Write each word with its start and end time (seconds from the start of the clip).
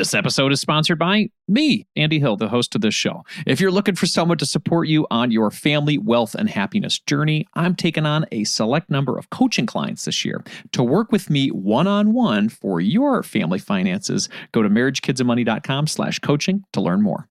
This 0.00 0.14
episode 0.14 0.50
is 0.50 0.62
sponsored 0.62 0.98
by 0.98 1.28
me, 1.46 1.86
Andy 1.94 2.18
Hill, 2.20 2.34
the 2.38 2.48
host 2.48 2.74
of 2.74 2.80
this 2.80 2.94
show. 2.94 3.22
If 3.46 3.60
you're 3.60 3.70
looking 3.70 3.96
for 3.96 4.06
someone 4.06 4.38
to 4.38 4.46
support 4.46 4.88
you 4.88 5.06
on 5.10 5.30
your 5.30 5.50
family, 5.50 5.98
wealth, 5.98 6.34
and 6.34 6.48
happiness 6.48 6.98
journey, 7.00 7.46
I'm 7.52 7.74
taking 7.74 8.06
on 8.06 8.24
a 8.32 8.44
select 8.44 8.88
number 8.88 9.18
of 9.18 9.28
coaching 9.28 9.66
clients 9.66 10.06
this 10.06 10.24
year. 10.24 10.42
To 10.72 10.82
work 10.82 11.12
with 11.12 11.28
me 11.28 11.48
one-on-one 11.48 12.48
for 12.48 12.80
your 12.80 13.22
family 13.22 13.58
finances, 13.58 14.30
go 14.52 14.62
to 14.62 14.70
marriagekidsandmoney.com 14.70 15.86
slash 15.86 16.18
coaching 16.20 16.64
to 16.72 16.80
learn 16.80 17.02
more 17.02 17.28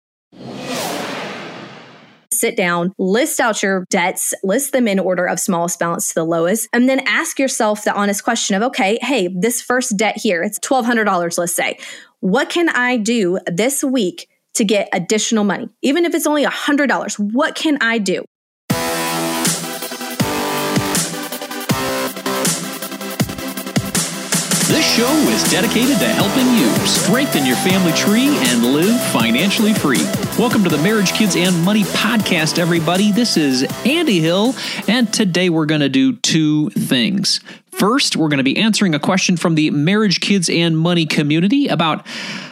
sit 2.40 2.56
down, 2.56 2.94
list 2.98 3.40
out 3.40 3.62
your 3.62 3.86
debts, 3.90 4.34
list 4.44 4.72
them 4.72 4.88
in 4.88 4.98
order 4.98 5.26
of 5.26 5.40
smallest 5.40 5.78
balance 5.78 6.08
to 6.08 6.16
the 6.16 6.24
lowest, 6.24 6.70
and 6.72 6.88
then 6.88 7.02
ask 7.02 7.38
yourself 7.38 7.84
the 7.84 7.94
honest 7.94 8.24
question 8.24 8.56
of, 8.56 8.64
okay, 8.64 8.98
hey, 9.02 9.30
this 9.38 9.62
first 9.62 9.98
debt 9.98 10.16
here, 10.18 10.42
it's 10.42 10.58
$1,200, 10.60 11.38
let's 11.38 11.54
say. 11.54 11.78
What 12.22 12.50
can 12.50 12.68
I 12.68 12.98
do 12.98 13.40
this 13.48 13.82
week 13.82 14.28
to 14.56 14.66
get 14.66 14.90
additional 14.92 15.46
money? 15.46 15.70
Even 15.82 16.04
if 16.04 16.14
it's 16.14 16.28
only 16.28 16.44
$100, 16.44 17.34
what 17.34 17.56
can 17.56 17.78
I 17.80 17.98
do? 17.98 18.26
This 24.68 24.96
show 24.98 25.10
is 25.30 25.50
dedicated 25.50 25.98
to 26.00 26.10
helping 26.10 26.46
you 26.58 26.70
strengthen 26.86 27.46
your 27.46 27.56
family 27.56 27.94
tree 27.94 28.28
and 28.28 28.74
live 28.74 29.02
financially 29.14 29.74
free. 29.74 30.04
Welcome 30.38 30.66
to 30.66 30.70
the 30.70 30.78
Marriage, 30.80 31.14
Kids, 31.14 31.38
and 31.38 31.58
Money 31.64 31.84
podcast, 31.84 32.60
everybody. 32.60 33.14
This 33.14 33.38
is 33.38 33.64
Andy 33.86 34.20
Hill, 34.20 34.56
and 34.90 35.12
today 35.14 35.50
we're 35.50 35.66
going 35.66 35.80
to 35.80 35.88
do 35.88 36.18
two 36.18 36.70
things. 36.72 37.40
First, 37.80 38.16
we're 38.18 38.28
going 38.28 38.40
to 38.40 38.44
be 38.44 38.58
answering 38.58 38.94
a 38.94 39.00
question 39.00 39.38
from 39.38 39.56
the 39.56 39.72
Marriage, 39.72 40.20
Kids, 40.20 40.50
and 40.50 40.78
Money 40.78 41.06
community 41.06 41.70
about 41.70 42.06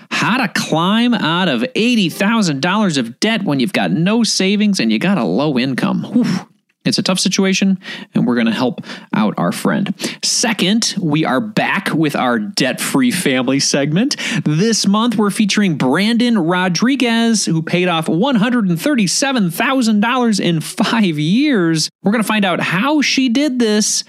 how 0.09 0.37
to 0.37 0.47
climb 0.47 1.13
out 1.13 1.49
of 1.49 1.63
$80,000 1.63 2.97
of 2.97 3.19
debt 3.19 3.43
when 3.43 3.59
you've 3.59 3.73
got 3.73 3.91
no 3.91 4.23
savings 4.23 4.79
and 4.79 4.89
you 4.89 4.99
got 4.99 5.17
a 5.17 5.25
low 5.25 5.59
income. 5.59 6.03
Whew. 6.03 6.47
It's 6.85 6.97
a 6.97 7.03
tough 7.03 7.19
situation, 7.19 7.77
and 8.13 8.25
we're 8.25 8.35
going 8.35 8.47
to 8.47 8.53
help 8.53 8.79
out 9.13 9.33
our 9.37 9.51
friend. 9.51 9.93
Second, 10.23 10.95
we 10.97 11.25
are 11.25 11.41
back 11.41 11.93
with 11.93 12.15
our 12.15 12.39
debt 12.39 12.79
free 12.79 13.11
family 13.11 13.59
segment. 13.59 14.15
This 14.45 14.87
month, 14.87 15.17
we're 15.17 15.29
featuring 15.29 15.75
Brandon 15.75 16.37
Rodriguez, 16.37 17.45
who 17.45 17.61
paid 17.61 17.89
off 17.89 18.07
$137,000 18.07 20.39
in 20.39 20.61
five 20.61 21.19
years. 21.19 21.89
We're 22.01 22.13
going 22.13 22.23
to 22.23 22.27
find 22.27 22.45
out 22.45 22.61
how 22.61 23.01
she 23.01 23.27
did 23.27 23.59
this 23.59 24.05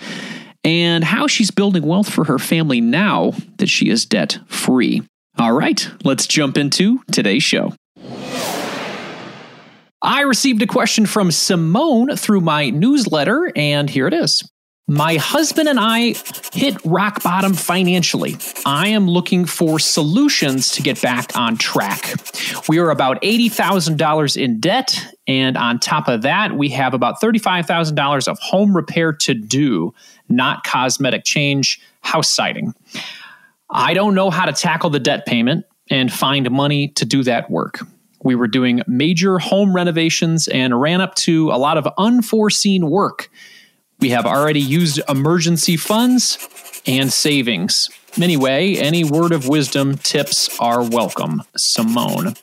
and 0.64 1.05
how 1.05 1.27
she's 1.27 1.51
building 1.51 1.84
wealth 1.84 2.11
for 2.11 2.25
her 2.25 2.39
family 2.39 2.81
now 2.81 3.33
that 3.59 3.69
she 3.69 3.89
is 3.89 4.05
debt 4.05 4.39
free. 4.47 5.03
All 5.39 5.53
right, 5.53 5.89
let's 6.05 6.27
jump 6.27 6.59
into 6.59 7.01
today's 7.12 7.45
show. 7.45 7.75
I 10.01 10.23
received 10.23 10.62
a 10.62 10.67
question 10.67 11.06
from 11.06 11.31
Simone 11.31 12.17
through 12.17 12.41
my 12.41 12.70
newsletter, 12.70 13.51
and 13.56 13.91
here 13.91 14.06
it 14.06 14.14
is. 14.14 14.48
My 14.91 15.17
husband 15.17 15.69
and 15.69 15.79
I 15.79 16.14
hit 16.55 16.83
rock 16.83 17.23
bottom 17.23 17.53
financially. 17.53 18.36
I 18.64 18.89
am 18.89 19.06
looking 19.06 19.45
for 19.45 19.79
solutions 19.79 20.73
to 20.73 20.83
get 20.83 21.03
back 21.03 21.36
on 21.36 21.59
track. 21.59 22.14
We 22.69 22.79
are 22.79 22.89
about 22.89 23.20
$80,000 23.20 24.42
in 24.42 24.61
debt, 24.61 25.14
and 25.27 25.59
on 25.59 25.79
top 25.79 26.09
of 26.09 26.23
that, 26.23 26.55
we 26.55 26.70
have 26.70 26.95
about 26.95 27.20
$35,000 27.20 28.29
of 28.29 28.39
home 28.39 28.75
repair 28.75 29.12
to 29.12 29.34
do, 29.34 29.92
not 30.29 30.65
cosmetic 30.65 31.25
change, 31.25 31.81
house 32.01 32.33
siding. 32.33 32.75
I 33.71 33.95
don't 33.95 34.15
know 34.15 34.31
how 34.31 34.47
to 34.47 34.53
tackle 34.53 34.91
the 34.91 35.01
debt 35.01 35.27
payment 35.27 35.67
and 35.91 36.12
find 36.12 36.51
money 36.51 36.89
to 36.89 37.05
do 37.05 37.23
that 37.25 37.51
work. 37.51 37.81
We 38.23 38.35
were 38.35 38.48
doing 38.48 38.83
major 38.87 39.39
home 39.39 39.75
renovations 39.75 40.48
and 40.48 40.81
ran 40.81 41.01
up 41.01 41.15
to 41.17 41.51
a 41.51 41.59
lot 41.59 41.79
of 41.79 41.89
unforeseen 41.98 42.91
work. 42.91 43.31
We 44.01 44.11
have 44.11 44.27
already 44.27 44.61
used 44.61 45.01
emergency 45.08 45.77
funds 45.77 46.39
and 46.86 47.13
savings. 47.13 47.91
Anyway, 48.20 48.75
any 48.77 49.05
word 49.05 49.33
of 49.33 49.48
wisdom, 49.48 49.97
tips 49.98 50.58
are 50.58 50.83
welcome. 50.83 51.42
Simone. 51.57 52.35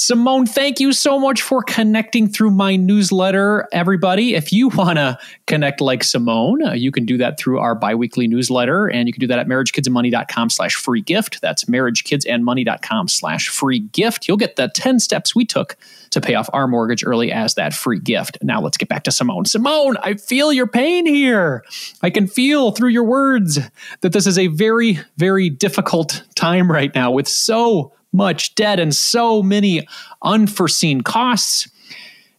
Simone, 0.00 0.46
thank 0.46 0.78
you 0.78 0.92
so 0.92 1.18
much 1.18 1.42
for 1.42 1.60
connecting 1.60 2.28
through 2.28 2.52
my 2.52 2.76
newsletter. 2.76 3.66
Everybody, 3.72 4.36
if 4.36 4.52
you 4.52 4.68
want 4.68 4.96
to 4.96 5.18
connect 5.48 5.80
like 5.80 6.04
Simone, 6.04 6.64
uh, 6.64 6.72
you 6.72 6.92
can 6.92 7.04
do 7.04 7.18
that 7.18 7.36
through 7.36 7.58
our 7.58 7.74
biweekly 7.74 8.28
newsletter, 8.28 8.86
and 8.86 9.08
you 9.08 9.12
can 9.12 9.18
do 9.18 9.26
that 9.26 9.40
at 9.40 9.48
marriagekidsandmoney.com 9.48 10.50
slash 10.50 10.76
free 10.76 11.00
gift. 11.00 11.40
That's 11.42 11.64
marriagekidsandmoney.com 11.64 13.08
slash 13.08 13.48
free 13.48 13.80
gift. 13.80 14.28
You'll 14.28 14.36
get 14.36 14.54
the 14.54 14.68
10 14.68 15.00
steps 15.00 15.34
we 15.34 15.44
took 15.44 15.76
to 16.10 16.20
pay 16.20 16.36
off 16.36 16.48
our 16.52 16.68
mortgage 16.68 17.04
early 17.04 17.32
as 17.32 17.56
that 17.56 17.74
free 17.74 17.98
gift. 17.98 18.38
Now 18.40 18.60
let's 18.60 18.76
get 18.76 18.88
back 18.88 19.02
to 19.02 19.10
Simone. 19.10 19.46
Simone, 19.46 19.96
I 19.96 20.14
feel 20.14 20.52
your 20.52 20.68
pain 20.68 21.06
here. 21.06 21.64
I 22.02 22.10
can 22.10 22.28
feel 22.28 22.70
through 22.70 22.90
your 22.90 23.04
words 23.04 23.58
that 24.02 24.12
this 24.12 24.28
is 24.28 24.38
a 24.38 24.46
very, 24.46 25.00
very 25.16 25.50
difficult 25.50 26.22
time 26.36 26.70
right 26.70 26.94
now 26.94 27.10
with 27.10 27.26
so 27.26 27.92
much 28.12 28.54
debt 28.54 28.80
and 28.80 28.94
so 28.94 29.42
many 29.42 29.86
unforeseen 30.22 31.02
costs, 31.02 31.68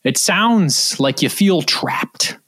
it 0.04 0.18
sounds 0.18 1.00
like 1.00 1.22
you 1.22 1.30
feel 1.30 1.62
trapped. 1.62 2.39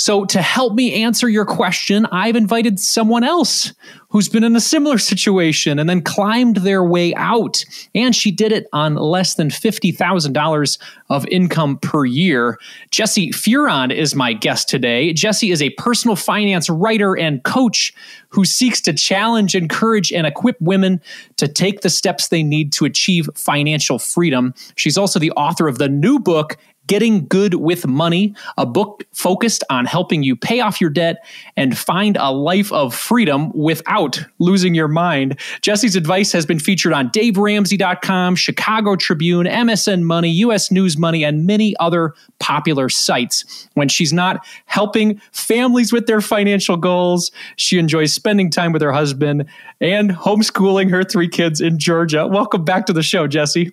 So, 0.00 0.24
to 0.24 0.40
help 0.40 0.72
me 0.72 1.02
answer 1.04 1.28
your 1.28 1.44
question, 1.44 2.06
I've 2.06 2.34
invited 2.34 2.80
someone 2.80 3.22
else 3.22 3.74
who's 4.08 4.30
been 4.30 4.42
in 4.42 4.56
a 4.56 4.60
similar 4.60 4.96
situation 4.96 5.78
and 5.78 5.88
then 5.88 6.00
climbed 6.00 6.56
their 6.56 6.82
way 6.82 7.14
out. 7.14 7.62
And 7.94 8.16
she 8.16 8.30
did 8.30 8.50
it 8.50 8.66
on 8.72 8.94
less 8.94 9.34
than 9.34 9.50
$50,000 9.50 10.78
of 11.10 11.26
income 11.26 11.78
per 11.78 12.06
year. 12.06 12.58
Jessi 12.90 13.28
Fearon 13.28 13.94
is 13.94 14.14
my 14.14 14.32
guest 14.32 14.70
today. 14.70 15.12
Jessi 15.12 15.52
is 15.52 15.60
a 15.60 15.70
personal 15.70 16.16
finance 16.16 16.70
writer 16.70 17.16
and 17.16 17.42
coach 17.44 17.92
who 18.30 18.44
seeks 18.44 18.80
to 18.80 18.92
challenge, 18.92 19.54
encourage, 19.54 20.12
and 20.12 20.26
equip 20.26 20.60
women 20.60 21.00
to 21.36 21.46
take 21.46 21.82
the 21.82 21.90
steps 21.90 22.28
they 22.28 22.42
need 22.42 22.72
to 22.72 22.84
achieve 22.84 23.28
financial 23.34 23.98
freedom. 23.98 24.54
She's 24.76 24.96
also 24.96 25.18
the 25.18 25.32
author 25.32 25.68
of 25.68 25.78
the 25.78 25.88
new 25.88 26.18
book, 26.18 26.56
Getting 26.86 27.26
Good 27.28 27.54
with 27.54 27.86
Money, 27.86 28.34
a 28.58 28.66
book 28.66 29.04
focused 29.12 29.62
on 29.70 29.84
helping 29.84 30.22
you 30.22 30.34
pay 30.34 30.60
off 30.60 30.80
your 30.80 30.90
debt 30.90 31.24
and 31.56 31.78
find 31.78 32.16
a 32.16 32.32
life 32.32 32.72
of 32.72 32.94
freedom 32.94 33.52
without 33.52 34.20
losing 34.40 34.74
your 34.74 34.88
mind. 34.88 35.38
Jessi's 35.62 35.94
advice 35.94 36.32
has 36.32 36.46
been 36.46 36.58
featured 36.58 36.92
on 36.92 37.10
DaveRamsey.com, 37.10 38.34
Chicago 38.34 38.96
Tribune, 38.96 39.46
MSN 39.46 40.02
Money, 40.02 40.30
US 40.30 40.72
News 40.72 40.98
Money, 40.98 41.22
and 41.22 41.46
many 41.46 41.76
other 41.78 42.14
popular 42.40 42.88
sites. 42.88 43.68
When 43.74 43.88
she's 43.88 44.12
not 44.12 44.44
helping 44.66 45.20
families 45.30 45.92
with 45.92 46.06
their 46.06 46.20
financial 46.20 46.76
goals, 46.76 47.30
she 47.56 47.78
enjoys 47.78 48.12
spending 48.12 48.50
time 48.50 48.72
with 48.72 48.82
her 48.82 48.92
husband 48.92 49.46
and 49.80 50.10
homeschooling 50.10 50.90
her 50.90 51.04
three 51.04 51.28
kids 51.28 51.60
in 51.60 51.78
Georgia. 51.78 52.26
Welcome 52.26 52.64
back 52.64 52.86
to 52.86 52.92
the 52.92 53.02
show, 53.02 53.28
Jessi. 53.28 53.72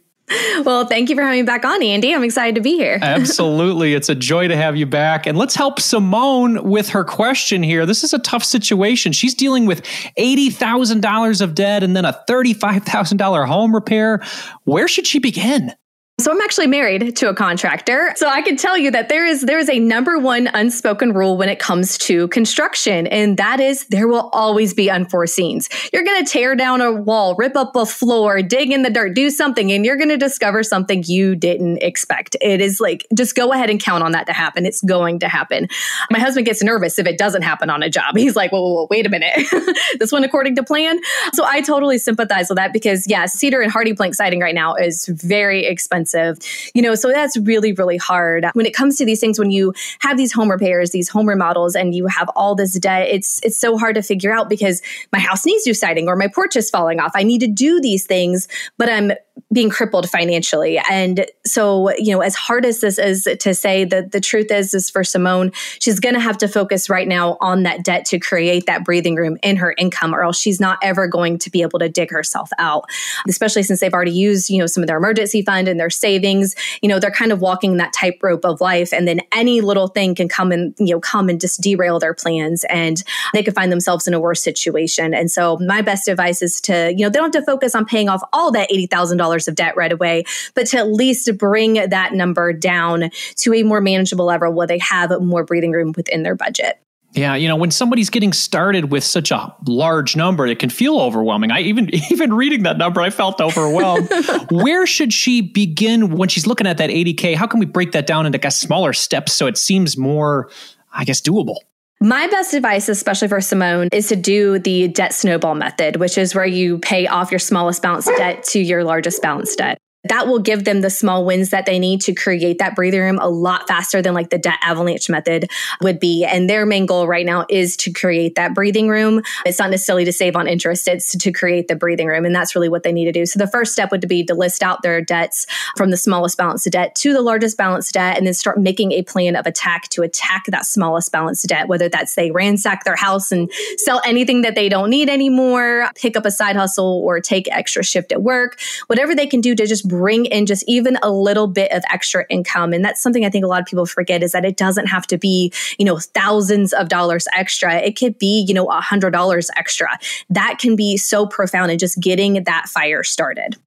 Well, 0.66 0.86
thank 0.86 1.10
you 1.10 1.16
for 1.16 1.22
having 1.22 1.40
me 1.42 1.46
back 1.46 1.64
on, 1.64 1.82
Andy. 1.82 2.14
I'm 2.14 2.24
excited 2.24 2.56
to 2.56 2.62
be 2.62 2.76
here. 2.76 3.00
Absolutely. 3.02 3.94
It's 3.94 4.10
a 4.10 4.16
joy 4.16 4.48
to 4.48 4.58
have 4.58 4.76
you 4.76 4.86
back. 4.86 5.26
And 5.26 5.38
let's 5.38 5.56
help 5.56 5.80
Simone 5.80 6.64
with 6.64 6.90
her 6.90 7.04
question 7.04 7.64
here. 7.64 7.86
This 7.86 8.04
is 8.04 8.14
a 8.14 8.20
tough 8.20 8.44
situation. 8.44 9.14
She's 9.14 9.34
dealing 9.34 9.66
with 9.66 9.84
$80,000 10.18 11.42
of 11.42 11.56
debt 11.56 11.84
and 11.84 11.96
then 11.96 12.06
a 12.06 12.20
$35,000 12.30 13.48
home 13.48 13.74
repair. 13.74 14.22
Where 14.66 14.88
should 14.88 15.08
she 15.08 15.20
begin? 15.20 15.74
So 16.20 16.32
I'm 16.32 16.42
actually 16.42 16.66
married 16.66 17.16
to 17.18 17.30
a 17.30 17.36
contractor. 17.36 18.12
So 18.16 18.28
I 18.28 18.42
can 18.42 18.58
tell 18.58 18.76
you 18.76 18.90
that 18.90 19.08
there 19.08 19.24
is 19.24 19.42
there 19.42 19.60
is 19.60 19.70
a 19.70 19.78
number 19.78 20.18
one 20.18 20.50
unspoken 20.52 21.14
rule 21.14 21.38
when 21.38 21.48
it 21.48 21.60
comes 21.60 21.96
to 22.00 22.28
construction 22.30 23.06
and 23.06 23.38
that 23.38 23.60
is 23.60 23.86
there 23.90 24.08
will 24.08 24.32
always 24.34 24.74
be 24.74 24.88
unforeseens. 24.88 25.70
You're 25.94 26.04
going 26.04 26.26
to 26.26 26.28
tear 26.28 26.56
down 26.56 26.82
a 26.82 26.92
wall, 26.92 27.36
rip 27.36 27.56
up 27.56 27.76
a 27.76 27.86
floor, 27.86 28.42
dig 28.42 28.72
in 28.72 28.82
the 28.82 28.90
dirt, 28.90 29.14
do 29.14 29.30
something 29.30 29.72
and 29.72 29.86
you're 29.86 29.96
going 29.96 30.10
to 30.10 30.18
discover 30.18 30.64
something 30.64 31.04
you 31.06 31.36
didn't 31.36 31.84
expect. 31.84 32.36
It 32.42 32.62
is 32.62 32.80
like 32.80 33.06
just 33.14 33.36
go 33.36 33.54
ahead 33.54 33.70
and 33.70 33.80
count 33.80 34.04
on 34.04 34.12
that 34.14 34.26
to 34.26 34.34
happen. 34.34 34.66
It's 34.66 34.82
going 34.82 35.20
to 35.20 35.28
happen. 35.28 35.68
My 36.10 36.18
husband 36.18 36.48
gets 36.48 36.64
nervous 36.64 36.98
if 36.98 37.06
it 37.06 37.20
doesn't 37.20 37.44
happen 37.44 37.70
on 37.70 37.84
a 37.84 37.92
job. 37.92 38.18
He's 38.18 38.36
like, 38.36 38.52
"Whoa, 38.52 38.62
whoa, 38.62 38.74
whoa 38.74 38.88
wait 38.90 39.06
a 39.06 39.10
minute. 39.10 39.46
this 40.00 40.12
one 40.12 40.24
according 40.24 40.56
to 40.56 40.64
plan?" 40.64 41.00
So 41.34 41.46
I 41.46 41.62
totally 41.62 42.00
sympathize 42.00 42.50
with 42.50 42.56
that 42.56 42.74
because 42.74 43.06
yeah, 43.08 43.28
cedar 43.28 43.62
and 43.62 43.72
Hardie 43.72 43.96
plank 43.96 44.16
siding 44.16 44.40
right 44.40 44.56
now 44.56 44.74
is 44.74 45.06
very 45.06 45.64
expensive 45.64 46.07
expensive, 46.08 46.72
you 46.74 46.82
know, 46.82 46.96
so 46.96 47.10
that's 47.10 47.38
really, 47.38 47.74
really 47.74 47.98
hard. 47.98 48.46
When 48.54 48.66
it 48.66 48.74
comes 48.74 48.98
to 48.98 49.06
these 49.06 49.20
things, 49.20 49.40
when 49.40 49.52
you 49.52 49.74
have 50.00 50.18
these 50.18 50.32
home 50.32 50.50
repairs, 50.50 50.92
these 50.92 51.10
home 51.10 51.28
remodels, 51.28 51.76
and 51.76 51.94
you 51.96 52.08
have 52.08 52.30
all 52.36 52.56
this 52.56 52.78
debt, 52.80 53.08
it's 53.10 53.40
it's 53.44 53.58
so 53.58 53.78
hard 53.78 53.96
to 53.96 54.02
figure 54.02 54.32
out 54.32 54.50
because 54.50 54.82
my 55.12 55.20
house 55.20 55.46
needs 55.46 55.66
new 55.66 55.74
siding 55.74 56.08
or 56.08 56.16
my 56.16 56.28
porch 56.28 56.56
is 56.56 56.70
falling 56.70 57.00
off. 57.00 57.12
I 57.16 57.24
need 57.24 57.40
to 57.42 57.48
do 57.48 57.80
these 57.82 58.06
things, 58.06 58.48
but 58.78 58.90
I'm 58.90 59.12
being 59.54 59.70
crippled 59.70 60.10
financially. 60.10 60.80
And 60.90 61.26
so, 61.46 61.92
you 61.98 62.12
know, 62.12 62.22
as 62.22 62.36
hard 62.36 62.66
as 62.66 62.82
this 62.82 62.98
is 62.98 63.28
to 63.40 63.54
say, 63.54 63.86
that 63.86 64.12
the 64.12 64.20
truth 64.20 64.52
is, 64.52 64.74
is 64.74 64.90
for 64.90 65.04
Simone, 65.04 65.52
she's 65.80 66.00
going 66.00 66.16
to 66.16 66.22
have 66.22 66.38
to 66.40 66.48
focus 66.48 66.90
right 66.90 67.08
now 67.08 67.38
on 67.42 67.64
that 67.64 67.84
debt 67.84 68.06
to 68.06 68.20
create 68.20 68.66
that 68.66 68.84
breathing 68.84 69.16
room 69.16 69.38
in 69.44 69.56
her 69.58 69.74
income, 69.78 70.14
or 70.14 70.24
else 70.24 70.40
she's 70.40 70.60
not 70.60 70.78
ever 70.82 71.08
going 71.08 71.38
to 71.40 71.50
be 71.50 71.62
able 71.62 71.80
to 71.80 71.90
dig 71.90 72.12
herself 72.12 72.50
out. 72.58 72.86
Especially 73.28 73.64
since 73.64 73.80
they've 73.80 73.94
already 73.94 74.12
used, 74.12 74.50
you 74.50 74.60
know, 74.60 74.68
some 74.68 74.84
of 74.84 74.88
their 74.88 74.98
emergency 74.98 75.42
fund 75.42 75.68
and 75.68 75.80
their 75.80 75.90
savings. 75.90 76.56
You 76.82 76.90
know, 76.90 77.00
they're 77.00 77.12
kind 77.12 77.32
of 77.32 77.42
walking 77.42 77.78
that 77.78 77.94
tightrope 77.94 78.46
of 78.46 78.62
life, 78.62 78.94
and 78.94 79.08
then 79.08 79.22
any 79.32 79.62
little 79.62 79.88
thing 79.88 80.16
can 80.16 80.28
come 80.28 80.52
and 80.52 80.74
you 80.80 80.94
know 80.94 81.00
come 81.00 81.30
and 81.30 81.40
just 81.40 81.62
derail 81.62 82.00
their 82.00 82.14
plans, 82.14 82.66
and 82.70 83.04
they 83.34 83.44
could 83.44 83.56
find 83.56 83.72
themselves 83.72 84.08
in 84.08 84.14
a 84.14 84.20
worse 84.20 84.42
situation. 84.42 85.14
And 85.14 85.32
so, 85.32 85.58
my 85.60 85.82
best 85.82 86.08
advice 86.08 86.42
is 86.42 86.62
to, 86.62 86.94
you 86.96 87.04
know, 87.04 87.10
they 87.10 87.20
don't 87.20 87.34
have 87.34 87.44
to 87.44 87.46
focus 87.46 87.76
on 87.76 87.86
paying 87.86 88.10
off 88.10 88.22
all 88.34 88.52
that 88.52 88.72
eighty 88.72 88.88
dollars 89.28 89.48
of 89.48 89.56
debt 89.56 89.76
right 89.76 89.92
away, 89.92 90.24
but 90.56 90.68
to 90.68 90.78
at 90.78 90.88
least 90.92 91.30
bring 91.38 91.74
that 91.74 92.14
number 92.14 92.54
down 92.54 93.10
to 93.36 93.54
a 93.54 93.64
more 93.64 93.82
manageable 93.82 94.26
level 94.26 94.54
where 94.54 94.68
they 94.68 94.80
have 94.80 95.12
more 95.22 95.44
breathing 95.44 95.72
room 95.72 95.94
within 95.96 96.24
their 96.24 96.36
budget. 96.36 96.80
Yeah, 97.14 97.36
you 97.36 97.48
know, 97.48 97.56
when 97.56 97.72
somebody's 97.72 98.10
getting 98.10 98.32
started 98.32 98.92
with 98.92 99.04
such 99.04 99.32
a 99.32 99.56
large 99.66 100.16
number, 100.16 100.46
it 100.46 100.60
can 100.60 100.70
feel 100.70 101.00
overwhelming. 101.00 101.52
I 101.52 101.62
even 101.62 101.90
even 102.12 102.34
reading 102.34 102.64
that 102.64 102.78
number, 102.78 103.02
I 103.02 103.10
felt 103.10 103.42
overwhelmed. 103.42 104.10
Where 104.52 104.86
should 104.86 105.12
she 105.12 105.42
begin 105.42 106.16
when 106.16 106.30
she's 106.30 106.46
looking 106.46 106.68
at 106.68 106.78
that 106.78 106.90
80k? 106.90 107.36
How 107.36 107.48
can 107.48 107.60
we 107.60 107.66
break 107.66 107.94
that 107.94 108.08
down 108.08 108.26
into 108.26 108.52
smaller 108.52 108.94
steps 108.94 109.34
so 109.34 109.48
it 109.48 109.58
seems 109.58 109.98
more, 109.98 110.50
I 110.94 111.06
guess, 111.06 111.22
doable? 111.22 111.58
My 112.00 112.28
best 112.28 112.54
advice, 112.54 112.90
especially 112.90 113.28
for 113.28 113.42
Simone, 113.42 113.90
is 113.92 114.08
to 114.10 114.16
do 114.16 114.60
the 114.60 114.88
debt 114.88 115.14
snowball 115.14 115.56
method, 115.56 115.96
which 115.96 116.18
is 116.18 116.36
where 116.36 116.46
you 116.46 116.78
pay 116.78 117.08
off 117.08 117.32
your 117.32 117.40
smallest 117.40 117.82
balance 117.82 118.06
debt 118.06 118.44
to 118.46 118.60
your 118.60 118.84
largest 118.84 119.22
balance 119.22 119.56
debt 119.56 119.80
that 120.10 120.28
will 120.28 120.40
give 120.40 120.64
them 120.64 120.82
the 120.82 120.90
small 120.90 121.26
wins 121.26 121.50
that 121.50 121.66
they 121.66 121.80
need 121.80 122.02
to 122.02 122.14
create 122.14 122.60
that 122.60 122.76
breathing 122.76 123.02
room 123.02 123.20
a 123.20 123.28
lot 123.28 123.68
faster 123.68 124.02
than 124.02 124.14
like 124.14 124.30
the 124.30 124.38
debt 124.38 124.60
avalanche 124.64 125.10
method 125.10 125.50
would 125.82 126.00
be. 126.00 126.26
And 126.26 126.50
their 126.50 126.66
main 126.66 126.86
goal 126.86 127.08
right 127.08 127.26
now 127.26 127.46
is 127.50 127.78
to 127.78 127.92
create 127.92 128.36
that 128.36 128.54
breathing 128.54 128.90
room. 128.90 129.22
It's 129.46 129.60
not 129.60 129.72
necessarily 129.72 130.06
to 130.06 130.14
save 130.14 130.36
on 130.36 130.48
interest, 130.48 130.88
it's 130.88 131.16
to 131.16 131.32
create 131.32 131.68
the 131.68 131.76
breathing 131.76 132.08
room. 132.08 132.26
And 132.26 132.36
that's 132.36 132.56
really 132.56 132.70
what 132.70 132.84
they 132.84 132.92
need 132.92 133.06
to 133.06 133.12
do. 133.12 133.26
So 133.26 133.40
the 133.40 133.48
first 133.48 133.74
step 133.74 133.92
would 133.92 134.08
be 134.08 134.24
to 134.26 134.34
list 134.34 134.64
out 134.64 134.82
their 134.82 135.02
debts 135.02 135.46
from 135.76 135.90
the 135.92 135.98
smallest 135.98 136.38
balance 136.38 136.66
debt 136.66 136.96
to 136.96 137.14
the 137.14 137.22
largest 137.22 137.58
balance 137.58 137.92
debt 137.92 138.18
and 138.18 138.26
then 138.26 138.34
start 138.34 138.60
making 138.60 138.92
a 138.92 139.04
plan 139.04 139.36
of 139.36 139.46
attack 139.46 139.88
to 139.90 140.02
attack 140.02 140.46
that 140.48 140.66
smallest 140.66 141.12
balance 141.12 141.44
debt, 141.44 141.68
whether 141.68 141.90
that's 141.90 142.16
they 142.16 142.32
ransack 142.32 142.84
their 142.84 142.96
house 142.96 143.32
and 143.32 143.52
sell 143.78 144.02
anything 144.06 144.42
that 144.42 144.56
they 144.56 144.70
don't 144.70 144.90
need 144.90 145.10
anymore, 145.10 145.90
pick 145.96 146.18
up 146.18 146.26
a 146.26 146.32
side 146.32 146.56
hustle 146.56 147.02
or 147.06 147.20
take 147.20 147.48
extra 147.52 147.84
shift 147.84 148.12
at 148.12 148.22
work, 148.22 148.60
whatever 148.88 149.16
they 149.16 149.28
can 149.28 149.42
do 149.42 149.56
to 149.56 149.66
just 149.66 149.88
bring 149.98 150.26
in 150.26 150.46
just 150.46 150.64
even 150.68 150.98
a 151.02 151.12
little 151.12 151.48
bit 151.48 151.72
of 151.72 151.84
extra 151.92 152.26
income. 152.30 152.74
And 152.74 152.84
that's 152.86 153.02
something 153.02 153.26
I 153.26 153.30
think 153.30 153.44
a 153.44 153.48
lot 153.48 153.60
of 153.60 153.66
people 153.66 153.86
forget 153.86 154.24
is 154.24 154.32
that 154.32 154.46
it 154.46 154.58
doesn't 154.58 154.88
have 154.88 155.08
to 155.08 155.18
be, 155.18 155.52
you 155.78 155.86
know, 155.86 155.98
thousands 156.00 156.74
of 156.74 156.90
dollars 156.90 157.28
extra. 157.36 157.76
It 157.76 157.98
could 157.98 158.18
be, 158.18 158.46
you 158.48 158.54
know, 158.54 158.68
a 158.68 158.82
hundred 158.82 159.12
dollars 159.12 159.50
extra. 159.56 159.88
That 160.30 160.58
can 160.60 160.76
be 160.76 160.98
so 160.98 161.26
profound 161.26 161.72
in 161.72 161.78
just 161.78 162.00
getting 162.00 162.44
that 162.44 162.68
fire 162.68 163.04
started. 163.04 163.58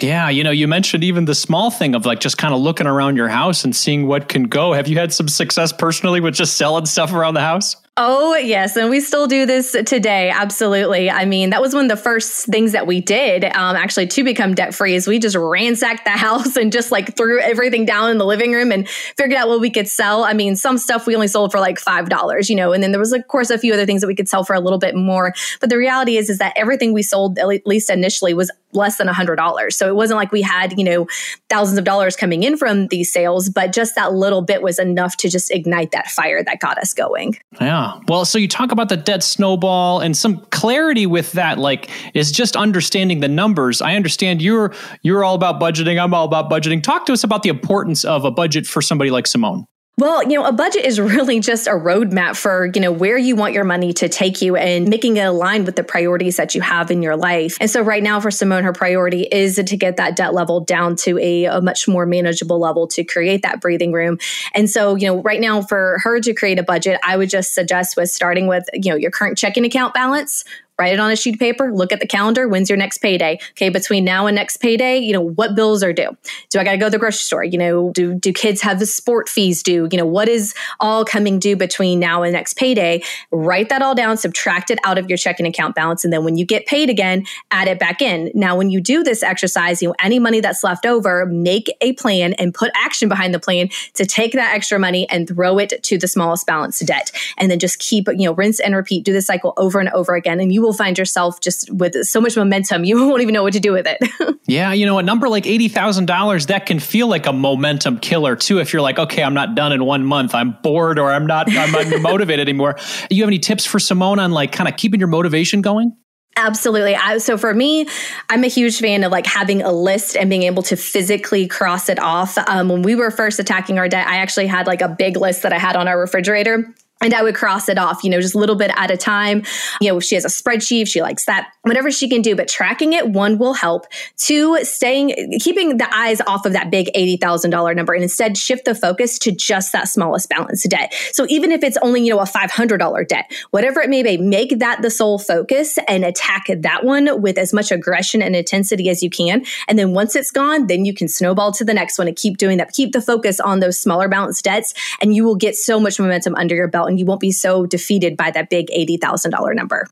Yeah, 0.00 0.28
you 0.28 0.42
know, 0.42 0.50
you 0.50 0.66
mentioned 0.66 1.04
even 1.04 1.26
the 1.26 1.36
small 1.36 1.70
thing 1.70 1.94
of 1.94 2.04
like 2.04 2.18
just 2.18 2.36
kind 2.36 2.52
of 2.52 2.60
looking 2.60 2.88
around 2.88 3.16
your 3.16 3.28
house 3.28 3.64
and 3.64 3.76
seeing 3.76 4.08
what 4.08 4.28
can 4.28 4.44
go. 4.44 4.72
Have 4.72 4.88
you 4.88 4.98
had 4.98 5.12
some 5.12 5.28
success 5.28 5.72
personally 5.72 6.20
with 6.20 6.34
just 6.34 6.56
selling 6.56 6.86
stuff 6.86 7.12
around 7.12 7.34
the 7.34 7.40
house? 7.40 7.76
Oh, 7.96 8.34
yes. 8.34 8.76
And 8.76 8.90
we 8.90 8.98
still 8.98 9.28
do 9.28 9.46
this 9.46 9.70
today. 9.70 10.28
Absolutely. 10.28 11.08
I 11.08 11.26
mean, 11.26 11.50
that 11.50 11.62
was 11.62 11.74
one 11.74 11.84
of 11.84 11.88
the 11.88 12.02
first 12.02 12.46
things 12.46 12.72
that 12.72 12.88
we 12.88 13.00
did 13.00 13.44
um, 13.44 13.76
actually 13.76 14.08
to 14.08 14.24
become 14.24 14.52
debt 14.52 14.74
free 14.74 14.96
is 14.96 15.06
we 15.06 15.20
just 15.20 15.36
ransacked 15.36 16.04
the 16.04 16.10
house 16.10 16.56
and 16.56 16.72
just 16.72 16.90
like 16.90 17.16
threw 17.16 17.38
everything 17.38 17.84
down 17.84 18.10
in 18.10 18.18
the 18.18 18.26
living 18.26 18.50
room 18.50 18.72
and 18.72 18.88
figured 18.88 19.38
out 19.38 19.48
what 19.48 19.60
we 19.60 19.70
could 19.70 19.86
sell. 19.86 20.24
I 20.24 20.32
mean, 20.32 20.56
some 20.56 20.76
stuff 20.76 21.06
we 21.06 21.14
only 21.14 21.28
sold 21.28 21.52
for 21.52 21.60
like 21.60 21.78
$5, 21.78 22.48
you 22.48 22.56
know, 22.56 22.72
and 22.72 22.82
then 22.82 22.90
there 22.90 22.98
was, 22.98 23.12
of 23.12 23.28
course, 23.28 23.50
a 23.50 23.58
few 23.58 23.72
other 23.72 23.86
things 23.86 24.00
that 24.00 24.08
we 24.08 24.16
could 24.16 24.28
sell 24.28 24.42
for 24.42 24.54
a 24.54 24.60
little 24.60 24.80
bit 24.80 24.96
more. 24.96 25.32
But 25.60 25.70
the 25.70 25.78
reality 25.78 26.16
is, 26.16 26.28
is 26.28 26.38
that 26.38 26.52
everything 26.56 26.94
we 26.94 27.02
sold, 27.04 27.38
at 27.38 27.46
least 27.64 27.90
initially, 27.90 28.34
was 28.34 28.50
less 28.74 28.96
than 28.96 29.06
$100. 29.06 29.72
So 29.72 29.88
it 29.88 29.94
wasn't 29.94 30.16
like 30.16 30.32
we 30.32 30.42
had, 30.42 30.78
you 30.78 30.84
know, 30.84 31.06
thousands 31.48 31.78
of 31.78 31.84
dollars 31.84 32.16
coming 32.16 32.42
in 32.42 32.56
from 32.56 32.88
these 32.88 33.12
sales, 33.12 33.48
but 33.48 33.72
just 33.72 33.94
that 33.94 34.12
little 34.12 34.42
bit 34.42 34.62
was 34.62 34.78
enough 34.78 35.16
to 35.18 35.28
just 35.28 35.50
ignite 35.50 35.92
that 35.92 36.08
fire 36.08 36.42
that 36.42 36.60
got 36.60 36.78
us 36.78 36.92
going. 36.94 37.38
Yeah. 37.60 38.00
Well, 38.08 38.24
so 38.24 38.38
you 38.38 38.48
talk 38.48 38.72
about 38.72 38.88
the 38.88 38.96
debt 38.96 39.22
snowball 39.22 40.00
and 40.00 40.16
some 40.16 40.38
clarity 40.50 41.06
with 41.06 41.32
that 41.32 41.58
like 41.58 41.90
is 42.14 42.32
just 42.32 42.56
understanding 42.56 43.20
the 43.20 43.28
numbers. 43.28 43.80
I 43.82 43.94
understand 43.96 44.42
you're 44.42 44.74
you're 45.02 45.24
all 45.24 45.34
about 45.34 45.60
budgeting, 45.60 46.02
I'm 46.02 46.14
all 46.14 46.24
about 46.24 46.50
budgeting. 46.50 46.82
Talk 46.82 47.06
to 47.06 47.12
us 47.12 47.24
about 47.24 47.42
the 47.42 47.48
importance 47.48 48.04
of 48.04 48.24
a 48.24 48.30
budget 48.30 48.66
for 48.66 48.82
somebody 48.82 49.10
like 49.10 49.26
Simone. 49.26 49.66
Well, 49.96 50.24
you 50.24 50.36
know, 50.36 50.44
a 50.44 50.52
budget 50.52 50.84
is 50.84 50.98
really 51.00 51.38
just 51.38 51.66
a 51.66 51.72
roadmap 51.72 52.36
for, 52.36 52.70
you 52.74 52.80
know, 52.80 52.90
where 52.90 53.16
you 53.16 53.36
want 53.36 53.54
your 53.54 53.64
money 53.64 53.92
to 53.94 54.08
take 54.08 54.42
you 54.42 54.56
and 54.56 54.88
making 54.88 55.16
it 55.16 55.22
align 55.22 55.64
with 55.64 55.76
the 55.76 55.84
priorities 55.84 56.36
that 56.36 56.54
you 56.54 56.60
have 56.60 56.90
in 56.90 57.00
your 57.02 57.16
life. 57.16 57.56
And 57.60 57.70
so 57.70 57.80
right 57.80 58.02
now 58.02 58.20
for 58.20 58.30
Simone, 58.30 58.64
her 58.64 58.72
priority 58.72 59.22
is 59.22 59.56
to 59.56 59.76
get 59.76 59.96
that 59.98 60.16
debt 60.16 60.34
level 60.34 60.60
down 60.60 60.96
to 60.96 61.18
a, 61.18 61.44
a 61.44 61.60
much 61.60 61.86
more 61.86 62.06
manageable 62.06 62.58
level 62.58 62.88
to 62.88 63.04
create 63.04 63.42
that 63.42 63.60
breathing 63.60 63.92
room. 63.92 64.18
And 64.52 64.68
so, 64.68 64.96
you 64.96 65.06
know, 65.06 65.22
right 65.22 65.40
now 65.40 65.62
for 65.62 65.98
her 66.02 66.20
to 66.20 66.34
create 66.34 66.58
a 66.58 66.64
budget, 66.64 66.98
I 67.04 67.16
would 67.16 67.30
just 67.30 67.54
suggest 67.54 67.96
with 67.96 68.10
starting 68.10 68.48
with, 68.48 68.68
you 68.72 68.90
know, 68.90 68.96
your 68.96 69.12
current 69.12 69.38
checking 69.38 69.64
account 69.64 69.94
balance, 69.94 70.44
write 70.78 70.92
it 70.92 71.00
on 71.00 71.10
a 71.10 71.16
sheet 71.16 71.34
of 71.34 71.40
paper, 71.40 71.72
look 71.72 71.92
at 71.92 72.00
the 72.00 72.06
calendar. 72.06 72.48
When's 72.48 72.68
your 72.68 72.76
next 72.76 72.98
payday? 72.98 73.38
Okay, 73.50 73.68
between 73.68 74.04
now 74.04 74.26
and 74.26 74.34
next 74.34 74.56
payday, 74.58 74.98
you 74.98 75.12
know, 75.12 75.20
what 75.20 75.54
bills 75.54 75.82
are 75.82 75.92
due? 75.92 76.16
Do 76.50 76.58
I 76.58 76.64
got 76.64 76.72
to 76.72 76.78
go 76.78 76.86
to 76.86 76.90
the 76.90 76.98
grocery 76.98 77.18
store? 77.18 77.44
You 77.44 77.58
know, 77.58 77.90
do, 77.92 78.14
do 78.14 78.32
kids 78.32 78.60
have 78.62 78.78
the 78.78 78.86
sport 78.86 79.28
fees 79.28 79.62
due? 79.62 79.88
You 79.90 79.98
know, 79.98 80.06
what 80.06 80.28
is 80.28 80.54
all 80.80 81.04
coming 81.04 81.38
due 81.38 81.56
between 81.56 82.00
now 82.00 82.22
and 82.22 82.32
next 82.32 82.56
payday? 82.56 83.02
Write 83.30 83.68
that 83.68 83.82
all 83.82 83.94
down, 83.94 84.16
subtract 84.16 84.70
it 84.70 84.78
out 84.84 84.98
of 84.98 85.08
your 85.08 85.16
checking 85.16 85.46
account 85.46 85.74
balance. 85.74 86.04
And 86.04 86.12
then 86.12 86.24
when 86.24 86.36
you 86.36 86.44
get 86.44 86.66
paid 86.66 86.90
again, 86.90 87.24
add 87.50 87.68
it 87.68 87.78
back 87.78 88.02
in. 88.02 88.30
Now, 88.34 88.56
when 88.56 88.70
you 88.70 88.80
do 88.80 89.04
this 89.04 89.22
exercise, 89.22 89.80
you 89.80 89.88
know, 89.88 89.94
any 90.00 90.18
money 90.18 90.40
that's 90.40 90.64
left 90.64 90.86
over, 90.86 91.26
make 91.26 91.72
a 91.80 91.92
plan 91.94 92.32
and 92.34 92.52
put 92.52 92.72
action 92.74 93.08
behind 93.08 93.32
the 93.32 93.40
plan 93.40 93.68
to 93.94 94.04
take 94.04 94.32
that 94.32 94.54
extra 94.54 94.78
money 94.78 95.08
and 95.08 95.28
throw 95.28 95.58
it 95.58 95.82
to 95.84 95.98
the 95.98 96.08
smallest 96.08 96.46
balance 96.46 96.80
debt. 96.80 97.12
And 97.38 97.50
then 97.50 97.58
just 97.58 97.78
keep, 97.78 98.08
you 98.08 98.26
know, 98.26 98.34
rinse 98.34 98.58
and 98.58 98.74
repeat, 98.74 99.04
do 99.04 99.12
the 99.12 99.22
cycle 99.22 99.54
over 99.56 99.78
and 99.78 99.88
over 99.90 100.14
again. 100.14 100.40
And 100.40 100.52
you 100.52 100.63
will 100.64 100.72
find 100.72 100.98
yourself 100.98 101.40
just 101.40 101.70
with 101.70 102.02
so 102.04 102.20
much 102.20 102.36
momentum, 102.36 102.84
you 102.84 102.96
won't 103.08 103.22
even 103.22 103.34
know 103.34 103.42
what 103.42 103.52
to 103.52 103.60
do 103.60 103.72
with 103.72 103.86
it. 103.86 104.38
yeah, 104.46 104.72
you 104.72 104.86
know, 104.86 104.98
a 104.98 105.02
number 105.02 105.28
like 105.28 105.44
$80,000, 105.44 106.46
that 106.48 106.66
can 106.66 106.78
feel 106.78 107.06
like 107.06 107.26
a 107.26 107.32
momentum 107.32 107.98
killer 107.98 108.36
too. 108.36 108.58
If 108.58 108.72
you're 108.72 108.82
like, 108.82 108.98
okay, 108.98 109.22
I'm 109.22 109.34
not 109.34 109.54
done 109.54 109.72
in 109.72 109.84
one 109.84 110.04
month, 110.04 110.34
I'm 110.34 110.56
bored 110.62 110.98
or 110.98 111.12
I'm 111.12 111.26
not, 111.26 111.48
I'm 111.50 111.72
not 111.72 112.00
motivated 112.00 112.48
anymore. 112.48 112.76
You 113.10 113.22
have 113.22 113.28
any 113.28 113.38
tips 113.38 113.64
for 113.64 113.78
Simone 113.78 114.18
on 114.18 114.32
like 114.32 114.52
kind 114.52 114.68
of 114.68 114.76
keeping 114.76 115.00
your 115.00 115.08
motivation 115.08 115.60
going? 115.60 115.96
Absolutely. 116.36 116.96
I, 116.96 117.18
so 117.18 117.38
for 117.38 117.54
me, 117.54 117.86
I'm 118.28 118.42
a 118.42 118.48
huge 118.48 118.80
fan 118.80 119.04
of 119.04 119.12
like 119.12 119.26
having 119.26 119.62
a 119.62 119.70
list 119.70 120.16
and 120.16 120.28
being 120.28 120.42
able 120.42 120.64
to 120.64 120.76
physically 120.76 121.46
cross 121.46 121.88
it 121.88 122.00
off. 122.00 122.36
Um, 122.48 122.68
when 122.68 122.82
we 122.82 122.96
were 122.96 123.12
first 123.12 123.38
attacking 123.38 123.78
our 123.78 123.88
debt, 123.88 124.06
I 124.08 124.16
actually 124.16 124.48
had 124.48 124.66
like 124.66 124.80
a 124.80 124.88
big 124.88 125.16
list 125.16 125.42
that 125.42 125.52
I 125.52 125.58
had 125.58 125.76
on 125.76 125.86
our 125.86 125.98
refrigerator 125.98 126.74
and 127.04 127.12
I 127.12 127.22
would 127.22 127.34
cross 127.34 127.68
it 127.68 127.76
off, 127.76 128.02
you 128.02 128.08
know, 128.08 128.20
just 128.20 128.34
a 128.34 128.38
little 128.38 128.56
bit 128.56 128.70
at 128.74 128.90
a 128.90 128.96
time. 128.96 129.42
You 129.80 129.90
know, 129.90 129.98
if 129.98 130.04
she 130.04 130.14
has 130.14 130.24
a 130.24 130.28
spreadsheet, 130.28 130.82
if 130.82 130.88
she 130.88 131.02
likes 131.02 131.26
that, 131.26 131.52
whatever 131.62 131.90
she 131.90 132.08
can 132.08 132.22
do. 132.22 132.34
But 132.34 132.48
tracking 132.48 132.94
it, 132.94 133.10
one 133.10 133.36
will 133.36 133.52
help. 133.52 133.86
Two, 134.16 134.58
staying, 134.64 135.38
keeping 135.38 135.76
the 135.76 135.94
eyes 135.94 136.22
off 136.26 136.46
of 136.46 136.54
that 136.54 136.70
big 136.70 136.90
$80,000 136.96 137.76
number 137.76 137.92
and 137.92 138.02
instead 138.02 138.38
shift 138.38 138.64
the 138.64 138.74
focus 138.74 139.18
to 139.18 139.32
just 139.32 139.72
that 139.72 139.86
smallest 139.88 140.30
balance 140.30 140.62
debt. 140.64 140.94
So 141.12 141.26
even 141.28 141.52
if 141.52 141.62
it's 141.62 141.76
only, 141.82 142.02
you 142.02 142.10
know, 142.10 142.20
a 142.20 142.24
$500 142.24 143.06
debt, 143.06 143.30
whatever 143.50 143.82
it 143.82 143.90
may 143.90 144.02
be, 144.02 144.16
make 144.16 144.58
that 144.60 144.80
the 144.80 144.90
sole 144.90 145.18
focus 145.18 145.78
and 145.86 146.06
attack 146.06 146.46
that 146.48 146.84
one 146.84 147.20
with 147.20 147.36
as 147.36 147.52
much 147.52 147.70
aggression 147.70 148.22
and 148.22 148.34
intensity 148.34 148.88
as 148.88 149.02
you 149.02 149.10
can. 149.10 149.44
And 149.68 149.78
then 149.78 149.92
once 149.92 150.16
it's 150.16 150.30
gone, 150.30 150.68
then 150.68 150.86
you 150.86 150.94
can 150.94 151.08
snowball 151.08 151.52
to 151.52 151.64
the 151.64 151.74
next 151.74 151.98
one 151.98 152.08
and 152.08 152.16
keep 152.16 152.38
doing 152.38 152.56
that. 152.56 152.72
Keep 152.72 152.92
the 152.92 153.02
focus 153.02 153.40
on 153.40 153.60
those 153.60 153.78
smaller 153.78 154.08
balance 154.08 154.40
debts 154.40 154.72
and 155.02 155.14
you 155.14 155.22
will 155.22 155.36
get 155.36 155.54
so 155.54 155.78
much 155.78 156.00
momentum 156.00 156.34
under 156.36 156.54
your 156.54 156.68
belt 156.68 156.93
and 156.94 157.00
you 157.00 157.06
won't 157.06 157.20
be 157.20 157.32
so 157.32 157.66
defeated 157.66 158.16
by 158.16 158.30
that 158.30 158.48
big 158.48 158.68
$80,000 158.68 159.54
number. 159.54 159.86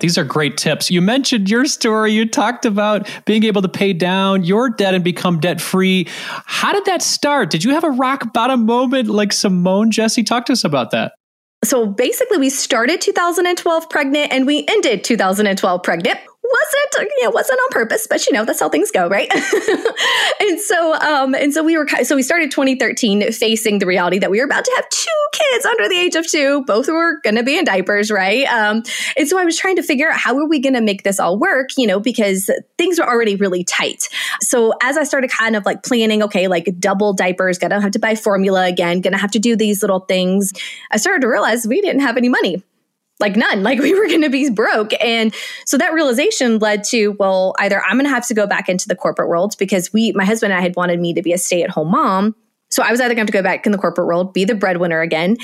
These 0.00 0.16
are 0.16 0.22
great 0.22 0.56
tips. 0.56 0.92
You 0.92 1.02
mentioned 1.02 1.50
your 1.50 1.64
story. 1.64 2.12
You 2.12 2.28
talked 2.28 2.64
about 2.64 3.10
being 3.24 3.42
able 3.42 3.62
to 3.62 3.68
pay 3.68 3.92
down 3.92 4.44
your 4.44 4.70
debt 4.70 4.94
and 4.94 5.02
become 5.02 5.40
debt 5.40 5.60
free. 5.60 6.06
How 6.44 6.72
did 6.72 6.84
that 6.84 7.02
start? 7.02 7.50
Did 7.50 7.64
you 7.64 7.72
have 7.72 7.82
a 7.82 7.90
rock 7.90 8.32
bottom 8.32 8.64
moment 8.64 9.08
like 9.08 9.32
Simone, 9.32 9.90
Jessi? 9.90 10.24
Talk 10.24 10.46
to 10.46 10.52
us 10.52 10.62
about 10.62 10.92
that. 10.92 11.14
So 11.64 11.86
basically, 11.86 12.38
we 12.38 12.50
started 12.50 13.00
2012 13.00 13.90
pregnant 13.90 14.32
and 14.32 14.46
we 14.46 14.64
ended 14.68 15.02
2012 15.02 15.82
pregnant 15.82 16.20
wasn't 16.50 17.10
you 17.10 17.24
know 17.24 17.30
wasn't 17.30 17.58
on 17.58 17.68
purpose 17.70 18.06
but 18.06 18.26
you 18.26 18.32
know 18.32 18.44
that's 18.44 18.60
how 18.60 18.68
things 18.68 18.90
go 18.90 19.08
right? 19.08 19.30
And 20.40 20.60
so 20.60 20.94
um 20.94 21.34
and 21.34 21.52
so 21.52 21.62
we 21.62 21.76
were 21.76 21.86
so 22.02 22.14
we 22.14 22.22
started 22.22 22.50
2013 22.50 23.32
facing 23.32 23.80
the 23.80 23.86
reality 23.86 24.18
that 24.18 24.30
we 24.30 24.38
were 24.38 24.44
about 24.44 24.64
to 24.64 24.72
have 24.76 24.88
two 24.88 25.26
kids 25.32 25.66
under 25.66 25.88
the 25.88 25.96
age 25.98 26.14
of 26.14 26.26
two. 26.26 26.64
Both 26.64 26.88
were 26.88 27.20
to 27.24 27.42
be 27.42 27.58
in 27.58 27.64
diapers 27.64 28.10
right? 28.10 28.46
Um 28.46 28.82
and 29.16 29.28
so 29.28 29.38
i 29.38 29.44
was 29.44 29.56
trying 29.56 29.76
to 29.76 29.82
figure 29.82 30.10
out 30.10 30.18
how 30.18 30.36
are 30.38 30.46
we 30.46 30.60
to 30.60 30.80
make 30.80 31.02
this 31.02 31.18
all 31.18 31.38
work 31.38 31.70
you 31.76 31.86
know 31.86 31.98
because 32.00 32.50
things 32.76 32.98
were 32.98 33.08
already 33.08 33.36
really 33.36 33.64
tight. 33.64 34.08
So 34.40 34.72
as 34.82 34.96
i 34.96 35.04
started 35.04 35.30
kind 35.30 35.56
of 35.56 35.64
like 35.64 35.82
planning 35.82 36.22
okay 36.22 36.48
like 36.48 36.68
double 36.78 37.12
diapers 37.12 37.58
gonna 37.58 37.80
have 37.80 37.92
to 37.92 37.98
buy 37.98 38.14
formula 38.14 38.66
again 38.66 39.00
gonna 39.00 39.18
have 39.18 39.30
to 39.30 39.38
do 39.38 39.56
these 39.56 39.82
little 39.82 40.00
things 40.00 40.52
i 40.90 40.96
started 40.96 41.20
to 41.20 41.28
realize 41.28 41.66
we 41.66 41.80
didn't 41.80 42.00
have 42.00 42.16
any 42.16 42.28
money 42.28 42.62
like 43.20 43.36
none 43.36 43.62
like 43.68 43.78
we 43.78 43.94
were 43.94 44.06
going 44.06 44.22
to 44.22 44.30
be 44.30 44.50
broke 44.50 44.92
and 45.02 45.34
so 45.66 45.76
that 45.78 45.92
realization 45.92 46.58
led 46.58 46.84
to 46.84 47.08
well 47.18 47.54
either 47.58 47.82
i'm 47.84 47.96
going 47.96 48.04
to 48.04 48.10
have 48.10 48.26
to 48.26 48.34
go 48.34 48.46
back 48.46 48.68
into 48.68 48.88
the 48.88 48.96
corporate 48.96 49.28
world 49.28 49.54
because 49.58 49.92
we 49.92 50.12
my 50.12 50.24
husband 50.24 50.52
and 50.52 50.58
i 50.58 50.62
had 50.62 50.74
wanted 50.76 51.00
me 51.00 51.12
to 51.12 51.22
be 51.22 51.32
a 51.32 51.38
stay-at-home 51.38 51.90
mom 51.90 52.34
so 52.70 52.82
i 52.82 52.90
was 52.90 53.00
either 53.00 53.14
going 53.14 53.26
to 53.26 53.32
go 53.32 53.42
back 53.42 53.66
in 53.66 53.72
the 53.72 53.78
corporate 53.78 54.06
world 54.06 54.32
be 54.32 54.44
the 54.44 54.54
breadwinner 54.54 55.00
again 55.00 55.36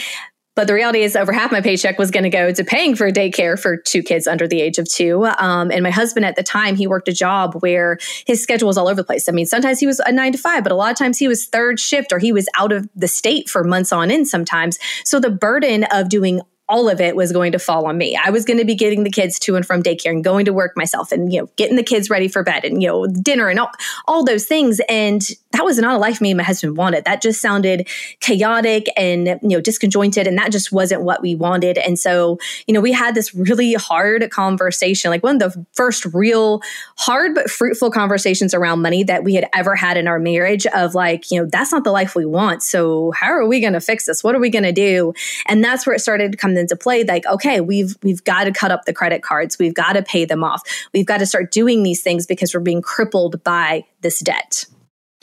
but 0.56 0.68
the 0.68 0.74
reality 0.74 1.02
is, 1.02 1.16
over 1.16 1.32
half 1.32 1.50
my 1.50 1.60
paycheck 1.60 1.98
was 1.98 2.10
going 2.10 2.22
to 2.22 2.30
go 2.30 2.52
to 2.52 2.64
paying 2.64 2.94
for 2.94 3.10
daycare 3.10 3.58
for 3.58 3.76
two 3.76 4.02
kids 4.02 4.28
under 4.28 4.46
the 4.46 4.60
age 4.60 4.78
of 4.78 4.88
two. 4.88 5.24
Um, 5.24 5.72
and 5.72 5.82
my 5.82 5.90
husband 5.90 6.24
at 6.24 6.36
the 6.36 6.44
time, 6.44 6.76
he 6.76 6.86
worked 6.86 7.08
a 7.08 7.12
job 7.12 7.54
where 7.60 7.98
his 8.26 8.42
schedule 8.42 8.68
was 8.68 8.78
all 8.78 8.86
over 8.86 9.02
the 9.02 9.04
place. 9.04 9.28
I 9.28 9.32
mean, 9.32 9.46
sometimes 9.46 9.80
he 9.80 9.86
was 9.86 9.98
a 10.00 10.12
nine 10.12 10.32
to 10.32 10.38
five, 10.38 10.62
but 10.62 10.72
a 10.72 10.76
lot 10.76 10.92
of 10.92 10.96
times 10.96 11.18
he 11.18 11.26
was 11.26 11.46
third 11.46 11.80
shift 11.80 12.12
or 12.12 12.18
he 12.20 12.32
was 12.32 12.48
out 12.56 12.70
of 12.70 12.88
the 12.94 13.08
state 13.08 13.48
for 13.48 13.64
months 13.64 13.90
on 13.90 14.10
end 14.10 14.28
sometimes. 14.28 14.78
So 15.04 15.18
the 15.18 15.30
burden 15.30 15.84
of 15.90 16.08
doing 16.08 16.40
all 16.68 16.88
of 16.88 17.00
it 17.00 17.14
was 17.14 17.32
going 17.32 17.52
to 17.52 17.58
fall 17.58 17.86
on 17.86 17.98
me. 17.98 18.18
I 18.22 18.30
was 18.30 18.44
going 18.44 18.58
to 18.58 18.64
be 18.64 18.74
getting 18.74 19.04
the 19.04 19.10
kids 19.10 19.38
to 19.40 19.56
and 19.56 19.66
from 19.66 19.82
daycare 19.82 20.10
and 20.10 20.24
going 20.24 20.46
to 20.46 20.52
work 20.52 20.76
myself 20.76 21.12
and 21.12 21.32
you 21.32 21.40
know 21.40 21.50
getting 21.56 21.76
the 21.76 21.82
kids 21.82 22.08
ready 22.08 22.28
for 22.28 22.42
bed 22.42 22.64
and 22.64 22.82
you 22.82 22.88
know 22.88 23.06
dinner 23.06 23.48
and 23.48 23.58
all, 23.58 23.70
all 24.06 24.24
those 24.24 24.46
things 24.46 24.80
and 24.88 25.22
that 25.54 25.64
was 25.64 25.78
not 25.78 25.94
a 25.94 25.98
life 25.98 26.20
me 26.20 26.32
and 26.32 26.38
my 26.38 26.42
husband 26.42 26.76
wanted. 26.76 27.04
That 27.04 27.22
just 27.22 27.40
sounded 27.40 27.88
chaotic 28.18 28.88
and 28.96 29.26
you 29.40 29.50
know 29.50 29.60
disconjointed 29.60 30.26
and 30.26 30.36
that 30.36 30.50
just 30.50 30.72
wasn't 30.72 31.02
what 31.02 31.22
we 31.22 31.36
wanted. 31.36 31.78
And 31.78 31.96
so, 31.96 32.38
you 32.66 32.74
know, 32.74 32.80
we 32.80 32.90
had 32.90 33.14
this 33.14 33.32
really 33.34 33.74
hard 33.74 34.28
conversation, 34.30 35.12
like 35.12 35.22
one 35.22 35.40
of 35.40 35.52
the 35.52 35.66
first 35.72 36.06
real 36.06 36.60
hard 36.96 37.36
but 37.36 37.48
fruitful 37.48 37.92
conversations 37.92 38.52
around 38.52 38.82
money 38.82 39.04
that 39.04 39.22
we 39.22 39.34
had 39.34 39.48
ever 39.54 39.76
had 39.76 39.96
in 39.96 40.08
our 40.08 40.18
marriage 40.18 40.66
of 40.66 40.96
like, 40.96 41.30
you 41.30 41.40
know, 41.40 41.48
that's 41.48 41.70
not 41.70 41.84
the 41.84 41.92
life 41.92 42.16
we 42.16 42.26
want. 42.26 42.64
So, 42.64 43.12
how 43.12 43.28
are 43.28 43.46
we 43.46 43.60
going 43.60 43.74
to 43.74 43.80
fix 43.80 44.06
this? 44.06 44.24
What 44.24 44.34
are 44.34 44.40
we 44.40 44.50
going 44.50 44.64
to 44.64 44.72
do? 44.72 45.14
And 45.46 45.62
that's 45.62 45.86
where 45.86 45.94
it 45.94 46.00
started 46.00 46.32
to 46.32 46.38
come 46.38 46.56
into 46.56 46.74
play 46.74 47.04
like, 47.04 47.26
okay, 47.26 47.60
we've 47.60 47.96
we've 48.02 48.24
got 48.24 48.44
to 48.44 48.52
cut 48.52 48.72
up 48.72 48.86
the 48.86 48.92
credit 48.92 49.22
cards. 49.22 49.56
We've 49.56 49.74
got 49.74 49.92
to 49.92 50.02
pay 50.02 50.24
them 50.24 50.42
off. 50.42 50.62
We've 50.92 51.06
got 51.06 51.18
to 51.18 51.26
start 51.26 51.52
doing 51.52 51.84
these 51.84 52.02
things 52.02 52.26
because 52.26 52.52
we're 52.52 52.60
being 52.60 52.82
crippled 52.82 53.44
by 53.44 53.84
this 54.00 54.18
debt 54.18 54.64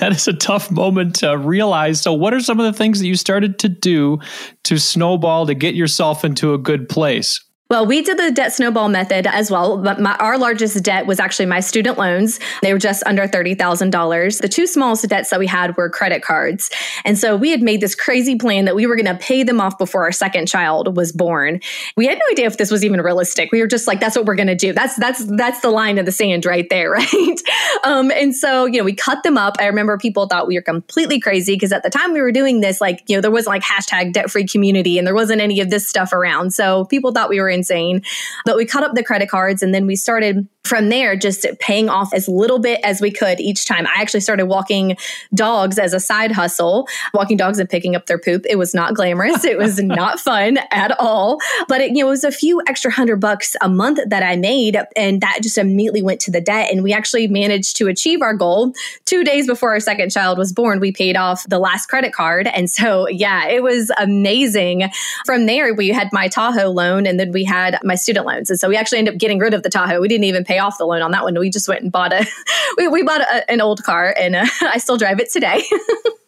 that 0.01 0.11
is 0.11 0.27
a 0.27 0.33
tough 0.33 0.71
moment 0.71 1.15
to 1.17 1.37
realize. 1.37 2.01
So, 2.01 2.11
what 2.11 2.33
are 2.33 2.39
some 2.39 2.59
of 2.59 2.65
the 2.65 2.75
things 2.75 2.99
that 2.99 3.07
you 3.07 3.15
started 3.15 3.59
to 3.59 3.69
do 3.69 4.19
to 4.63 4.79
snowball 4.79 5.45
to 5.45 5.53
get 5.53 5.75
yourself 5.75 6.25
into 6.25 6.55
a 6.55 6.57
good 6.57 6.89
place? 6.89 7.39
Well, 7.71 7.85
we 7.85 8.01
did 8.01 8.17
the 8.17 8.31
debt 8.31 8.51
snowball 8.51 8.89
method 8.89 9.25
as 9.25 9.49
well. 9.49 9.77
But 9.77 9.97
my, 9.97 10.17
our 10.17 10.37
largest 10.37 10.83
debt 10.83 11.05
was 11.07 11.21
actually 11.21 11.45
my 11.45 11.61
student 11.61 11.97
loans. 11.97 12.37
They 12.61 12.73
were 12.73 12.79
just 12.79 13.01
under 13.05 13.25
$30,000. 13.29 14.41
The 14.41 14.49
two 14.49 14.67
smallest 14.67 15.07
debts 15.07 15.29
that 15.29 15.39
we 15.39 15.47
had 15.47 15.77
were 15.77 15.89
credit 15.89 16.21
cards. 16.21 16.69
And 17.05 17.17
so 17.17 17.37
we 17.37 17.49
had 17.49 17.61
made 17.61 17.79
this 17.79 17.95
crazy 17.95 18.35
plan 18.35 18.65
that 18.65 18.75
we 18.75 18.87
were 18.87 18.97
going 18.97 19.05
to 19.05 19.15
pay 19.15 19.43
them 19.43 19.61
off 19.61 19.77
before 19.77 20.03
our 20.03 20.11
second 20.11 20.49
child 20.49 20.97
was 20.97 21.13
born. 21.13 21.61
We 21.95 22.07
had 22.07 22.17
no 22.17 22.25
idea 22.29 22.45
if 22.47 22.57
this 22.57 22.71
was 22.71 22.83
even 22.83 22.99
realistic. 22.99 23.53
We 23.53 23.61
were 23.61 23.67
just 23.67 23.87
like, 23.87 24.01
that's 24.01 24.17
what 24.17 24.25
we're 24.25 24.35
going 24.35 24.47
to 24.47 24.55
do. 24.55 24.73
That's, 24.73 24.97
that's, 24.97 25.23
that's 25.37 25.61
the 25.61 25.69
line 25.69 25.97
in 25.97 26.03
the 26.03 26.11
sand 26.11 26.45
right 26.45 26.67
there. 26.69 26.91
Right. 27.01 27.41
Um, 27.83 28.11
and 28.11 28.35
so, 28.35 28.65
you 28.65 28.77
know, 28.77 28.83
we 28.83 28.93
cut 28.93 29.23
them 29.23 29.37
up. 29.37 29.55
I 29.59 29.65
remember 29.65 29.97
people 29.97 30.27
thought 30.27 30.45
we 30.45 30.55
were 30.55 30.61
completely 30.61 31.19
crazy 31.19 31.55
because 31.55 31.71
at 31.71 31.83
the 31.83 31.89
time 31.89 32.11
we 32.11 32.21
were 32.21 32.31
doing 32.31 32.59
this, 32.59 32.81
like, 32.81 33.03
you 33.07 33.15
know, 33.15 33.21
there 33.21 33.31
wasn't 33.31 33.55
like 33.55 33.63
hashtag 33.63 34.13
debt 34.13 34.29
free 34.29 34.45
community 34.45 34.97
and 34.97 35.07
there 35.07 35.15
wasn't 35.15 35.41
any 35.41 35.61
of 35.61 35.69
this 35.69 35.87
stuff 35.87 36.11
around. 36.11 36.53
So 36.53 36.85
people 36.85 37.11
thought 37.11 37.29
we 37.29 37.39
were 37.39 37.49
in 37.49 37.60
insane. 37.61 38.01
But 38.45 38.57
we 38.57 38.65
cut 38.65 38.83
up 38.83 38.95
the 38.95 39.03
credit 39.03 39.29
cards 39.29 39.61
and 39.61 39.73
then 39.73 39.85
we 39.85 39.95
started 39.95 40.47
from 40.63 40.89
there 40.89 41.15
just 41.15 41.45
paying 41.59 41.89
off 41.89 42.13
as 42.13 42.27
little 42.27 42.59
bit 42.59 42.79
as 42.83 43.01
we 43.01 43.11
could 43.11 43.39
each 43.39 43.65
time. 43.65 43.87
I 43.87 44.01
actually 44.01 44.19
started 44.19 44.45
walking 44.45 44.95
dogs 45.33 45.79
as 45.79 45.93
a 45.93 45.99
side 45.99 46.31
hustle, 46.31 46.87
walking 47.13 47.35
dogs 47.35 47.59
and 47.59 47.69
picking 47.69 47.95
up 47.95 48.05
their 48.05 48.19
poop. 48.19 48.45
It 48.47 48.57
was 48.57 48.73
not 48.73 48.93
glamorous. 48.93 49.43
It 49.43 49.57
was 49.57 49.79
not 49.83 50.19
fun 50.19 50.59
at 50.71 50.97
all. 50.99 51.39
But 51.67 51.81
it, 51.81 51.91
you 51.91 52.03
know, 52.03 52.07
it 52.07 52.11
was 52.11 52.23
a 52.23 52.31
few 52.31 52.61
extra 52.67 52.91
hundred 52.91 53.19
bucks 53.19 53.55
a 53.61 53.69
month 53.69 53.99
that 54.07 54.23
I 54.23 54.35
made 54.35 54.77
and 54.95 55.21
that 55.21 55.39
just 55.41 55.57
immediately 55.57 56.03
went 56.03 56.19
to 56.21 56.31
the 56.31 56.41
debt 56.41 56.71
and 56.71 56.83
we 56.83 56.93
actually 56.93 57.27
managed 57.27 57.75
to 57.77 57.87
achieve 57.87 58.21
our 58.21 58.33
goal 58.33 58.73
2 59.05 59.23
days 59.23 59.47
before 59.47 59.71
our 59.71 59.79
second 59.79 60.11
child 60.11 60.37
was 60.37 60.53
born. 60.53 60.79
We 60.79 60.91
paid 60.91 61.17
off 61.17 61.43
the 61.49 61.59
last 61.59 61.87
credit 61.87 62.13
card 62.13 62.47
and 62.47 62.69
so 62.69 63.07
yeah, 63.09 63.47
it 63.47 63.63
was 63.63 63.91
amazing. 63.97 64.89
From 65.25 65.47
there 65.47 65.73
we 65.73 65.89
had 65.89 66.09
my 66.11 66.27
Tahoe 66.27 66.69
loan 66.69 67.07
and 67.07 67.19
then 67.19 67.31
we 67.31 67.43
had 67.43 67.79
my 67.83 67.95
student 67.95 68.25
loans. 68.25 68.49
And 68.49 68.59
so 68.59 68.69
we 68.69 68.75
actually 68.77 68.99
ended 68.99 69.15
up 69.15 69.19
getting 69.19 69.39
rid 69.39 69.53
of 69.53 69.63
the 69.63 69.69
Tahoe. 69.69 69.99
We 69.99 70.07
didn't 70.07 70.25
even 70.25 70.43
pay 70.43 70.50
off 70.59 70.77
the 70.77 70.85
loan 70.85 71.01
on 71.01 71.11
that 71.11 71.23
one. 71.23 71.37
We 71.37 71.49
just 71.49 71.67
went 71.67 71.81
and 71.83 71.91
bought 71.91 72.13
a, 72.13 72.25
we, 72.77 72.87
we 72.87 73.03
bought 73.03 73.21
a, 73.21 73.49
an 73.49 73.61
old 73.61 73.83
car 73.83 74.15
and 74.17 74.35
uh, 74.35 74.45
I 74.61 74.77
still 74.77 74.97
drive 74.97 75.19
it 75.19 75.31
today. 75.31 75.63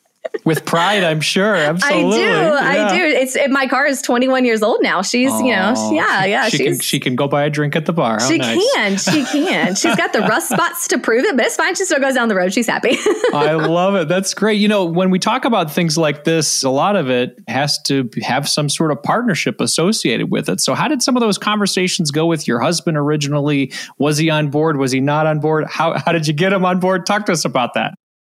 with 0.46 0.66
pride, 0.66 1.04
I'm 1.04 1.22
sure. 1.22 1.56
Absolutely. 1.56 2.16
I 2.16 2.18
do. 2.18 2.24
Yeah. 2.24 2.60
I 2.62 2.98
do. 2.98 3.04
It's 3.04 3.36
it, 3.36 3.50
my 3.50 3.68
car 3.68 3.86
is 3.86 4.02
21 4.02 4.46
years 4.46 4.62
old 4.62 4.82
now. 4.82 5.02
She's, 5.02 5.32
oh, 5.32 5.40
you 5.40 5.56
know, 5.56 5.74
oh, 5.76 5.94
yeah, 5.94 6.26
yeah. 6.26 6.50
She 6.50 6.58
can 6.58 6.80
she 6.80 7.00
can 7.00 7.16
go 7.16 7.28
buy 7.28 7.44
a 7.44 7.50
drink 7.50 7.76
at 7.76 7.86
the 7.86 7.94
bar. 7.94 8.20
How 8.20 8.28
she 8.28 8.38
nice. 8.38 8.74
can. 8.74 8.98
She 8.98 9.24
can. 9.48 9.76
She's 9.76 9.96
got 9.96 10.12
the 10.12 10.22
rust 10.22 10.50
spots 10.50 10.88
to 10.90 10.98
prove 10.98 11.24
it, 11.24 11.38
but 11.38 11.46
it's 11.46 11.56
fine. 11.56 11.76
She 11.76 11.86
still 11.86 12.00
goes 12.00 12.16
down 12.16 12.28
the 12.28 12.36
road. 12.36 12.54
She's 12.54 12.68
happy. 12.68 12.92
I 13.34 13.54
love 13.54 13.96
it. 13.96 14.08
That's 14.08 14.34
great. 14.34 14.60
You 14.60 14.68
know, 14.68 14.86
when 14.86 15.10
we 15.10 15.20
talk 15.20 15.46
about 15.46 15.72
things 15.72 15.98
like 15.98 16.24
this, 16.24 16.64
a 16.64 16.70
lot 16.70 16.96
of 16.96 17.10
it 17.10 17.40
has 17.48 17.82
to 17.84 18.10
have 18.22 18.50
some 18.50 18.70
sort 18.70 18.92
of 18.92 19.02
partnership 19.02 19.62
associated 19.62 20.30
with 20.32 20.50
it. 20.50 20.60
So, 20.60 20.74
how 20.74 20.88
did 20.88 21.02
some 21.02 21.16
of 21.16 21.22
those 21.22 21.38
conversations 21.38 22.12
go 22.12 22.26
with 22.26 22.48
your 22.48 22.60
husband 22.60 22.98
originally? 22.98 23.72
Was 23.98 24.18
he 24.18 24.30
on 24.30 24.50
board? 24.50 24.78
Was 24.78 24.92
he 24.92 25.00
not 25.00 25.26
on 25.26 25.40
board? 25.40 25.66
How 25.68 25.98
how 25.98 26.12
did 26.12 26.28
you 26.28 26.34
get 26.34 26.52
him 26.52 26.66
on 26.66 26.80
board? 26.80 27.06
Talk 27.06 27.28
to 27.28 27.32
us 27.32 27.46
about 27.46 27.76
that. 27.76 27.94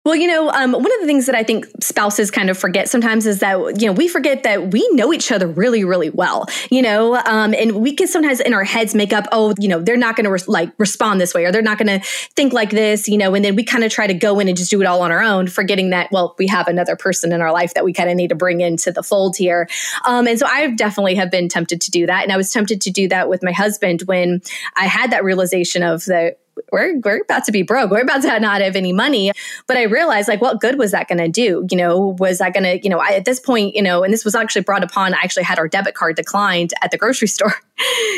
Well, 0.06 0.18
you 0.18 0.28
know, 0.28 0.50
um, 0.50 0.74
one 0.74 0.84
of 0.84 1.00
the 1.00 1.06
things 1.06 1.28
that 1.28 1.36
I 1.36 1.44
think 1.44 1.66
spouses 1.80 2.30
kind 2.30 2.50
of 2.50 2.58
forget 2.58 2.90
sometimes 2.90 3.26
is 3.26 3.40
that, 3.40 3.80
you 3.80 3.88
know, 3.88 3.94
we 3.94 4.10
forget 4.10 4.44
that 4.44 4.74
we 4.74 4.86
know 4.92 5.14
each 5.14 5.32
other 5.32 5.48
really, 5.48 5.86
really 5.86 6.10
well, 6.10 6.46
you 6.70 6.82
know, 6.82 7.16
um, 7.26 7.54
and 7.54 7.76
we 7.78 7.94
can 7.94 8.08
sometimes 8.08 8.42
in 8.42 8.54
our 8.54 8.66
heads 8.66 8.94
make 8.94 9.14
up, 9.14 9.26
oh, 9.32 9.54
you 9.58 9.70
know, 9.70 9.80
they're 9.80 9.96
not 9.96 10.18
going 10.18 10.26
to 10.26 10.32
re- 10.32 10.40
like 10.46 10.74
respond 10.78 11.22
this 11.22 11.34
way 11.34 11.46
or 11.46 11.54
they're 11.54 11.62
not 11.62 11.78
going 11.78 11.88
to 11.88 12.06
think 12.36 12.52
like 12.52 12.72
this, 12.72 13.08
you 13.08 13.18
know, 13.18 13.34
and 13.34 13.46
then 13.46 13.56
we 13.56 13.64
kind 13.64 13.86
of 13.86 13.94
try 13.94 14.06
to 14.06 14.14
go 14.14 14.42
in 14.42 14.50
and 14.50 14.58
just 14.58 14.70
do 14.70 14.82
it 14.82 14.86
all 14.86 15.02
on 15.02 15.10
our 15.10 15.24
own, 15.24 15.48
forgetting 15.48 15.92
that, 15.92 16.12
well, 16.12 16.36
we 16.38 16.48
have 16.48 16.68
another 16.68 16.98
person 16.98 17.32
in 17.32 17.40
our 17.40 17.54
life 17.54 17.74
that 17.74 17.86
we 17.86 17.94
kind 17.94 18.10
of 18.10 18.18
need 18.18 18.28
to 18.28 18.36
bring 18.36 18.60
into 18.60 18.92
the 18.92 19.04
fold 19.04 19.38
here. 19.38 19.70
Um, 20.04 20.28
and 20.28 20.38
so 20.38 20.46
I 20.46 20.70
definitely 20.72 21.16
have 21.16 21.32
been 21.32 21.48
tempted 21.48 21.80
to 21.80 21.92
do 21.92 22.08
that. 22.08 22.24
And 22.24 22.32
I 22.34 22.36
was 22.36 22.52
tempted 22.52 22.82
to 22.82 22.92
do 22.92 23.08
that 23.08 23.30
with 23.30 23.42
my 23.42 23.54
husband 23.54 24.02
when 24.06 24.42
I 24.76 24.88
had 24.88 25.12
that 25.12 25.24
realization 25.24 25.82
of 25.82 26.04
the, 26.04 26.36
we're, 26.72 27.00
we're 27.00 27.22
about 27.22 27.44
to 27.46 27.52
be 27.52 27.62
broke. 27.62 27.92
We're 27.92 28.02
about 28.02 28.22
to 28.24 28.40
not 28.40 28.62
have 28.62 28.76
any 28.76 28.94
money. 28.94 29.32
But 29.68 29.78
I 29.78 29.84
realized, 29.84 30.28
like, 30.28 30.42
what 30.42 30.60
good 30.60 30.78
was 30.78 30.92
that 30.92 31.08
going 31.08 31.20
to 31.20 31.30
do? 31.30 31.66
You 31.70 31.78
know, 31.78 32.16
was 32.20 32.40
that 32.40 32.54
going 32.54 32.64
to, 32.64 32.84
you 32.84 32.90
know, 32.90 33.00
I, 33.00 33.14
at 33.14 33.26
this 33.26 33.40
point, 33.40 33.76
you 33.76 33.82
know, 33.82 34.04
and 34.04 34.14
this 34.14 34.26
was 34.26 34.36
actually 34.36 34.64
brought 34.64 34.84
upon, 34.84 35.14
I 35.14 35.20
actually 35.24 35.44
had 35.44 35.60
our 35.60 35.68
debit 35.68 35.96
card 35.96 36.16
declined 36.16 36.74
at 36.82 36.92
the 36.92 36.98
grocery 36.98 37.28
store. 37.28 37.54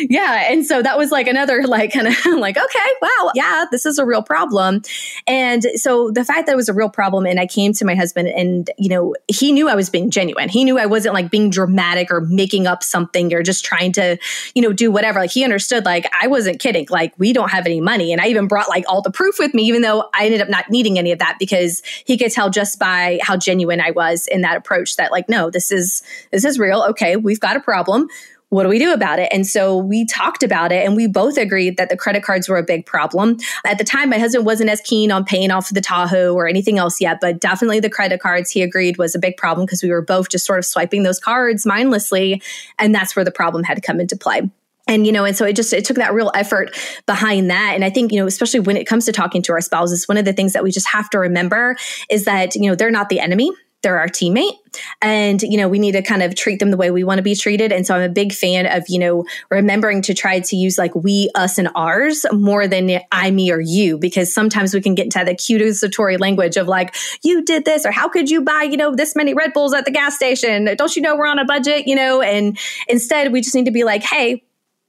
yeah. 0.10 0.52
And 0.52 0.66
so 0.66 0.82
that 0.82 0.98
was 0.98 1.12
like 1.12 1.28
another, 1.28 1.64
like, 1.64 1.94
kind 1.94 2.08
of 2.08 2.26
like, 2.40 2.58
okay, 2.58 2.90
wow, 3.02 3.32
yeah, 3.34 3.66
this 3.72 3.86
is 3.86 3.98
a 3.98 4.06
real 4.06 4.24
problem. 4.24 4.82
And 5.28 5.64
so 5.76 6.12
the 6.12 6.24
fact 6.24 6.46
that 6.46 6.54
it 6.54 6.56
was 6.56 6.70
a 6.70 6.74
real 6.74 6.90
problem, 6.90 7.26
and 7.26 7.40
I 7.40 7.48
came 7.48 7.74
to 7.74 7.86
my 7.86 7.96
husband, 7.96 8.28
and, 8.28 8.70
you 8.78 8.90
know, 8.90 9.16
he 9.28 9.52
knew 9.52 9.70
I 9.70 9.76
was 9.76 9.90
being 9.90 10.10
genuine. 10.10 10.50
He 10.50 10.64
knew 10.64 10.78
I 10.78 10.86
wasn't 10.86 11.14
like 11.14 11.32
being 11.32 11.50
dramatic 11.50 12.12
or 12.12 12.22
making 12.22 12.68
up 12.68 12.84
something 12.84 13.34
or 13.34 13.44
just 13.44 13.66
trying 13.66 13.92
to, 13.94 14.18
you 14.54 14.62
know, 14.62 14.74
do 14.74 14.92
whatever. 14.92 15.20
Like, 15.20 15.32
he 15.32 15.44
understood, 15.44 15.86
like, 15.86 16.10
I 16.20 16.28
wasn't 16.28 16.60
kidding. 16.60 16.88
Like, 16.90 17.14
we 17.18 17.34
don't 17.34 17.50
have 17.50 17.66
any 17.66 17.82
money. 17.82 18.12
And 18.12 18.22
I 18.22 18.28
even 18.28 18.48
brought 18.48 18.70
like 18.70 18.86
all 18.88 19.02
the 19.02 19.12
proof 19.12 19.36
with 19.40 19.54
me, 19.54 19.64
even 19.64 19.82
though 19.82 20.10
I 20.14 20.26
ended 20.26 20.42
up 20.42 20.50
not 20.50 20.70
needing 20.70 20.98
any 20.98 21.12
of 21.12 21.20
that 21.20 21.38
because 21.40 21.82
he 22.06 22.18
could 22.18 22.32
tell 22.32 22.50
just 22.50 22.80
by 22.80 23.20
how 23.22 23.38
genuine 23.38 23.82
I 23.82 23.92
was 23.92 24.28
in 24.28 24.42
that 24.42 24.58
approach 24.58 24.98
that, 24.98 25.12
like, 25.12 25.30
no, 25.30 25.50
this 25.50 25.72
is, 25.72 26.04
this 26.32 26.46
is 26.46 26.60
real. 26.60 26.84
Okay, 26.90 27.16
we've 27.16 27.40
got 27.40 27.58
a 27.58 27.60
problem 27.60 28.08
what 28.50 28.64
do 28.64 28.70
we 28.70 28.80
do 28.80 28.94
about 28.94 29.20
it? 29.20 29.30
And 29.32 29.46
so 29.46 29.78
we 29.78 30.06
talked 30.06 30.44
about 30.44 30.72
it 30.72 30.86
and 30.86 30.96
we 30.96 31.08
both 31.08 31.38
agreed 31.38 31.78
that 31.78 31.90
the 31.90 31.98
credit 31.98 32.24
cards 32.24 32.48
were 32.48 32.58
a 32.58 32.64
big 32.64 32.86
problem. 32.86 33.38
At 33.66 33.78
the 33.78 33.84
time, 33.84 34.10
my 34.10 34.20
husband 34.20 34.46
wasn't 34.46 34.70
as 34.70 34.82
keen 34.82 35.12
on 35.12 35.26
paying 35.26 35.52
off 35.52 35.70
the 35.70 35.82
Tahoe 35.82 36.34
or 36.34 36.48
anything 36.48 36.78
else 36.78 37.02
yet, 37.02 37.18
but 37.20 37.40
definitely 37.40 37.80
the 37.80 37.90
credit 37.90 38.22
cards 38.22 38.52
he 38.52 38.62
agreed 38.62 38.98
was 38.98 39.16
a 39.16 39.20
big 39.20 39.36
problem 39.36 39.66
because 39.66 39.84
we 39.84 39.90
were 39.90 40.02
both 40.02 40.30
just 40.30 40.46
sort 40.46 40.60
of 40.60 40.66
swiping 40.66 41.04
those 41.04 41.20
cards 41.20 41.66
mindlessly. 41.66 42.42
And 42.80 42.94
that's 42.94 43.16
where 43.16 43.26
the 43.26 43.32
problem 43.32 43.64
had 43.64 43.76
to 43.76 43.82
come 43.82 44.00
into 44.00 44.16
play 44.16 44.50
and 44.88 45.06
you 45.06 45.12
know 45.12 45.26
and 45.26 45.36
so 45.36 45.46
it 45.46 45.56
just 45.56 45.74
it 45.74 45.84
took 45.86 45.98
that 45.98 46.14
real 46.14 46.32
effort 46.36 46.76
behind 47.06 47.50
that 47.50 47.74
and 47.74 47.84
i 47.84 47.90
think 47.90 48.12
you 48.12 48.20
know 48.20 48.28
especially 48.28 48.60
when 48.60 48.78
it 48.78 48.86
comes 48.86 49.06
to 49.06 49.12
talking 49.12 49.42
to 49.42 49.52
our 49.52 49.62
spouses 49.62 50.08
one 50.08 50.18
of 50.18 50.26
the 50.26 50.34
things 50.34 50.54
that 50.54 50.64
we 50.64 50.72
just 50.72 50.88
have 50.88 51.10
to 51.10 51.20
remember 51.20 51.76
is 52.10 52.26
that 52.26 52.56
you 52.56 52.70
know 52.70 52.76
they're 52.76 52.92
not 52.92 53.10
the 53.10 53.20
enemy 53.20 53.52
they're 53.82 54.00
our 54.00 54.08
teammate 54.08 54.54
and 55.02 55.42
you 55.42 55.58
know 55.58 55.68
we 55.68 55.80
need 55.80 55.94
to 55.94 56.02
kind 56.02 56.24
of 56.24 56.36
treat 56.36 56.60
them 56.60 56.72
the 56.72 56.78
way 56.78 56.92
we 56.92 57.04
want 57.04 57.18
to 57.18 57.24
be 57.24 57.36
treated. 57.36 57.72
And 57.72 57.86
so 57.86 57.96
i'm 57.96 58.02
a 58.02 58.10
big 58.10 58.34
fan 58.34 58.66
of 58.66 58.84
you 58.88 59.00
know 59.00 59.26
remembering 59.50 60.02
to 60.04 60.14
try 60.14 60.40
to 60.40 60.56
use 60.56 60.78
like 60.78 60.94
we 60.96 61.30
us 61.36 61.58
and 61.58 61.70
ours 61.76 62.26
more 62.32 62.68
than 62.68 63.00
i 63.12 63.32
me 63.32 63.52
or 63.52 63.60
you. 63.60 63.98
Because 63.98 64.34
sometimes 64.34 64.74
we 64.74 64.82
can 64.82 64.96
get 64.96 65.06
into 65.06 65.24
the 65.24 65.32
accusatory 65.32 66.18
language 66.18 66.58
of 66.58 66.68
like 66.68 66.96
you 67.24 67.44
did 67.44 67.66
this 67.66 67.86
or 67.86 67.92
how 67.92 68.08
could 68.08 68.30
you 68.30 68.42
buy 68.42 68.64
you 68.64 68.78
know 68.78 68.96
this 68.96 69.16
many 69.16 69.34
red 69.34 69.54
bulls 69.54 69.74
at 69.74 69.86
the 69.86 69.92
gas 69.92 70.16
station? 70.16 70.66
Don't 70.76 70.96
you 70.96 71.02
know 71.02 71.16
we're 71.16 71.28
on 71.28 71.40
a 71.40 71.46
budget? 71.46 71.88
You 71.88 71.96
know? 71.96 72.22
And 72.22 72.58
instead 72.88 73.32
we 73.32 73.42
just 73.42 73.56
need 73.56 73.66
to 73.66 73.72
be 73.72 73.84
like 73.84 74.04
hey 74.04 74.44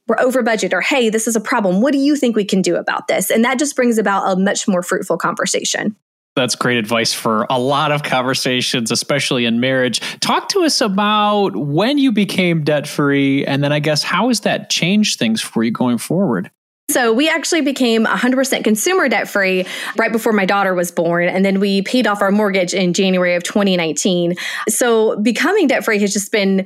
we're 0.09 0.21
over 0.21 0.43
budget 0.43 0.73
or 0.73 0.81
hey 0.81 1.11
this 1.11 1.26
is 1.26 1.37
a 1.37 1.40
problem. 1.40 1.81
What 1.81 1.93
do 1.93 1.99
you 1.99 2.16
think 2.16 2.37
we 2.37 2.45
can 2.45 2.62
do 2.62 2.76
about 2.76 3.09
this? 3.09 3.31
And 3.31 3.45
that 3.45 3.59
just 3.59 3.76
brings 3.76 3.99
about 3.99 4.31
a 4.31 4.40
much 4.40 4.69
more 4.69 4.83
fruitful 4.83 5.19
conversation 5.19 5.97
that's 6.37 6.55
great 6.55 6.76
advice 6.76 7.12
for 7.12 7.47
a 7.50 7.59
lot 7.59 7.90
of 7.90 8.02
conversations, 8.02 8.90
especially 8.93 9.47
in 9.47 9.59
marriage. 9.59 10.00
Talk 10.21 10.49
to 10.50 10.62
us 10.62 10.81
about 10.81 11.57
when 11.57 11.99
you 11.99 12.12
became 12.12 12.62
debt 12.62 12.87
free, 12.87 13.45
and 13.45 13.64
then 13.64 13.73
I 13.73 13.81
guess 13.81 14.02
how 14.02 14.28
has 14.28 14.40
that 14.40 14.71
changed 14.71 15.19
things 15.19 15.40
for 15.40 15.64
you 15.64 15.73
going 15.73 15.99
forward? 15.99 16.50
So 16.88 17.12
we 17.12 17.28
actually 17.28 17.62
became 17.62 18.05
100% 18.07 18.62
consumer 18.62 19.09
debt 19.09 19.28
free 19.28 19.66
right 19.97 20.12
before 20.12 20.33
my 20.33 20.47
daughter 20.47 20.73
was 20.73 20.93
born. 20.93 21.28
And 21.28 21.45
then 21.45 21.59
we 21.59 21.83
paid 21.83 22.07
off 22.07 22.23
our 22.23 22.31
mortgage 22.31 22.75
in 22.75 22.93
January 22.93 23.35
of 23.35 23.43
2019. 23.43 24.37
So 24.69 25.21
becoming 25.21 25.66
debt 25.66 25.85
free 25.85 25.99
has 25.99 26.12
just 26.12 26.31
been 26.31 26.64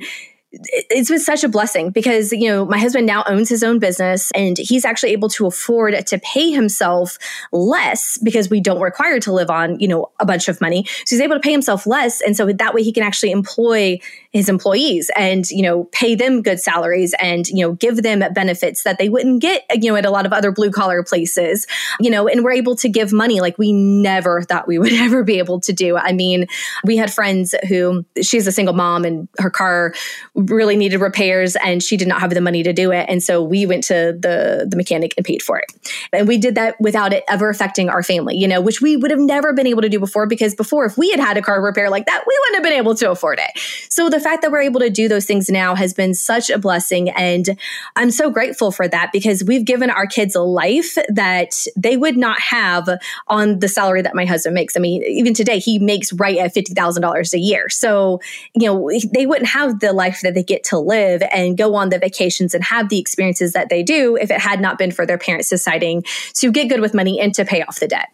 it's 0.51 1.09
been 1.09 1.19
such 1.19 1.43
a 1.43 1.49
blessing 1.49 1.91
because 1.91 2.33
you 2.33 2.49
know 2.49 2.65
my 2.65 2.77
husband 2.77 3.07
now 3.07 3.23
owns 3.25 3.47
his 3.47 3.63
own 3.63 3.79
business 3.79 4.31
and 4.31 4.57
he's 4.57 4.83
actually 4.83 5.11
able 5.11 5.29
to 5.29 5.45
afford 5.47 6.05
to 6.05 6.19
pay 6.19 6.51
himself 6.51 7.17
less 7.53 8.17
because 8.21 8.49
we 8.49 8.59
don't 8.59 8.81
require 8.81 9.19
to 9.19 9.31
live 9.31 9.49
on 9.49 9.79
you 9.79 9.87
know 9.87 10.11
a 10.19 10.25
bunch 10.25 10.49
of 10.49 10.59
money. 10.59 10.85
So 11.05 11.15
he's 11.15 11.21
able 11.21 11.35
to 11.35 11.41
pay 11.41 11.51
himself 11.51 11.87
less. 11.87 12.21
And 12.21 12.35
so 12.35 12.51
that 12.51 12.73
way 12.73 12.83
he 12.83 12.91
can 12.91 13.03
actually 13.03 13.31
employ 13.31 13.99
his 14.31 14.49
employees 14.49 15.09
and 15.15 15.49
you 15.49 15.61
know 15.61 15.85
pay 15.85 16.15
them 16.15 16.41
good 16.41 16.59
salaries 16.59 17.13
and 17.19 17.47
you 17.47 17.61
know 17.61 17.73
give 17.73 18.03
them 18.03 18.19
benefits 18.33 18.83
that 18.83 18.97
they 18.97 19.09
wouldn't 19.09 19.41
get 19.41 19.63
you 19.73 19.91
know 19.91 19.95
at 19.95 20.05
a 20.05 20.11
lot 20.11 20.25
of 20.25 20.33
other 20.33 20.51
blue 20.51 20.71
collar 20.71 21.03
places 21.03 21.67
you 21.99 22.09
know 22.09 22.27
and 22.27 22.43
we're 22.43 22.51
able 22.51 22.75
to 22.75 22.89
give 22.89 23.11
money 23.11 23.41
like 23.41 23.57
we 23.57 23.71
never 23.71 24.41
thought 24.41 24.67
we 24.67 24.79
would 24.79 24.93
ever 25.01 25.23
be 25.23 25.37
able 25.37 25.59
to 25.59 25.73
do 25.73 25.97
i 25.97 26.11
mean 26.11 26.45
we 26.85 26.97
had 26.97 27.13
friends 27.13 27.53
who 27.67 28.05
she's 28.21 28.47
a 28.47 28.51
single 28.51 28.73
mom 28.73 29.05
and 29.05 29.27
her 29.37 29.49
car 29.49 29.93
really 30.35 30.75
needed 30.75 30.99
repairs 31.01 31.55
and 31.57 31.83
she 31.83 31.97
did 31.97 32.07
not 32.07 32.21
have 32.21 32.31
the 32.31 32.41
money 32.41 32.63
to 32.63 32.73
do 32.73 32.91
it. 32.91 33.05
And 33.09 33.21
so 33.21 33.43
we 33.43 33.65
went 33.65 33.83
to 33.85 34.17
the, 34.17 34.65
the 34.69 34.77
mechanic 34.77 35.13
and 35.17 35.25
paid 35.25 35.41
for 35.41 35.59
it. 35.59 35.71
And 36.13 36.27
we 36.27 36.37
did 36.37 36.55
that 36.55 36.79
without 36.79 37.13
it 37.13 37.23
ever 37.27 37.49
affecting 37.49 37.89
our 37.89 38.03
family, 38.03 38.37
you 38.37 38.47
know, 38.47 38.61
which 38.61 38.81
we 38.81 38.95
would 38.95 39.11
have 39.11 39.19
never 39.19 39.53
been 39.53 39.67
able 39.67 39.81
to 39.81 39.89
do 39.89 39.99
before 39.99 40.27
because 40.27 40.55
before, 40.55 40.85
if 40.85 40.97
we 40.97 41.11
had 41.11 41.19
had 41.19 41.37
a 41.37 41.41
car 41.41 41.61
repair 41.61 41.89
like 41.89 42.05
that, 42.05 42.23
we 42.25 42.39
wouldn't 42.39 42.55
have 42.55 42.63
been 42.63 42.79
able 42.79 42.95
to 42.95 43.11
afford 43.11 43.39
it. 43.39 43.61
So 43.89 44.09
the 44.09 44.19
fact 44.21 44.41
that 44.41 44.51
we're 44.51 44.61
able 44.61 44.79
to 44.79 44.89
do 44.89 45.07
those 45.07 45.25
things 45.25 45.49
now 45.49 45.75
has 45.75 45.93
been 45.93 46.13
such 46.13 46.49
a 46.49 46.57
blessing. 46.57 47.09
And 47.09 47.57
I'm 47.95 48.11
so 48.11 48.29
grateful 48.29 48.71
for 48.71 48.87
that 48.87 49.11
because 49.11 49.43
we've 49.43 49.65
given 49.65 49.89
our 49.89 50.05
kids 50.05 50.35
a 50.35 50.41
life 50.41 50.97
that 51.09 51.65
they 51.75 51.97
would 51.97 52.17
not 52.17 52.39
have 52.39 52.89
on 53.27 53.59
the 53.59 53.67
salary 53.67 54.01
that 54.01 54.15
my 54.15 54.25
husband 54.25 54.53
makes. 54.53 54.77
I 54.77 54.79
mean, 54.79 55.03
even 55.03 55.33
today, 55.33 55.59
he 55.59 55.79
makes 55.79 56.13
right 56.13 56.37
at 56.37 56.53
$50,000 56.53 57.33
a 57.33 57.39
year. 57.39 57.69
So, 57.69 58.19
you 58.53 58.67
know, 58.67 58.89
they 59.13 59.25
wouldn't 59.25 59.49
have 59.49 59.79
the 59.79 59.93
life 59.93 60.21
that 60.21 60.33
they 60.33 60.43
get 60.43 60.63
to 60.65 60.79
live 60.79 61.23
and 61.31 61.57
go 61.57 61.75
on 61.75 61.89
the 61.89 61.99
vacations 61.99 62.53
and 62.53 62.63
have 62.63 62.89
the 62.89 62.99
experiences 62.99 63.53
that 63.53 63.69
they 63.69 63.83
do 63.83 64.15
if 64.15 64.31
it 64.31 64.39
had 64.39 64.61
not 64.61 64.77
been 64.77 64.91
for 64.91 65.05
their 65.05 65.17
parents 65.17 65.49
deciding 65.49 66.03
to 66.35 66.51
get 66.51 66.69
good 66.69 66.81
with 66.81 66.93
money 66.93 67.19
and 67.19 67.33
to 67.35 67.45
pay 67.45 67.61
off 67.61 67.79
the 67.79 67.87
debt 67.87 68.07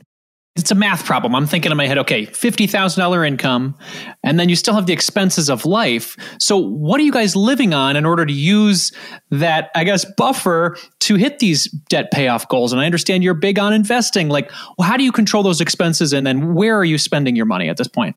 it's 0.57 0.71
a 0.71 0.75
math 0.75 1.05
problem. 1.05 1.35
I'm 1.35 1.45
thinking 1.45 1.71
in 1.71 1.77
my 1.77 1.87
head, 1.87 1.97
okay, 1.99 2.25
$50,000 2.25 3.27
income, 3.27 3.77
and 4.23 4.39
then 4.39 4.49
you 4.49 4.55
still 4.55 4.73
have 4.73 4.87
the 4.87 4.93
expenses 4.93 5.49
of 5.49 5.65
life. 5.65 6.17
So, 6.39 6.57
what 6.57 6.99
are 6.99 7.03
you 7.03 7.11
guys 7.11 7.35
living 7.35 7.73
on 7.73 7.95
in 7.95 8.05
order 8.05 8.25
to 8.25 8.33
use 8.33 8.91
that, 9.31 9.69
I 9.75 9.83
guess, 9.83 10.05
buffer 10.17 10.77
to 11.01 11.15
hit 11.15 11.39
these 11.39 11.65
debt 11.89 12.11
payoff 12.11 12.49
goals? 12.49 12.73
And 12.73 12.81
I 12.81 12.85
understand 12.85 13.23
you're 13.23 13.33
big 13.33 13.59
on 13.59 13.73
investing. 13.73 14.29
Like, 14.29 14.51
well, 14.77 14.87
how 14.87 14.97
do 14.97 15.03
you 15.03 15.11
control 15.11 15.43
those 15.43 15.61
expenses? 15.61 16.11
And 16.13 16.25
then 16.25 16.53
where 16.53 16.77
are 16.77 16.85
you 16.85 16.97
spending 16.97 17.35
your 17.35 17.45
money 17.45 17.69
at 17.69 17.77
this 17.77 17.87
point? 17.87 18.15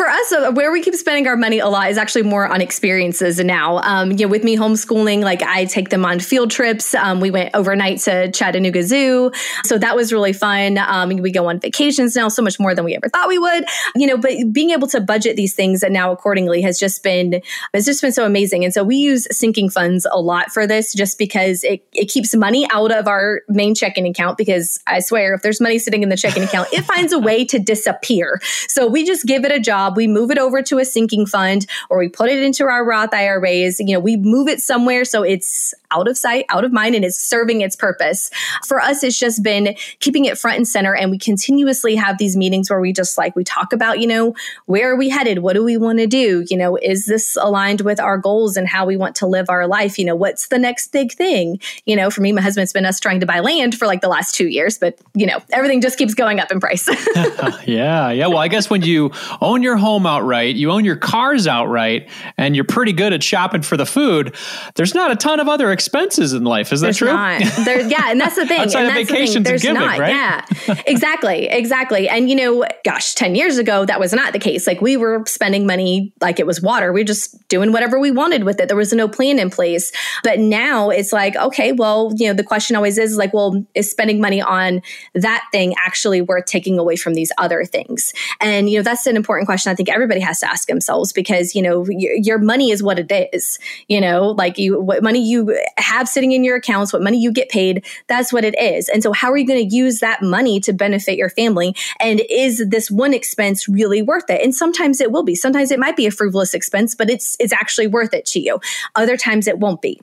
For 0.00 0.08
us, 0.08 0.32
uh, 0.32 0.50
where 0.52 0.72
we 0.72 0.80
keep 0.80 0.94
spending 0.94 1.26
our 1.26 1.36
money 1.36 1.58
a 1.58 1.68
lot 1.68 1.90
is 1.90 1.98
actually 1.98 2.22
more 2.22 2.46
on 2.46 2.62
experiences 2.62 3.38
now. 3.38 3.80
Um, 3.80 4.12
you 4.12 4.24
know, 4.24 4.28
with 4.28 4.42
me 4.42 4.56
homeschooling, 4.56 5.20
like 5.20 5.42
I 5.42 5.66
take 5.66 5.90
them 5.90 6.06
on 6.06 6.20
field 6.20 6.50
trips. 6.50 6.94
Um, 6.94 7.20
we 7.20 7.30
went 7.30 7.54
overnight 7.54 7.98
to 8.00 8.30
Chattanooga 8.32 8.82
Zoo, 8.82 9.30
so 9.62 9.76
that 9.76 9.94
was 9.94 10.10
really 10.10 10.32
fun. 10.32 10.78
Um, 10.78 11.10
we 11.10 11.30
go 11.30 11.50
on 11.50 11.60
vacations 11.60 12.16
now, 12.16 12.28
so 12.28 12.40
much 12.40 12.58
more 12.58 12.74
than 12.74 12.86
we 12.86 12.96
ever 12.96 13.10
thought 13.10 13.28
we 13.28 13.38
would. 13.38 13.66
You 13.94 14.06
know, 14.06 14.16
but 14.16 14.32
being 14.50 14.70
able 14.70 14.88
to 14.88 15.02
budget 15.02 15.36
these 15.36 15.54
things 15.54 15.82
and 15.82 15.92
now 15.92 16.12
accordingly 16.12 16.62
has 16.62 16.78
just 16.78 17.02
been 17.02 17.42
has 17.74 17.84
just 17.84 18.00
been 18.00 18.12
so 18.12 18.24
amazing. 18.24 18.64
And 18.64 18.72
so 18.72 18.82
we 18.82 18.96
use 18.96 19.26
sinking 19.30 19.68
funds 19.68 20.06
a 20.10 20.18
lot 20.18 20.50
for 20.50 20.66
this, 20.66 20.94
just 20.94 21.18
because 21.18 21.62
it 21.62 21.86
it 21.92 22.06
keeps 22.06 22.34
money 22.34 22.66
out 22.72 22.90
of 22.90 23.06
our 23.06 23.42
main 23.50 23.74
checking 23.74 24.06
account. 24.06 24.38
Because 24.38 24.80
I 24.86 25.00
swear, 25.00 25.34
if 25.34 25.42
there's 25.42 25.60
money 25.60 25.78
sitting 25.78 26.02
in 26.02 26.08
the 26.08 26.16
checking 26.16 26.44
account, 26.44 26.72
it 26.72 26.86
finds 26.86 27.12
a 27.12 27.18
way 27.18 27.44
to 27.44 27.58
disappear. 27.58 28.40
So 28.66 28.86
we 28.86 29.04
just 29.04 29.26
give 29.26 29.44
it 29.44 29.52
a 29.52 29.60
job 29.60 29.89
job, 29.90 29.96
we 29.96 30.06
move 30.06 30.30
it 30.30 30.38
over 30.38 30.62
to 30.62 30.78
a 30.78 30.84
sinking 30.84 31.26
fund 31.26 31.66
or 31.88 31.98
we 31.98 32.08
put 32.08 32.30
it 32.30 32.42
into 32.42 32.64
our 32.64 32.84
Roth 32.84 33.12
IRAs. 33.12 33.80
You 33.80 33.94
know, 33.94 34.00
we 34.00 34.16
move 34.16 34.48
it 34.48 34.60
somewhere 34.60 35.04
so 35.04 35.22
it's 35.22 35.74
out 35.90 36.08
of 36.08 36.16
sight, 36.16 36.44
out 36.48 36.64
of 36.64 36.72
mind, 36.72 36.94
and 36.94 37.04
it's 37.04 37.16
serving 37.16 37.60
its 37.60 37.74
purpose. 37.76 38.30
For 38.66 38.80
us, 38.80 39.02
it's 39.02 39.18
just 39.18 39.42
been 39.42 39.74
keeping 39.98 40.24
it 40.24 40.38
front 40.38 40.56
and 40.56 40.68
center. 40.68 40.94
And 40.94 41.10
we 41.10 41.18
continuously 41.18 41.96
have 41.96 42.18
these 42.18 42.36
meetings 42.36 42.70
where 42.70 42.80
we 42.80 42.92
just 42.92 43.18
like, 43.18 43.34
we 43.34 43.44
talk 43.44 43.72
about, 43.72 44.00
you 44.00 44.06
know, 44.06 44.34
where 44.66 44.92
are 44.92 44.96
we 44.96 45.08
headed? 45.08 45.40
What 45.40 45.54
do 45.54 45.64
we 45.64 45.76
want 45.76 45.98
to 45.98 46.06
do? 46.06 46.44
You 46.48 46.56
know, 46.56 46.76
is 46.76 47.06
this 47.06 47.36
aligned 47.40 47.80
with 47.80 47.98
our 47.98 48.18
goals 48.18 48.56
and 48.56 48.68
how 48.68 48.86
we 48.86 48.96
want 48.96 49.16
to 49.16 49.26
live 49.26 49.50
our 49.50 49.66
life? 49.66 49.98
You 49.98 50.04
know, 50.04 50.14
what's 50.14 50.48
the 50.48 50.58
next 50.58 50.92
big 50.92 51.12
thing? 51.12 51.60
You 51.86 51.96
know, 51.96 52.10
for 52.10 52.20
me, 52.20 52.32
my 52.32 52.40
husband's 52.40 52.72
been 52.72 52.86
us 52.86 53.00
trying 53.00 53.20
to 53.20 53.26
buy 53.26 53.40
land 53.40 53.74
for 53.74 53.86
like 53.86 54.00
the 54.00 54.08
last 54.08 54.34
two 54.34 54.48
years, 54.48 54.78
but, 54.78 54.98
you 55.14 55.26
know, 55.26 55.40
everything 55.50 55.80
just 55.80 55.98
keeps 55.98 56.14
going 56.14 56.38
up 56.38 56.52
in 56.52 56.60
price. 56.60 56.88
yeah. 57.66 58.10
Yeah. 58.10 58.26
Well, 58.28 58.38
I 58.38 58.48
guess 58.48 58.70
when 58.70 58.82
you 58.82 59.10
own 59.40 59.62
your 59.62 59.69
home 59.76 60.06
outright, 60.06 60.56
you 60.56 60.70
own 60.70 60.84
your 60.84 60.96
cars 60.96 61.46
outright, 61.46 62.08
and 62.36 62.54
you're 62.54 62.64
pretty 62.64 62.92
good 62.92 63.12
at 63.12 63.22
shopping 63.22 63.62
for 63.62 63.76
the 63.76 63.86
food, 63.86 64.34
there's 64.74 64.94
not 64.94 65.10
a 65.10 65.16
ton 65.16 65.40
of 65.40 65.48
other 65.48 65.72
expenses 65.72 66.32
in 66.32 66.44
life. 66.44 66.72
Is 66.72 66.80
that 66.80 66.86
there's 66.86 66.98
true? 66.98 67.08
Not. 67.08 67.42
There, 67.64 67.80
yeah, 67.88 68.10
and 68.10 68.20
that's 68.20 68.36
the 68.36 68.46
thing. 68.48 68.60
Outside 68.60 68.86
and 68.86 68.98
of 68.98 69.08
vacations 69.08 69.44
the 69.44 69.50
There's 69.50 69.62
giving, 69.62 69.80
not. 69.80 69.98
right? 69.98 70.10
Yeah, 70.10 70.44
exactly, 70.86 71.46
exactly. 71.46 72.08
And 72.08 72.30
you 72.30 72.36
know, 72.36 72.64
gosh, 72.84 73.14
ten 73.14 73.34
years 73.34 73.58
ago 73.58 73.84
that 73.84 74.00
was 74.00 74.12
not 74.12 74.32
the 74.32 74.38
case. 74.38 74.66
Like 74.66 74.80
we 74.80 74.96
were 74.96 75.24
spending 75.26 75.66
money 75.66 76.12
like 76.20 76.40
it 76.40 76.46
was 76.46 76.60
water. 76.60 76.92
We 76.92 77.00
were 77.00 77.04
just 77.04 77.36
doing 77.48 77.72
whatever 77.72 77.98
we 77.98 78.10
wanted 78.10 78.44
with 78.44 78.60
it. 78.60 78.68
There 78.68 78.76
was 78.76 78.92
no 78.92 79.08
plan 79.08 79.38
in 79.38 79.50
place. 79.50 79.92
But 80.22 80.38
now 80.38 80.90
it's 80.90 81.12
like, 81.12 81.36
okay, 81.36 81.72
well, 81.72 82.12
you 82.16 82.26
know, 82.26 82.34
the 82.34 82.44
question 82.44 82.76
always 82.76 82.98
is 82.98 83.16
like, 83.16 83.34
well, 83.34 83.64
is 83.74 83.90
spending 83.90 84.20
money 84.20 84.40
on 84.40 84.82
that 85.14 85.44
thing 85.52 85.74
actually 85.78 86.22
worth 86.22 86.46
taking 86.46 86.78
away 86.78 86.96
from 86.96 87.14
these 87.14 87.32
other 87.38 87.64
things? 87.64 88.12
And 88.40 88.70
you 88.70 88.78
know, 88.78 88.82
that's 88.82 89.06
an 89.06 89.16
important 89.16 89.46
question. 89.46 89.59
I 89.68 89.74
think 89.74 89.88
everybody 89.88 90.20
has 90.20 90.40
to 90.40 90.50
ask 90.50 90.68
themselves 90.68 91.12
because 91.12 91.54
you 91.54 91.62
know 91.62 91.84
your, 91.88 92.14
your 92.14 92.38
money 92.38 92.70
is 92.70 92.82
what 92.82 92.98
it 92.98 93.30
is. 93.32 93.58
You 93.88 94.00
know, 94.00 94.30
like 94.30 94.58
you, 94.58 94.80
what 94.80 95.02
money 95.02 95.20
you 95.20 95.58
have 95.76 96.08
sitting 96.08 96.32
in 96.32 96.44
your 96.44 96.56
accounts, 96.56 96.92
what 96.92 97.02
money 97.02 97.20
you 97.20 97.32
get 97.32 97.48
paid, 97.48 97.84
that's 98.06 98.32
what 98.32 98.44
it 98.44 98.58
is. 98.60 98.88
And 98.88 99.02
so, 99.02 99.12
how 99.12 99.30
are 99.30 99.36
you 99.36 99.46
going 99.46 99.68
to 99.68 99.74
use 99.74 100.00
that 100.00 100.22
money 100.22 100.60
to 100.60 100.72
benefit 100.72 101.16
your 101.16 101.30
family? 101.30 101.74
And 102.00 102.20
is 102.30 102.64
this 102.68 102.90
one 102.90 103.14
expense 103.14 103.68
really 103.68 104.02
worth 104.02 104.28
it? 104.30 104.42
And 104.42 104.54
sometimes 104.54 105.00
it 105.00 105.12
will 105.12 105.24
be. 105.24 105.34
Sometimes 105.34 105.70
it 105.70 105.78
might 105.78 105.96
be 105.96 106.06
a 106.06 106.10
frivolous 106.10 106.54
expense, 106.54 106.94
but 106.94 107.10
it's 107.10 107.36
it's 107.40 107.52
actually 107.52 107.86
worth 107.86 108.14
it 108.14 108.26
to 108.26 108.40
you. 108.40 108.60
Other 108.94 109.16
times 109.16 109.46
it 109.46 109.58
won't 109.58 109.82
be. 109.82 110.00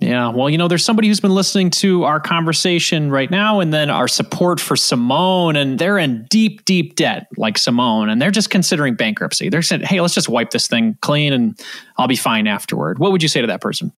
Yeah. 0.00 0.30
Well, 0.30 0.48
you 0.48 0.56
know, 0.56 0.66
there's 0.66 0.84
somebody 0.84 1.08
who's 1.08 1.20
been 1.20 1.34
listening 1.34 1.68
to 1.70 2.04
our 2.04 2.20
conversation 2.20 3.10
right 3.10 3.30
now 3.30 3.60
and 3.60 3.70
then 3.70 3.90
our 3.90 4.08
support 4.08 4.58
for 4.58 4.74
Simone, 4.74 5.56
and 5.56 5.78
they're 5.78 5.98
in 5.98 6.24
deep, 6.30 6.64
deep 6.64 6.96
debt 6.96 7.26
like 7.36 7.58
Simone, 7.58 8.08
and 8.08 8.20
they're 8.20 8.30
just 8.30 8.48
considering 8.48 8.94
bankruptcy. 8.94 9.50
They're 9.50 9.60
saying, 9.60 9.82
hey, 9.82 10.00
let's 10.00 10.14
just 10.14 10.28
wipe 10.28 10.50
this 10.50 10.68
thing 10.68 10.96
clean 11.02 11.34
and 11.34 11.60
I'll 11.98 12.08
be 12.08 12.16
fine 12.16 12.46
afterward. 12.46 12.98
What 12.98 13.12
would 13.12 13.22
you 13.22 13.28
say 13.28 13.42
to 13.42 13.46
that 13.48 13.60
person? 13.60 13.92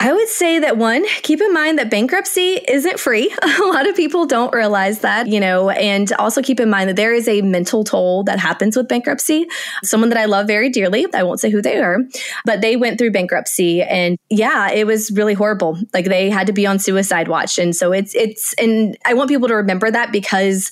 I 0.00 0.12
would 0.12 0.28
say 0.28 0.60
that 0.60 0.76
one, 0.76 1.04
keep 1.22 1.40
in 1.40 1.52
mind 1.52 1.78
that 1.80 1.90
bankruptcy 1.90 2.60
isn't 2.68 3.00
free. 3.00 3.34
a 3.42 3.62
lot 3.64 3.88
of 3.88 3.96
people 3.96 4.26
don't 4.26 4.54
realize 4.54 5.00
that, 5.00 5.26
you 5.26 5.40
know, 5.40 5.70
and 5.70 6.12
also 6.12 6.40
keep 6.40 6.60
in 6.60 6.70
mind 6.70 6.88
that 6.88 6.94
there 6.94 7.12
is 7.12 7.26
a 7.26 7.42
mental 7.42 7.82
toll 7.82 8.22
that 8.24 8.38
happens 8.38 8.76
with 8.76 8.86
bankruptcy. 8.86 9.46
Someone 9.82 10.10
that 10.10 10.18
I 10.18 10.26
love 10.26 10.46
very 10.46 10.70
dearly, 10.70 11.06
I 11.12 11.24
won't 11.24 11.40
say 11.40 11.50
who 11.50 11.60
they 11.60 11.78
are, 11.78 11.98
but 12.44 12.60
they 12.60 12.76
went 12.76 12.98
through 12.98 13.10
bankruptcy 13.10 13.82
and 13.82 14.16
yeah, 14.30 14.70
it 14.70 14.86
was 14.86 15.10
really 15.10 15.34
horrible. 15.34 15.76
Like 15.92 16.04
they 16.04 16.30
had 16.30 16.46
to 16.46 16.52
be 16.52 16.64
on 16.64 16.78
suicide 16.78 17.26
watch. 17.26 17.58
And 17.58 17.74
so 17.74 17.92
it's, 17.92 18.14
it's, 18.14 18.54
and 18.54 18.96
I 19.04 19.14
want 19.14 19.28
people 19.28 19.48
to 19.48 19.56
remember 19.56 19.90
that 19.90 20.12
because 20.12 20.70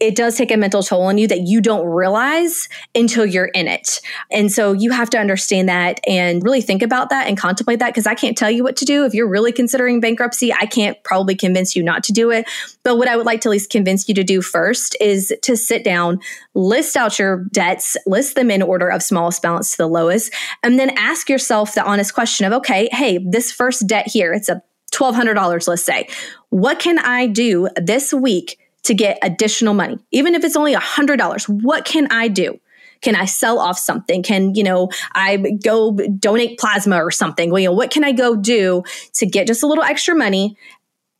it 0.00 0.16
does 0.16 0.36
take 0.36 0.50
a 0.50 0.56
mental 0.56 0.82
toll 0.82 1.02
on 1.02 1.18
you 1.18 1.28
that 1.28 1.42
you 1.42 1.60
don't 1.60 1.86
realize 1.86 2.68
until 2.94 3.26
you're 3.26 3.46
in 3.46 3.68
it. 3.68 4.00
And 4.30 4.50
so 4.50 4.72
you 4.72 4.90
have 4.90 5.10
to 5.10 5.18
understand 5.18 5.68
that 5.68 6.00
and 6.06 6.42
really 6.42 6.62
think 6.62 6.82
about 6.82 7.10
that 7.10 7.28
and 7.28 7.36
contemplate 7.36 7.78
that 7.80 7.90
because 7.90 8.06
I 8.06 8.14
can't 8.14 8.36
tell 8.36 8.50
you 8.50 8.64
what 8.64 8.76
to 8.76 8.86
do. 8.86 9.04
If 9.04 9.12
you're 9.12 9.28
really 9.28 9.52
considering 9.52 10.00
bankruptcy, 10.00 10.52
I 10.52 10.64
can't 10.64 10.96
probably 11.04 11.34
convince 11.34 11.76
you 11.76 11.82
not 11.82 12.02
to 12.04 12.12
do 12.12 12.30
it. 12.30 12.48
But 12.82 12.96
what 12.96 13.08
I 13.08 13.16
would 13.16 13.26
like 13.26 13.42
to 13.42 13.48
at 13.48 13.52
least 13.52 13.70
convince 13.70 14.08
you 14.08 14.14
to 14.14 14.24
do 14.24 14.40
first 14.40 14.96
is 15.00 15.34
to 15.42 15.56
sit 15.56 15.84
down, 15.84 16.20
list 16.54 16.96
out 16.96 17.18
your 17.18 17.44
debts, 17.52 17.96
list 18.06 18.36
them 18.36 18.50
in 18.50 18.62
order 18.62 18.88
of 18.88 19.02
smallest 19.02 19.42
balance 19.42 19.72
to 19.72 19.76
the 19.76 19.86
lowest, 19.86 20.32
and 20.62 20.78
then 20.78 20.90
ask 20.96 21.28
yourself 21.28 21.74
the 21.74 21.84
honest 21.84 22.14
question 22.14 22.46
of, 22.46 22.52
okay, 22.54 22.88
hey, 22.90 23.18
this 23.18 23.52
first 23.52 23.86
debt 23.86 24.08
here, 24.08 24.32
it's 24.32 24.48
a 24.48 24.62
$1,200, 24.92 25.68
let's 25.68 25.82
say. 25.82 26.08
What 26.48 26.78
can 26.78 26.98
I 26.98 27.26
do 27.26 27.68
this 27.76 28.12
week 28.12 28.58
to 28.84 28.94
get 28.94 29.18
additional 29.22 29.74
money? 29.74 29.98
Even 30.10 30.34
if 30.34 30.44
it's 30.44 30.56
only 30.56 30.74
$100, 30.74 31.62
what 31.62 31.84
can 31.84 32.06
I 32.10 32.28
do? 32.28 32.58
Can 33.00 33.16
I 33.16 33.24
sell 33.24 33.58
off 33.58 33.78
something? 33.78 34.22
Can, 34.22 34.54
you 34.54 34.62
know, 34.62 34.90
I 35.14 35.36
go 35.64 35.92
donate 36.18 36.58
plasma 36.58 36.96
or 36.96 37.10
something? 37.10 37.50
Well, 37.50 37.60
you 37.60 37.68
know, 37.68 37.74
what 37.74 37.90
can 37.90 38.04
I 38.04 38.12
go 38.12 38.36
do 38.36 38.82
to 39.14 39.26
get 39.26 39.46
just 39.46 39.62
a 39.62 39.66
little 39.66 39.84
extra 39.84 40.14
money 40.14 40.56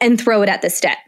and 0.00 0.20
throw 0.20 0.42
it 0.42 0.48
at 0.48 0.62
this 0.62 0.80
debt? 0.80 0.98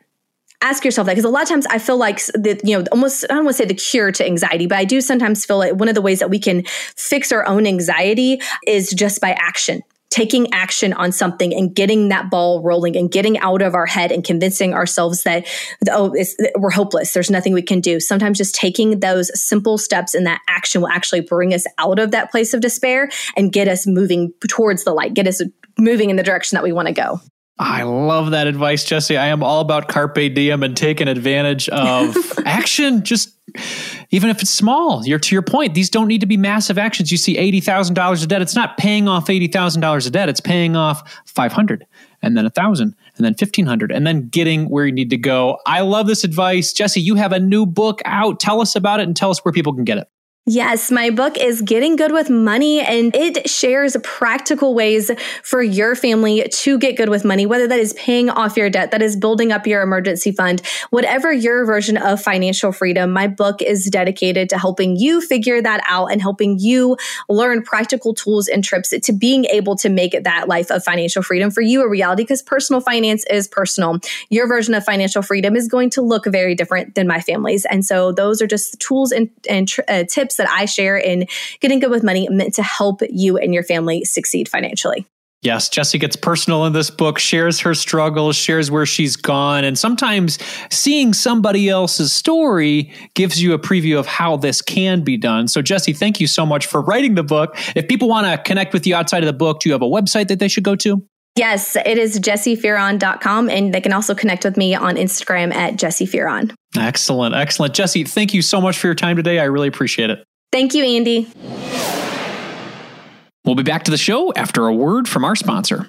ask 0.63 0.85
yourself 0.85 1.07
that 1.07 1.13
because 1.13 1.25
a 1.25 1.29
lot 1.29 1.43
of 1.43 1.49
times 1.49 1.67
I 1.67 1.79
feel 1.79 1.97
like 1.97 2.19
the 2.27 2.61
you 2.63 2.79
know 2.79 2.85
almost 2.93 3.25
I 3.29 3.35
don't 3.35 3.45
want 3.45 3.57
to 3.57 3.63
say 3.63 3.67
the 3.67 3.75
cure 3.75 4.13
to 4.13 4.25
anxiety, 4.25 4.67
but 4.67 4.79
I 4.79 4.85
do 4.85 5.01
sometimes 5.01 5.45
feel 5.45 5.59
like 5.59 5.75
one 5.75 5.89
of 5.89 5.97
the 5.97 6.01
ways 6.01 6.21
that 6.21 6.31
we 6.31 6.39
can 6.39 6.63
fix 6.97 7.33
our 7.33 7.47
own 7.47 7.67
anxiety 7.67 8.41
is 8.65 8.91
just 8.91 9.21
by 9.21 9.31
action 9.33 9.83
taking 10.13 10.53
action 10.53 10.93
on 10.93 11.11
something 11.11 11.55
and 11.55 11.75
getting 11.75 12.09
that 12.09 12.31
ball 12.31 12.63
rolling 12.63 12.97
and 12.97 13.11
getting 13.11 13.39
out 13.39 13.63
of 13.63 13.75
our 13.75 13.87
head 13.87 14.13
and 14.13 14.25
convincing 14.25 14.75
ourselves 14.75 15.23
that 15.23 15.47
oh 15.91 16.15
we're 16.57 16.71
hopeless. 16.71 17.13
There's 17.13 17.31
nothing 17.31 17.55
we 17.55 17.63
can 17.63 17.81
do. 17.81 17.99
Sometimes 17.99 18.39
just 18.39 18.55
taking 18.55 19.01
those 19.01 19.31
simple 19.41 19.79
steps 19.79 20.15
in 20.15 20.25
that 20.25 20.41
action 20.49 20.83
will 20.83 20.89
actually 20.89 21.23
bring 21.23 21.55
us 21.55 21.65
out 21.79 21.99
of 21.99 22.11
that 22.11 22.31
place 22.31 22.53
of 22.53 22.61
despair 22.61 23.09
and 23.37 23.53
get 23.53 23.69
us 23.69 23.87
moving 23.87 24.33
towards 24.49 24.85
the 24.85 24.93
light 24.93 25.15
get 25.15 25.27
us 25.27 25.41
moving 25.79 26.11
in 26.11 26.17
the 26.17 26.23
direction 26.23 26.57
that 26.57 26.63
we 26.63 26.73
want 26.73 26.89
to 26.89 26.95
go 26.95 27.21
I 27.59 27.83
love 27.83 28.31
that 28.31 28.47
advice, 28.47 28.85
Jessi. 28.85 29.19
I 29.19 29.27
am 29.27 29.43
all 29.43 29.61
about 29.61 29.87
carpe 29.89 30.15
diem 30.15 30.63
and 30.63 30.77
taking 30.77 31.07
advantage 31.07 31.69
of 31.69 32.17
action. 32.47 33.05
Just 33.05 33.37
even 34.11 34.31
if 34.31 34.41
it's 34.41 34.51
small, 34.51 35.05
you're 35.07 35.19
to 35.19 35.35
your 35.35 35.43
point. 35.43 35.75
These 35.75 35.91
don't 35.91 36.09
need 36.09 36.23
to 36.23 36.27
be 36.27 36.39
massive 36.39 36.79
actions. 36.79 37.13
You 37.13 37.19
see 37.19 37.37
eighty 37.37 37.61
thousand 37.61 37.95
dollars 37.95 38.23
of 38.23 38.29
debt. 38.29 38.41
It's 38.43 38.55
not 38.55 38.79
paying 38.79 39.07
off 39.07 39.29
eighty 39.29 39.49
thousand 39.49 39.83
dollars 39.83 40.07
of 40.07 40.13
debt. 40.13 40.29
It's 40.29 40.41
paying 40.41 40.77
off 40.77 41.23
five 41.27 41.53
hundred, 41.53 41.87
and 42.23 42.37
then 42.37 42.47
a 42.47 42.51
thousand, 42.51 42.97
and 43.17 43.25
then 43.25 43.35
fifteen 43.35 43.67
hundred, 43.67 43.93
and 43.93 44.07
then 44.07 44.29
getting 44.29 44.71
where 44.71 44.87
you 44.87 44.93
need 44.93 45.11
to 45.11 45.19
go. 45.19 45.59
I 45.67 45.83
love 45.83 46.07
this 46.07 46.25
advice, 46.25 46.73
Jessi. 46.73 47.03
You 47.03 47.17
have 47.17 47.33
a 47.33 47.39
new 47.39 47.67
book 47.67 48.01
out. 48.07 48.41
Tell 48.41 48.63
us 48.63 48.75
about 48.75 49.01
it 49.01 49.05
and 49.05 49.15
tell 49.15 49.31
us 49.31 49.45
where 49.45 49.53
people 49.53 49.75
can 49.75 49.85
get 49.85 49.99
it. 49.99 50.09
Yes, 50.45 50.91
my 50.91 51.11
book 51.11 51.39
is 51.39 51.63
Getting 51.63 51.95
Good 51.95 52.11
with 52.11 52.29
Money, 52.29 52.81
and 52.81 53.15
it 53.15 53.49
shares 53.49 53.97
practical 54.03 54.75
ways 54.75 55.09
for 55.45 55.63
your 55.63 55.95
family 55.95 56.49
to 56.51 56.81
get 56.81 56.97
good 56.97 57.09
with 57.09 57.25
money, 57.25 57.47
whether 57.47 57.69
that 57.69 57.79
is 57.79 57.93
paying 57.93 58.29
off 58.29 58.57
your 58.57 58.69
debt, 58.69 58.91
that 58.91 59.03
is 59.03 59.15
building 59.15 59.53
up 59.53 59.69
your 59.69 59.83
emergency 59.83 60.33
fund, 60.33 60.61
whatever 60.91 61.33
your 61.33 61.65
version 61.65 61.97
of 61.97 62.21
financial 62.21 62.73
freedom. 62.73 63.13
My 63.13 63.29
book 63.29 63.63
is 63.63 63.89
dedicated 63.89 64.49
to 64.49 64.59
helping 64.59 64.97
you 64.97 65.21
figure 65.21 65.63
that 65.63 65.81
out 65.87 66.07
and 66.07 66.21
helping 66.21 66.59
you 66.59 66.97
learn 67.29 67.63
practical 67.63 68.13
tools 68.13 68.49
and 68.49 68.65
trips 68.65 68.93
to 69.01 69.13
being 69.13 69.45
able 69.45 69.77
to 69.77 69.89
make 69.89 70.25
that 70.25 70.49
life 70.49 70.73
of 70.73 70.83
financial 70.83 71.23
freedom 71.23 71.53
for 71.53 71.61
you 71.61 71.83
a 71.83 71.89
reality 71.89 72.25
because 72.25 72.43
personal 72.43 72.81
finance 72.81 73.25
is 73.31 73.47
personal. 73.47 74.01
Your 74.29 74.49
version 74.49 74.75
of 74.75 74.85
financial 74.85 75.23
freedom 75.23 75.55
is 75.55 75.69
going 75.69 75.91
to 75.91 76.03
look 76.03 76.27
very 76.27 76.57
different 76.57 76.97
than 76.97 77.07
my 77.07 77.21
family's. 77.21 77.65
And 77.67 77.85
so, 77.85 78.11
those 78.11 78.43
are 78.43 78.49
just 78.49 78.81
tools 78.81 79.13
and, 79.13 79.31
and 79.49 79.71
uh, 79.87 80.03
tips 80.03 80.32
tips 80.33 80.37
that 80.37 80.49
I 80.51 80.65
share 80.65 80.97
in 80.97 81.27
Getting 81.61 81.81
Good 81.81 81.91
with 81.91 82.03
Money 82.03 82.29
meant 82.31 82.55
to 82.55 82.63
help 82.63 83.01
you 83.11 83.37
and 83.37 83.55
your 83.55 83.63
family 83.63 84.05
succeed 84.05 84.49
financially. 84.49 85.07
Yes, 85.43 85.69
Jessi 85.69 85.99
gets 85.99 86.15
personal 86.15 86.67
in 86.67 86.73
this 86.73 86.89
book, 86.89 87.19
shares 87.19 87.59
her 87.61 87.75
struggles, 87.75 88.37
shares 88.37 88.71
where 88.71 88.87
she's 88.87 89.17
gone, 89.17 89.65
and 89.65 89.77
sometimes 89.77 90.39
seeing 90.71 91.13
somebody 91.13 91.69
else's 91.69 92.13
story 92.13 92.93
gives 93.17 93.43
you 93.43 93.53
a 93.53 93.59
preview 93.59 93.99
of 93.99 94.07
how 94.07 94.37
this 94.37 94.63
can 94.63 95.03
be 95.03 95.17
done. 95.17 95.49
So, 95.49 95.61
Jessi, 95.61 95.97
thank 95.97 96.21
you 96.21 96.29
so 96.29 96.47
much 96.47 96.67
for 96.67 96.81
writing 96.81 97.17
the 97.17 97.25
book. 97.25 97.57
If 97.75 97.89
people 97.89 98.09
want 98.09 98.29
to 98.29 98.41
connect 98.41 98.73
with 98.73 98.87
you 98.87 98.95
outside 98.95 99.25
of 99.25 99.27
the 99.27 99.33
book, 99.33 99.59
do 99.59 99.69
you 99.69 99.73
have 99.73 99.83
a 99.83 99.87
website 99.87 100.29
that 100.29 100.39
they 100.39 100.47
should 100.47 100.63
go 100.63 100.77
to? 100.77 101.03
Yes, 101.37 101.77
it 101.77 101.97
is 101.97 102.21
jessifearon.com, 102.21 103.49
and 103.49 103.73
they 103.73 103.81
can 103.81 103.93
also 103.93 104.15
connect 104.15 104.45
with 104.45 104.57
me 104.59 104.75
on 104.75 104.97
Instagram 104.97 105.55
at 105.55 105.75
jessifearon. 105.75 106.55
Excellent, 106.77 107.35
excellent. 107.35 107.75
Jessi, 107.75 108.07
thank 108.07 108.35
you 108.35 108.43
so 108.43 108.61
much 108.61 108.79
for 108.79 108.87
your 108.87 108.95
time 108.95 109.17
today. 109.17 109.39
I 109.39 109.45
really 109.45 109.69
appreciate 109.69 110.11
it. 110.11 110.25
Thank 110.53 110.75
you, 110.75 110.85
Andy. 110.85 111.27
We'll 113.45 113.57
be 113.57 113.63
back 113.63 113.85
to 113.85 113.91
the 113.91 113.97
show 113.97 114.33
after 114.35 114.67
a 114.67 114.75
word 114.75 115.09
from 115.09 115.25
our 115.25 115.35
sponsor. 115.35 115.89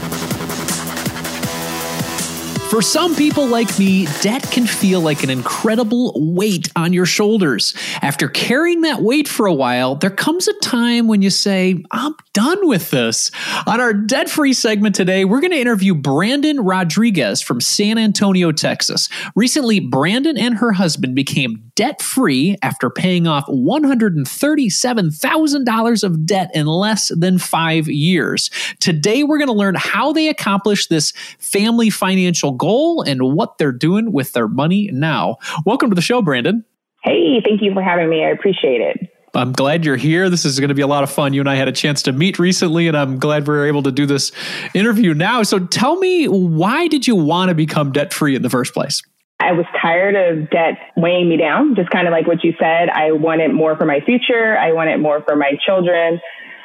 For 2.71 2.81
some 2.81 3.15
people 3.17 3.47
like 3.47 3.77
me, 3.77 4.07
debt 4.21 4.43
can 4.43 4.65
feel 4.65 5.01
like 5.01 5.23
an 5.23 5.29
incredible 5.29 6.13
weight 6.15 6.71
on 6.73 6.93
your 6.93 7.05
shoulders. 7.05 7.75
After 8.01 8.29
carrying 8.29 8.83
that 8.83 9.01
weight 9.01 9.27
for 9.27 9.45
a 9.45 9.53
while, 9.53 9.95
there 9.95 10.09
comes 10.09 10.47
a 10.47 10.53
time 10.59 11.09
when 11.09 11.21
you 11.21 11.31
say, 11.31 11.83
I'm 11.91 12.15
done 12.31 12.69
with 12.69 12.89
this. 12.89 13.29
On 13.67 13.81
our 13.81 13.93
debt 13.93 14.29
free 14.29 14.53
segment 14.53 14.95
today, 14.95 15.25
we're 15.25 15.41
going 15.41 15.51
to 15.51 15.59
interview 15.59 15.93
Brandon 15.93 16.61
Rodriguez 16.61 17.41
from 17.41 17.59
San 17.59 17.97
Antonio, 17.97 18.53
Texas. 18.53 19.09
Recently, 19.35 19.81
Brandon 19.81 20.37
and 20.37 20.59
her 20.59 20.71
husband 20.71 21.13
became 21.13 21.69
debt 21.75 22.01
free 22.01 22.55
after 22.61 22.89
paying 22.89 23.27
off 23.27 23.45
$137,000 23.47 26.03
of 26.05 26.25
debt 26.25 26.51
in 26.53 26.67
less 26.67 27.11
than 27.13 27.37
five 27.37 27.89
years. 27.89 28.49
Today, 28.79 29.23
we're 29.23 29.39
going 29.39 29.49
to 29.49 29.53
learn 29.53 29.75
how 29.75 30.13
they 30.13 30.29
accomplished 30.29 30.89
this 30.89 31.11
family 31.37 31.89
financial 31.89 32.53
goal 32.61 33.01
and 33.01 33.33
what 33.33 33.57
they're 33.57 33.71
doing 33.71 34.11
with 34.11 34.33
their 34.33 34.47
money 34.47 34.87
now. 34.93 35.37
Welcome 35.65 35.89
to 35.89 35.95
the 35.95 36.01
show, 36.01 36.21
Brandon. 36.21 36.63
Hey, 37.03 37.41
thank 37.43 37.63
you 37.63 37.73
for 37.73 37.81
having 37.81 38.07
me. 38.07 38.23
I 38.23 38.29
appreciate 38.29 38.81
it. 38.81 39.09
I'm 39.33 39.51
glad 39.51 39.83
you're 39.83 39.95
here. 39.95 40.29
This 40.29 40.45
is 40.45 40.59
going 40.59 40.69
to 40.69 40.75
be 40.75 40.83
a 40.83 40.87
lot 40.87 41.01
of 41.03 41.11
fun. 41.11 41.33
You 41.33 41.39
and 41.39 41.49
I 41.49 41.55
had 41.55 41.67
a 41.67 41.71
chance 41.71 42.03
to 42.03 42.11
meet 42.11 42.37
recently, 42.37 42.87
and 42.87 42.95
I'm 42.95 43.17
glad 43.17 43.47
we 43.47 43.55
are 43.55 43.65
able 43.65 43.81
to 43.83 43.91
do 43.91 44.05
this 44.05 44.31
interview 44.75 45.15
now. 45.15 45.41
So 45.41 45.57
tell 45.57 45.95
me, 45.95 46.27
why 46.27 46.87
did 46.87 47.07
you 47.07 47.15
want 47.15 47.49
to 47.49 47.55
become 47.55 47.91
debt 47.91 48.13
free 48.13 48.35
in 48.35 48.43
the 48.43 48.49
first 48.49 48.73
place? 48.73 49.01
I 49.39 49.53
was 49.53 49.65
tired 49.81 50.15
of 50.15 50.51
debt 50.51 50.77
weighing 50.97 51.27
me 51.29 51.37
down, 51.37 51.73
just 51.75 51.89
kind 51.89 52.07
of 52.07 52.11
like 52.11 52.27
what 52.27 52.43
you 52.43 52.53
said. 52.59 52.89
I 52.89 53.13
wanted 53.13 53.53
more 53.53 53.75
for 53.75 53.85
my 53.85 54.01
future, 54.01 54.55
I 54.55 54.71
wanted 54.73 54.99
more 54.99 55.23
for 55.23 55.35
my 55.35 55.53
children 55.65 56.19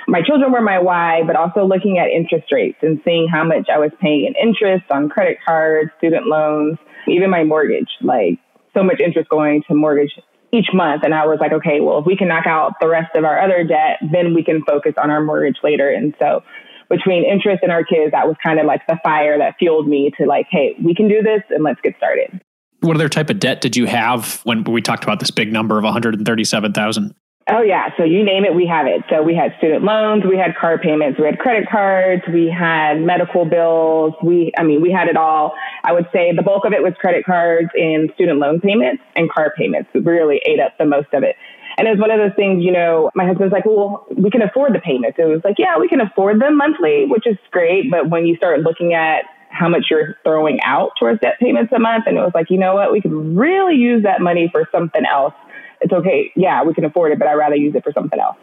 my 0.07 0.23
children 0.23 0.53
were 0.53 0.61
my 0.61 0.79
why, 0.79 1.23
but 1.27 1.37
also 1.37 1.67
looking 1.67 1.99
at 1.99 2.09
interest 2.09 2.53
rates 2.53 2.79
and 2.83 3.01
seeing 3.05 3.29
how 3.29 3.45
much 3.45 3.69
I 3.73 3.79
was 3.79 3.91
paying 4.01 4.27
in 4.27 4.35
interest 4.41 4.85
on 4.91 5.09
credit 5.09 5.39
cards, 5.45 5.91
student 5.99 6.27
loans, 6.27 6.79
even 7.09 7.31
my 7.31 7.45
mortgage, 7.45 7.89
like 8.03 8.39
so 8.75 8.83
much 8.83 9.01
interest 9.01 9.29
going 9.29 9.63
to 9.69 9.75
mortgage 9.75 10.13
each 10.53 10.69
month. 10.73 11.03
And 11.05 11.15
I 11.15 11.27
was 11.27 11.39
like, 11.41 11.53
okay, 11.53 11.81
well, 11.81 11.99
if 11.99 12.07
we 12.07 12.17
can 12.17 12.29
knock 12.29 12.47
out 12.47 12.75
the 12.81 12.89
rest 12.89 13.17
of 13.17 13.25
our 13.25 13.41
other 13.41 13.65
debt, 13.65 13.99
then 14.13 14.35
we 14.35 14.45
can 14.45 14.63
focus 14.65 14.95
on 15.03 15.11
our 15.11 15.23
mortgage 15.23 15.57
later. 15.63 15.91
And 15.91 16.15
so 16.19 16.43
between 16.89 17.25
interest 17.25 17.63
and 17.63 17.73
our 17.73 17.85
kids, 17.85 18.13
that 18.13 18.27
was 18.27 18.37
kind 18.45 18.61
of 18.61 18.67
like 18.67 18.87
the 18.87 18.99
fire 19.03 19.39
that 19.39 19.57
fueled 19.59 19.89
me 19.89 20.13
to 20.19 20.27
like, 20.27 20.47
hey, 20.51 20.77
we 20.83 20.95
can 20.95 21.09
do 21.09 21.23
this 21.23 21.43
and 21.51 21.65
let's 21.65 21.81
get 21.81 21.97
started. 21.97 22.41
What 22.81 22.95
other 22.95 23.09
type 23.09 23.31
of 23.31 23.41
debt 23.41 23.61
did 23.61 23.77
you 23.77 23.87
have 23.87 24.41
when 24.45 24.63
we 24.63 24.83
talked 24.83 25.03
about 25.03 25.19
this 25.19 25.31
big 25.31 25.53
number 25.53 25.79
of 25.79 25.85
137,000? 25.85 27.15
Oh 27.49 27.63
yeah, 27.63 27.91
so 27.97 28.03
you 28.03 28.25
name 28.25 28.45
it, 28.45 28.57
we 28.57 28.67
have 28.67 28.89
it. 28.89 29.03
So 29.09 29.23
we 29.23 29.37
had 29.37 29.55
student 29.59 29.85
loans, 29.85 30.25
we 30.29 30.37
had 30.37 30.57
car 30.57 30.79
payments, 30.79 31.17
we 31.17 31.27
had 31.27 31.39
credit 31.39 31.69
cards, 31.71 32.23
we 32.33 32.51
had 32.51 33.01
medical 33.01 33.45
bills. 33.45 34.15
We, 34.21 34.51
I 34.59 34.65
mean, 34.65 34.83
we 34.83 34.91
had 34.91 35.07
it 35.07 35.17
all. 35.17 35.55
I 35.85 35.93
would 35.93 36.09
say 36.13 36.35
the 36.35 36.43
bulk 36.43 36.65
of 36.65 36.73
it 36.73 36.83
was 36.83 36.95
credit 36.99 37.25
cards 37.25 37.69
and 37.75 38.11
student 38.17 38.41
loan 38.41 38.59
payments 38.61 39.05
and 39.15 39.31
car 39.31 39.55
payments. 39.57 39.91
We 39.95 40.01
really 40.01 40.41
ate 40.45 40.59
up 40.59 40.77
the 40.77 40.87
most 40.87 41.15
of 41.15 41.23
it. 41.23 41.37
And 41.79 41.87
it 41.87 41.91
was 41.93 42.01
one 42.01 42.11
of 42.11 42.19
those 42.19 42.35
things, 42.35 42.65
you 42.65 42.73
know, 42.73 43.13
my 43.15 43.27
husband's 43.27 43.53
like, 43.53 43.65
well, 43.65 44.07
we 44.17 44.31
can 44.31 44.43
afford 44.43 44.75
the 44.75 44.81
payments. 44.81 45.17
It 45.21 45.27
was 45.27 45.43
like, 45.45 45.57
yeah, 45.59 45.79
we 45.79 45.87
can 45.87 46.01
afford 46.01 46.41
them 46.41 46.57
monthly, 46.57 47.05
which 47.07 47.29
is 47.29 47.37
great. 47.53 47.93
But 47.93 48.11
when 48.11 48.27
you 48.27 48.35
start 48.37 48.61
looking 48.61 48.95
at 48.95 49.23
how 49.51 49.69
much 49.69 49.87
you're 49.89 50.17
throwing 50.25 50.59
out 50.63 50.93
towards 50.99 51.21
debt 51.21 51.35
payments 51.39 51.73
a 51.73 51.79
month, 51.79 52.05
and 52.09 52.17
it 52.17 52.21
was 52.21 52.33
like, 52.35 52.51
you 52.51 52.59
know 52.59 52.75
what, 52.75 52.91
we 52.91 53.01
could 53.01 53.13
really 53.13 53.77
use 53.77 54.03
that 54.03 54.21
money 54.21 54.49
for 54.51 54.67
something 54.73 55.05
else 55.07 55.35
it's 55.81 55.93
okay. 55.93 56.33
Yeah, 56.37 56.65
we 56.65 56.75
can 56.75 56.85
afford 56.85 57.13
it, 57.13 57.19
but 57.19 57.29
I'd 57.29 57.35
rather 57.35 57.57
use 57.57 57.75
it 57.75 57.85
for 57.85 57.93
something 57.93 58.19
else. 58.19 58.37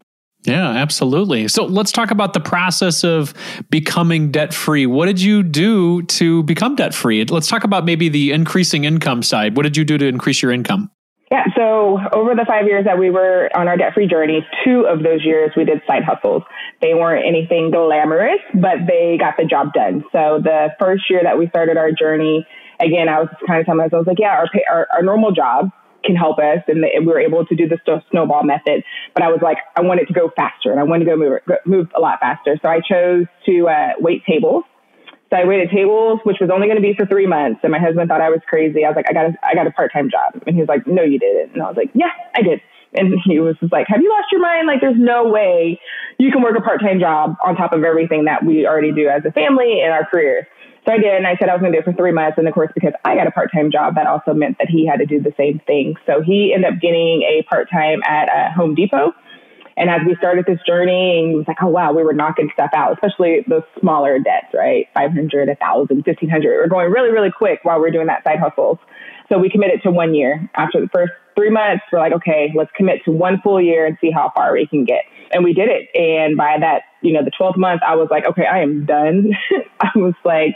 Yeah, 0.45 0.67
absolutely. 0.69 1.47
So 1.47 1.65
let's 1.65 1.91
talk 1.91 2.11
about 2.11 2.33
the 2.33 2.41
process 2.41 3.03
of 3.05 3.33
becoming 3.69 4.29
debt 4.29 4.53
free. 4.53 4.85
What 4.85 5.05
did 5.05 5.21
you 5.21 5.41
do 5.41 6.01
to 6.03 6.43
become 6.43 6.75
debt 6.75 6.93
free? 6.93 7.23
Let's 7.23 7.47
talk 7.47 7.63
about 7.63 7.85
maybe 7.85 8.09
the 8.09 8.31
increasing 8.31 8.83
income 8.83 9.23
side. 9.23 9.55
What 9.55 9.63
did 9.63 9.77
you 9.77 9.85
do 9.85 9.97
to 9.97 10.05
increase 10.05 10.41
your 10.41 10.51
income? 10.51 10.91
Yeah, 11.31 11.45
so 11.55 11.97
over 12.11 12.35
the 12.35 12.45
five 12.45 12.67
years 12.67 12.85
that 12.85 12.99
we 12.99 13.09
were 13.09 13.49
on 13.55 13.67
our 13.67 13.77
debt 13.77 13.93
free 13.93 14.05
journey, 14.05 14.45
two 14.63 14.85
of 14.85 15.01
those 15.01 15.23
years 15.23 15.51
we 15.55 15.63
did 15.63 15.81
side 15.87 16.03
hustles. 16.03 16.43
They 16.81 16.93
weren't 16.93 17.25
anything 17.25 17.71
glamorous, 17.71 18.41
but 18.53 18.85
they 18.85 19.17
got 19.17 19.35
the 19.37 19.45
job 19.45 19.73
done. 19.73 20.03
So 20.11 20.39
the 20.43 20.75
first 20.79 21.09
year 21.09 21.21
that 21.23 21.39
we 21.39 21.47
started 21.47 21.77
our 21.77 21.91
journey, 21.91 22.45
again, 22.79 23.09
I 23.09 23.19
was 23.19 23.29
kind 23.47 23.61
of 23.61 23.65
telling 23.65 23.79
myself, 23.79 23.93
I 23.93 23.97
was 23.99 24.07
like, 24.07 24.19
yeah, 24.19 24.35
our, 24.37 24.47
our, 24.69 24.87
our 24.97 25.01
normal 25.01 25.31
job, 25.31 25.71
can 26.03 26.15
help 26.15 26.39
us. 26.39 26.63
And, 26.67 26.83
we 26.83 27.05
were 27.05 27.19
able 27.19 27.45
to 27.45 27.55
do 27.55 27.67
the 27.67 27.79
snowball 28.11 28.43
method. 28.43 28.83
But 29.13 29.23
I 29.23 29.29
was 29.29 29.39
like, 29.41 29.57
I 29.75 29.81
wanted 29.81 30.07
to 30.07 30.13
go 30.13 30.31
faster 30.35 30.71
and 30.71 30.79
I 30.79 30.83
wanted 30.83 31.05
to 31.05 31.11
go 31.11 31.17
move, 31.17 31.39
move 31.65 31.87
a 31.95 31.99
lot 31.99 32.19
faster. 32.19 32.57
So 32.61 32.69
I 32.69 32.79
chose 32.79 33.25
to 33.45 33.67
uh, 33.67 33.89
wait 33.99 34.23
tables. 34.25 34.63
So 35.29 35.37
I 35.37 35.45
waited 35.45 35.71
tables, 35.71 36.19
which 36.23 36.37
was 36.39 36.49
only 36.53 36.67
going 36.67 36.77
to 36.77 36.81
be 36.81 36.93
for 36.93 37.07
three 37.07 37.25
months. 37.25 37.61
And 37.63 37.71
my 37.71 37.79
husband 37.79 38.07
thought 38.07 38.21
I 38.21 38.29
was 38.29 38.41
crazy. 38.47 38.85
I 38.85 38.89
was 38.89 38.95
like, 38.95 39.09
I 39.09 39.13
got 39.13 39.25
a, 39.25 39.33
I 39.43 39.55
got 39.55 39.65
a 39.65 39.71
part-time 39.71 40.11
job. 40.11 40.43
And 40.45 40.55
he 40.55 40.61
was 40.61 40.69
like, 40.69 40.85
no, 40.85 41.01
you 41.01 41.17
didn't. 41.17 41.53
And 41.53 41.63
I 41.63 41.67
was 41.67 41.77
like, 41.77 41.89
yeah, 41.95 42.11
I 42.35 42.43
did. 42.43 42.61
And 42.93 43.15
he 43.25 43.39
was 43.39 43.55
just 43.59 43.71
like, 43.71 43.87
have 43.87 44.01
you 44.01 44.09
lost 44.11 44.27
your 44.31 44.41
mind? 44.41 44.67
Like, 44.67 44.81
there's 44.81 44.99
no 44.99 45.27
way 45.29 45.79
you 46.23 46.31
can 46.31 46.41
work 46.41 46.57
a 46.57 46.61
part-time 46.61 47.01
job 47.01 47.35
on 47.43 47.57
top 47.57 47.73
of 47.73 47.83
everything 47.83 48.23
that 48.25 48.45
we 48.45 48.65
already 48.65 48.93
do 48.93 49.09
as 49.09 49.23
a 49.27 49.31
family 49.33 49.81
and 49.83 49.91
our 49.91 50.05
careers. 50.05 50.45
So 50.85 50.93
I 50.93 50.97
did, 50.97 51.13
and 51.13 51.27
I 51.27 51.35
said 51.35 51.49
I 51.49 51.53
was 51.53 51.59
going 51.59 51.73
to 51.73 51.77
do 51.77 51.81
it 51.81 51.85
for 51.85 51.91
three 51.91 52.13
months. 52.13 52.37
And 52.37 52.47
of 52.47 52.53
course, 52.53 52.71
because 52.73 52.93
I 53.03 53.15
got 53.15 53.27
a 53.27 53.31
part 53.31 53.51
time 53.53 53.71
job, 53.71 53.95
that 53.95 54.07
also 54.07 54.33
meant 54.33 54.57
that 54.59 54.69
he 54.69 54.87
had 54.87 54.99
to 54.99 55.05
do 55.05 55.19
the 55.21 55.33
same 55.35 55.59
thing. 55.67 55.95
So 56.05 56.21
he 56.21 56.53
ended 56.55 56.73
up 56.73 56.79
getting 56.79 57.23
a 57.23 57.43
part 57.49 57.69
time 57.69 57.99
at 58.07 58.29
uh, 58.29 58.51
Home 58.55 58.73
Depot. 58.73 59.11
And 59.75 59.89
as 59.89 60.01
we 60.07 60.15
started 60.15 60.45
this 60.45 60.59
journey, 60.65 61.27
he 61.29 61.35
was 61.35 61.45
like, 61.47 61.57
oh, 61.61 61.67
wow, 61.67 61.91
we 61.91 62.03
were 62.03 62.13
knocking 62.13 62.49
stuff 62.53 62.69
out, 62.75 62.93
especially 62.93 63.43
the 63.47 63.65
smaller 63.79 64.19
debts, 64.19 64.53
right? 64.53 64.87
500, 64.93 65.47
1,000, 65.47 66.05
1,500. 66.05 66.43
We're 66.43 66.67
going 66.67 66.91
really, 66.91 67.11
really 67.11 67.31
quick 67.31 67.59
while 67.63 67.79
we're 67.79 67.91
doing 67.91 68.07
that 68.07 68.23
side 68.23 68.39
hustles. 68.39 68.77
So 69.29 69.37
we 69.37 69.49
committed 69.49 69.81
to 69.83 69.91
one 69.91 70.13
year. 70.13 70.49
After 70.55 70.81
the 70.81 70.89
first 70.89 71.11
three 71.35 71.49
months, 71.49 71.83
we're 71.91 71.99
like, 71.99 72.13
okay, 72.13 72.51
let's 72.55 72.71
commit 72.75 73.03
to 73.05 73.11
one 73.11 73.41
full 73.41 73.61
year 73.61 73.85
and 73.85 73.97
see 73.99 74.11
how 74.11 74.31
far 74.35 74.53
we 74.53 74.67
can 74.67 74.85
get. 74.85 75.03
And 75.31 75.43
we 75.43 75.53
did 75.53 75.69
it. 75.69 75.89
And 75.95 76.37
by 76.37 76.57
that, 76.59 76.83
you 77.01 77.11
know, 77.11 77.23
the 77.23 77.31
12th 77.31 77.57
month, 77.57 77.81
I 77.85 77.95
was 77.95 78.07
like, 78.11 78.25
okay, 78.27 78.45
I 78.45 78.61
am 78.61 78.85
done. 78.85 79.31
I 79.79 79.89
was 79.95 80.13
like 80.23 80.55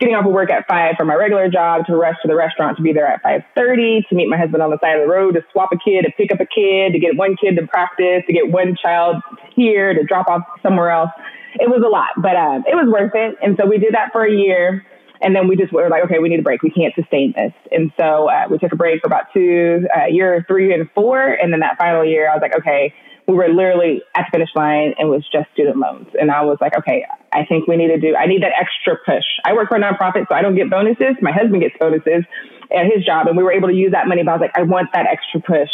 getting 0.00 0.14
off 0.14 0.26
of 0.26 0.32
work 0.32 0.50
at 0.50 0.66
five 0.66 0.94
for 0.96 1.04
my 1.04 1.14
regular 1.14 1.48
job 1.50 1.86
to 1.86 1.96
rush 1.96 2.16
to 2.22 2.28
the 2.28 2.34
restaurant 2.34 2.76
to 2.78 2.82
be 2.82 2.92
there 2.92 3.06
at 3.06 3.22
5.30 3.22 4.08
to 4.08 4.14
meet 4.14 4.28
my 4.28 4.38
husband 4.38 4.62
on 4.62 4.70
the 4.70 4.78
side 4.80 4.96
of 4.96 5.02
the 5.02 5.12
road 5.12 5.34
to 5.34 5.44
swap 5.52 5.70
a 5.72 5.78
kid, 5.78 6.02
to 6.02 6.10
pick 6.16 6.32
up 6.32 6.40
a 6.40 6.46
kid, 6.46 6.92
to 6.92 6.98
get 6.98 7.16
one 7.16 7.36
kid 7.36 7.56
to 7.56 7.66
practice, 7.66 8.22
to 8.26 8.32
get 8.32 8.50
one 8.50 8.74
child 8.80 9.16
here, 9.54 9.92
to 9.92 10.04
drop 10.04 10.28
off 10.28 10.42
somewhere 10.62 10.90
else. 10.90 11.10
It 11.54 11.70
was 11.70 11.82
a 11.84 11.88
lot, 11.88 12.10
but 12.16 12.34
um, 12.34 12.64
it 12.66 12.74
was 12.74 12.88
worth 12.90 13.12
it. 13.14 13.36
And 13.42 13.56
so 13.60 13.66
we 13.66 13.78
did 13.78 13.94
that 13.94 14.10
for 14.10 14.24
a 14.24 14.32
year. 14.32 14.84
And 15.20 15.34
then 15.34 15.48
we 15.48 15.56
just 15.56 15.72
were 15.72 15.88
like, 15.88 16.04
okay, 16.04 16.18
we 16.18 16.28
need 16.28 16.40
a 16.40 16.42
break. 16.42 16.62
We 16.62 16.70
can't 16.70 16.94
sustain 16.94 17.32
this. 17.36 17.52
And 17.70 17.92
so 17.96 18.28
uh, 18.28 18.46
we 18.50 18.58
took 18.58 18.72
a 18.72 18.76
break 18.76 19.00
for 19.00 19.06
about 19.06 19.32
two, 19.32 19.86
uh, 19.94 20.06
year 20.06 20.44
three 20.46 20.74
and 20.74 20.90
four. 20.94 21.22
And 21.22 21.52
then 21.52 21.60
that 21.60 21.78
final 21.78 22.04
year, 22.04 22.28
I 22.28 22.34
was 22.34 22.42
like, 22.42 22.56
okay, 22.56 22.92
we 23.26 23.34
were 23.34 23.48
literally 23.48 24.02
at 24.14 24.26
the 24.26 24.38
finish 24.38 24.50
line 24.54 24.92
and 24.98 25.08
it 25.08 25.10
was 25.10 25.24
just 25.32 25.48
student 25.54 25.78
loans. 25.78 26.08
And 26.18 26.30
I 26.30 26.44
was 26.44 26.58
like, 26.60 26.76
okay, 26.76 27.06
I 27.32 27.44
think 27.46 27.66
we 27.66 27.76
need 27.76 27.88
to 27.88 27.98
do, 27.98 28.14
I 28.14 28.26
need 28.26 28.42
that 28.42 28.52
extra 28.58 28.96
push. 29.04 29.24
I 29.44 29.54
work 29.54 29.68
for 29.68 29.76
a 29.76 29.80
nonprofit, 29.80 30.28
so 30.28 30.34
I 30.34 30.42
don't 30.42 30.56
get 30.56 30.68
bonuses. 30.68 31.16
My 31.22 31.32
husband 31.32 31.62
gets 31.62 31.74
bonuses 31.78 32.24
at 32.68 32.84
his 32.84 33.04
job. 33.04 33.26
And 33.26 33.36
we 33.36 33.42
were 33.42 33.52
able 33.52 33.68
to 33.68 33.74
use 33.74 33.92
that 33.92 34.08
money, 34.08 34.22
but 34.22 34.32
I 34.32 34.34
was 34.34 34.40
like, 34.42 34.58
I 34.58 34.62
want 34.62 34.92
that 34.92 35.06
extra 35.06 35.40
push. 35.40 35.72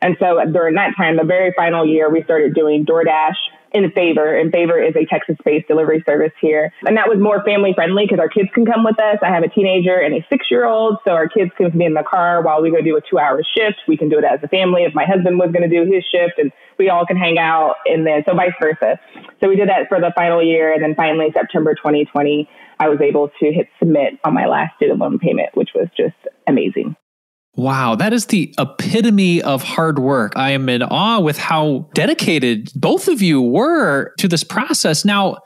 And 0.00 0.16
so 0.18 0.38
during 0.52 0.74
that 0.74 0.94
time, 0.96 1.16
the 1.16 1.24
very 1.24 1.52
final 1.56 1.86
year, 1.86 2.10
we 2.10 2.22
started 2.22 2.54
doing 2.54 2.84
DoorDash 2.84 3.38
in 3.72 3.90
Favor, 3.92 4.36
and 4.36 4.52
Favor 4.52 4.80
is 4.82 4.94
a 4.96 5.04
Texas-based 5.06 5.68
delivery 5.68 6.02
service 6.06 6.32
here. 6.40 6.72
And 6.86 6.96
that 6.96 7.08
was 7.08 7.18
more 7.18 7.42
family-friendly 7.44 8.04
because 8.04 8.20
our 8.20 8.28
kids 8.28 8.48
can 8.54 8.66
come 8.66 8.84
with 8.84 8.98
us. 9.00 9.18
I 9.22 9.28
have 9.28 9.42
a 9.42 9.48
teenager 9.48 9.96
and 9.96 10.14
a 10.14 10.26
six-year-old, 10.30 10.98
so 11.04 11.12
our 11.12 11.28
kids 11.28 11.50
can 11.56 11.70
be 11.76 11.84
in 11.84 11.94
the 11.94 12.02
car 12.02 12.42
while 12.42 12.62
we 12.62 12.70
go 12.70 12.80
do 12.80 12.96
a 12.96 13.00
two-hour 13.00 13.42
shift. 13.56 13.78
We 13.88 13.96
can 13.96 14.08
do 14.08 14.18
it 14.18 14.24
as 14.24 14.40
a 14.42 14.48
family 14.48 14.84
if 14.84 14.94
my 14.94 15.04
husband 15.04 15.38
was 15.38 15.50
going 15.52 15.68
to 15.68 15.72
do 15.72 15.90
his 15.90 16.04
shift, 16.04 16.38
and 16.38 16.52
we 16.78 16.88
all 16.88 17.06
can 17.06 17.16
hang 17.16 17.38
out, 17.38 17.76
and 17.86 18.06
then 18.06 18.22
so 18.26 18.34
vice 18.34 18.52
versa. 18.60 18.98
So 19.40 19.48
we 19.48 19.56
did 19.56 19.68
that 19.68 19.88
for 19.88 20.00
the 20.00 20.12
final 20.14 20.42
year, 20.42 20.72
and 20.72 20.82
then 20.82 20.94
finally 20.94 21.32
September 21.32 21.74
2020, 21.74 22.48
I 22.78 22.88
was 22.88 23.00
able 23.00 23.28
to 23.28 23.52
hit 23.52 23.68
submit 23.78 24.18
on 24.24 24.34
my 24.34 24.46
last 24.46 24.76
student 24.76 24.98
loan 24.98 25.18
payment, 25.18 25.50
which 25.54 25.70
was 25.74 25.88
just 25.96 26.16
amazing. 26.46 26.96
Wow, 27.54 27.96
that 27.96 28.14
is 28.14 28.26
the 28.26 28.54
epitome 28.58 29.42
of 29.42 29.62
hard 29.62 29.98
work. 29.98 30.32
I 30.36 30.52
am 30.52 30.68
in 30.68 30.82
awe 30.82 31.20
with 31.20 31.36
how 31.36 31.90
dedicated 31.92 32.70
both 32.74 33.08
of 33.08 33.20
you 33.20 33.42
were 33.42 34.14
to 34.18 34.28
this 34.28 34.42
process. 34.42 35.04
Now, 35.04 35.38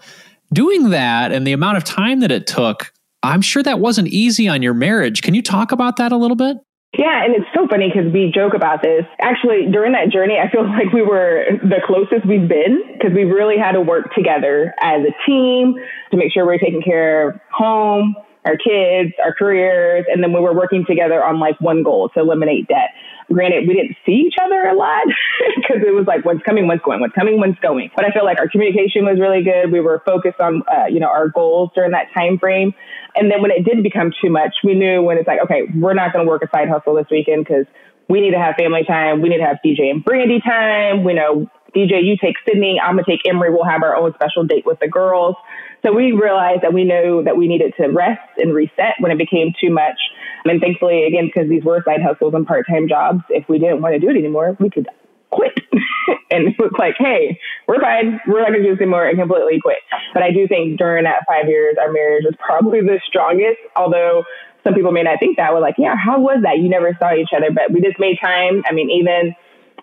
doing 0.52 0.90
that 0.90 1.32
and 1.32 1.44
the 1.46 1.52
amount 1.52 1.78
of 1.78 1.84
time 1.84 2.20
that 2.20 2.30
it 2.30 2.46
took, 2.46 2.92
I'm 3.24 3.42
sure 3.42 3.62
that 3.64 3.80
wasn't 3.80 4.08
easy 4.08 4.46
on 4.46 4.62
your 4.62 4.74
marriage. 4.74 5.22
Can 5.22 5.34
you 5.34 5.42
talk 5.42 5.72
about 5.72 5.96
that 5.96 6.12
a 6.12 6.16
little 6.16 6.36
bit? 6.36 6.58
Yeah, 6.96 7.24
and 7.24 7.34
it's 7.34 7.46
so 7.52 7.66
funny 7.68 7.92
because 7.92 8.10
we 8.12 8.32
joke 8.32 8.54
about 8.54 8.80
this. 8.82 9.04
Actually, 9.20 9.66
during 9.70 9.92
that 9.92 10.08
journey, 10.10 10.36
I 10.38 10.48
feel 10.50 10.62
like 10.78 10.92
we 10.94 11.02
were 11.02 11.44
the 11.62 11.82
closest 11.84 12.26
we've 12.26 12.48
been 12.48 12.82
because 12.92 13.12
we 13.14 13.24
really 13.24 13.58
had 13.58 13.72
to 13.72 13.80
work 13.80 14.14
together 14.14 14.72
as 14.80 15.02
a 15.02 15.12
team 15.26 15.74
to 16.12 16.16
make 16.16 16.32
sure 16.32 16.44
we 16.44 16.54
we're 16.54 16.58
taking 16.58 16.82
care 16.82 17.30
of 17.30 17.40
home, 17.52 18.14
our 18.46 18.56
kids, 18.56 19.12
our 19.22 19.34
careers, 19.34 20.06
and 20.08 20.22
then 20.22 20.32
we 20.32 20.40
were 20.40 20.54
working 20.54 20.84
together 20.86 21.22
on 21.22 21.40
like 21.40 21.60
one 21.60 21.82
goal 21.82 22.08
to 22.10 22.20
eliminate 22.20 22.68
debt. 22.68 22.94
Granted, 23.32 23.66
we 23.66 23.74
didn't 23.74 23.96
see 24.06 24.24
each 24.28 24.36
other 24.40 24.62
a 24.68 24.74
lot 24.74 25.02
because 25.56 25.82
it 25.84 25.92
was 25.92 26.06
like 26.06 26.24
what's 26.24 26.42
coming, 26.44 26.68
what's 26.68 26.82
going, 26.82 27.00
what's 27.00 27.14
coming, 27.14 27.40
what's 27.40 27.58
going. 27.58 27.90
But 27.96 28.04
I 28.04 28.12
feel 28.12 28.24
like 28.24 28.38
our 28.38 28.48
communication 28.48 29.04
was 29.04 29.18
really 29.18 29.42
good. 29.42 29.72
We 29.72 29.80
were 29.80 30.00
focused 30.06 30.40
on 30.40 30.62
uh, 30.70 30.86
you 30.86 31.00
know 31.00 31.08
our 31.08 31.28
goals 31.28 31.70
during 31.74 31.90
that 31.90 32.06
time 32.14 32.38
frame. 32.38 32.72
And 33.16 33.30
then 33.30 33.42
when 33.42 33.50
it 33.50 33.64
did 33.64 33.82
become 33.82 34.12
too 34.22 34.30
much, 34.30 34.54
we 34.62 34.74
knew 34.74 35.02
when 35.02 35.18
it's 35.18 35.26
like, 35.26 35.40
okay, 35.42 35.62
we're 35.74 35.94
not 35.94 36.12
going 36.12 36.24
to 36.24 36.28
work 36.28 36.42
a 36.42 36.48
side 36.54 36.68
hustle 36.68 36.94
this 36.94 37.06
weekend 37.10 37.44
because 37.44 37.66
we 38.08 38.20
need 38.20 38.32
to 38.32 38.38
have 38.38 38.54
family 38.56 38.84
time. 38.86 39.22
We 39.22 39.30
need 39.30 39.38
to 39.38 39.46
have 39.46 39.58
DJ 39.64 39.90
and 39.90 40.04
Brandy 40.04 40.40
time. 40.40 41.02
We 41.02 41.14
know 41.14 41.50
DJ, 41.74 42.04
you 42.04 42.16
take 42.16 42.36
Sydney. 42.46 42.80
I'm 42.82 42.96
gonna 42.96 43.04
take 43.08 43.20
Emery. 43.26 43.50
We'll 43.50 43.64
have 43.64 43.82
our 43.82 43.96
own 43.96 44.14
special 44.14 44.44
date 44.44 44.64
with 44.66 44.80
the 44.80 44.88
girls. 44.88 45.36
So 45.84 45.92
we 45.92 46.12
realized 46.12 46.62
that 46.62 46.72
we 46.72 46.84
knew 46.84 47.22
that 47.24 47.36
we 47.36 47.48
needed 47.48 47.74
to 47.78 47.88
rest 47.88 48.38
and 48.38 48.54
reset 48.54 48.94
when 49.00 49.12
it 49.12 49.18
became 49.18 49.52
too 49.60 49.70
much. 49.70 49.98
And 50.44 50.60
thankfully, 50.60 51.04
again, 51.04 51.26
because 51.26 51.48
these 51.48 51.64
were 51.64 51.82
side 51.84 52.02
hustles 52.02 52.34
and 52.34 52.46
part 52.46 52.66
time 52.68 52.88
jobs, 52.88 53.22
if 53.30 53.48
we 53.48 53.58
didn't 53.58 53.82
want 53.82 53.94
to 53.94 53.98
do 53.98 54.08
it 54.08 54.16
anymore, 54.16 54.56
we 54.60 54.70
could 54.70 54.88
quit. 55.30 55.58
and 56.30 56.48
it 56.48 56.58
was 56.58 56.72
like, 56.78 56.94
hey, 56.98 57.38
we're 57.66 57.80
fine. 57.80 58.20
We're 58.26 58.40
not 58.40 58.50
going 58.50 58.62
to 58.62 58.68
do 58.68 58.74
this 58.74 58.80
anymore 58.80 59.06
and 59.06 59.18
completely 59.18 59.60
quit. 59.60 59.78
But 60.14 60.22
I 60.22 60.30
do 60.30 60.46
think 60.48 60.78
during 60.78 61.04
that 61.04 61.26
five 61.26 61.48
years, 61.48 61.76
our 61.80 61.92
marriage 61.92 62.24
was 62.24 62.34
probably 62.38 62.80
the 62.80 63.00
strongest, 63.06 63.58
although 63.74 64.24
some 64.64 64.74
people 64.74 64.92
may 64.92 65.02
not 65.02 65.18
think 65.20 65.36
that. 65.36 65.52
We're 65.52 65.60
like, 65.60 65.76
yeah, 65.78 65.94
how 65.96 66.20
was 66.20 66.42
that? 66.42 66.58
You 66.58 66.68
never 66.68 66.96
saw 66.98 67.14
each 67.14 67.30
other, 67.36 67.50
but 67.52 67.72
we 67.72 67.80
just 67.80 67.98
made 67.98 68.18
time. 68.20 68.62
I 68.66 68.72
mean, 68.72 68.90
even 68.90 69.34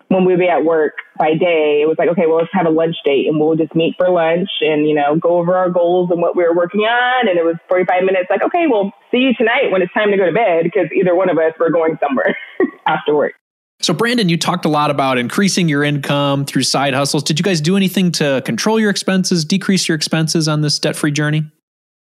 when 0.08 0.24
we'd 0.24 0.38
be 0.38 0.48
at 0.48 0.64
work 0.64 0.94
by 1.18 1.34
day, 1.34 1.80
it 1.82 1.88
was 1.88 1.96
like, 1.98 2.08
okay, 2.08 2.26
well, 2.26 2.36
let's 2.36 2.52
have 2.52 2.66
a 2.66 2.70
lunch 2.70 2.96
date 3.04 3.26
and 3.26 3.38
we'll 3.40 3.56
just 3.56 3.74
meet 3.74 3.94
for 3.96 4.10
lunch 4.10 4.48
and, 4.60 4.86
you 4.86 4.94
know, 4.94 5.16
go 5.16 5.38
over 5.38 5.56
our 5.56 5.70
goals 5.70 6.10
and 6.10 6.20
what 6.20 6.36
we 6.36 6.44
were 6.44 6.54
working 6.54 6.82
on. 6.82 7.28
And 7.28 7.38
it 7.38 7.44
was 7.44 7.56
45 7.68 8.04
minutes 8.04 8.26
like, 8.28 8.42
okay, 8.42 8.66
well, 8.70 8.92
see 9.10 9.18
you 9.18 9.34
tonight 9.34 9.70
when 9.70 9.82
it's 9.82 9.92
time 9.92 10.10
to 10.10 10.16
go 10.16 10.26
to 10.26 10.32
bed 10.32 10.64
because 10.64 10.86
either 10.94 11.14
one 11.14 11.30
of 11.30 11.38
us 11.38 11.52
were 11.58 11.70
going 11.70 11.98
somewhere 12.00 12.36
after 12.86 13.14
work. 13.14 13.34
So, 13.80 13.92
Brandon, 13.92 14.28
you 14.28 14.38
talked 14.38 14.64
a 14.64 14.68
lot 14.68 14.90
about 14.90 15.18
increasing 15.18 15.68
your 15.68 15.82
income 15.82 16.44
through 16.44 16.62
side 16.62 16.94
hustles. 16.94 17.22
Did 17.22 17.38
you 17.38 17.42
guys 17.42 17.60
do 17.60 17.76
anything 17.76 18.12
to 18.12 18.40
control 18.44 18.78
your 18.78 18.88
expenses, 18.88 19.44
decrease 19.44 19.88
your 19.88 19.96
expenses 19.96 20.48
on 20.48 20.60
this 20.60 20.78
debt 20.78 20.96
free 20.96 21.10
journey? 21.10 21.44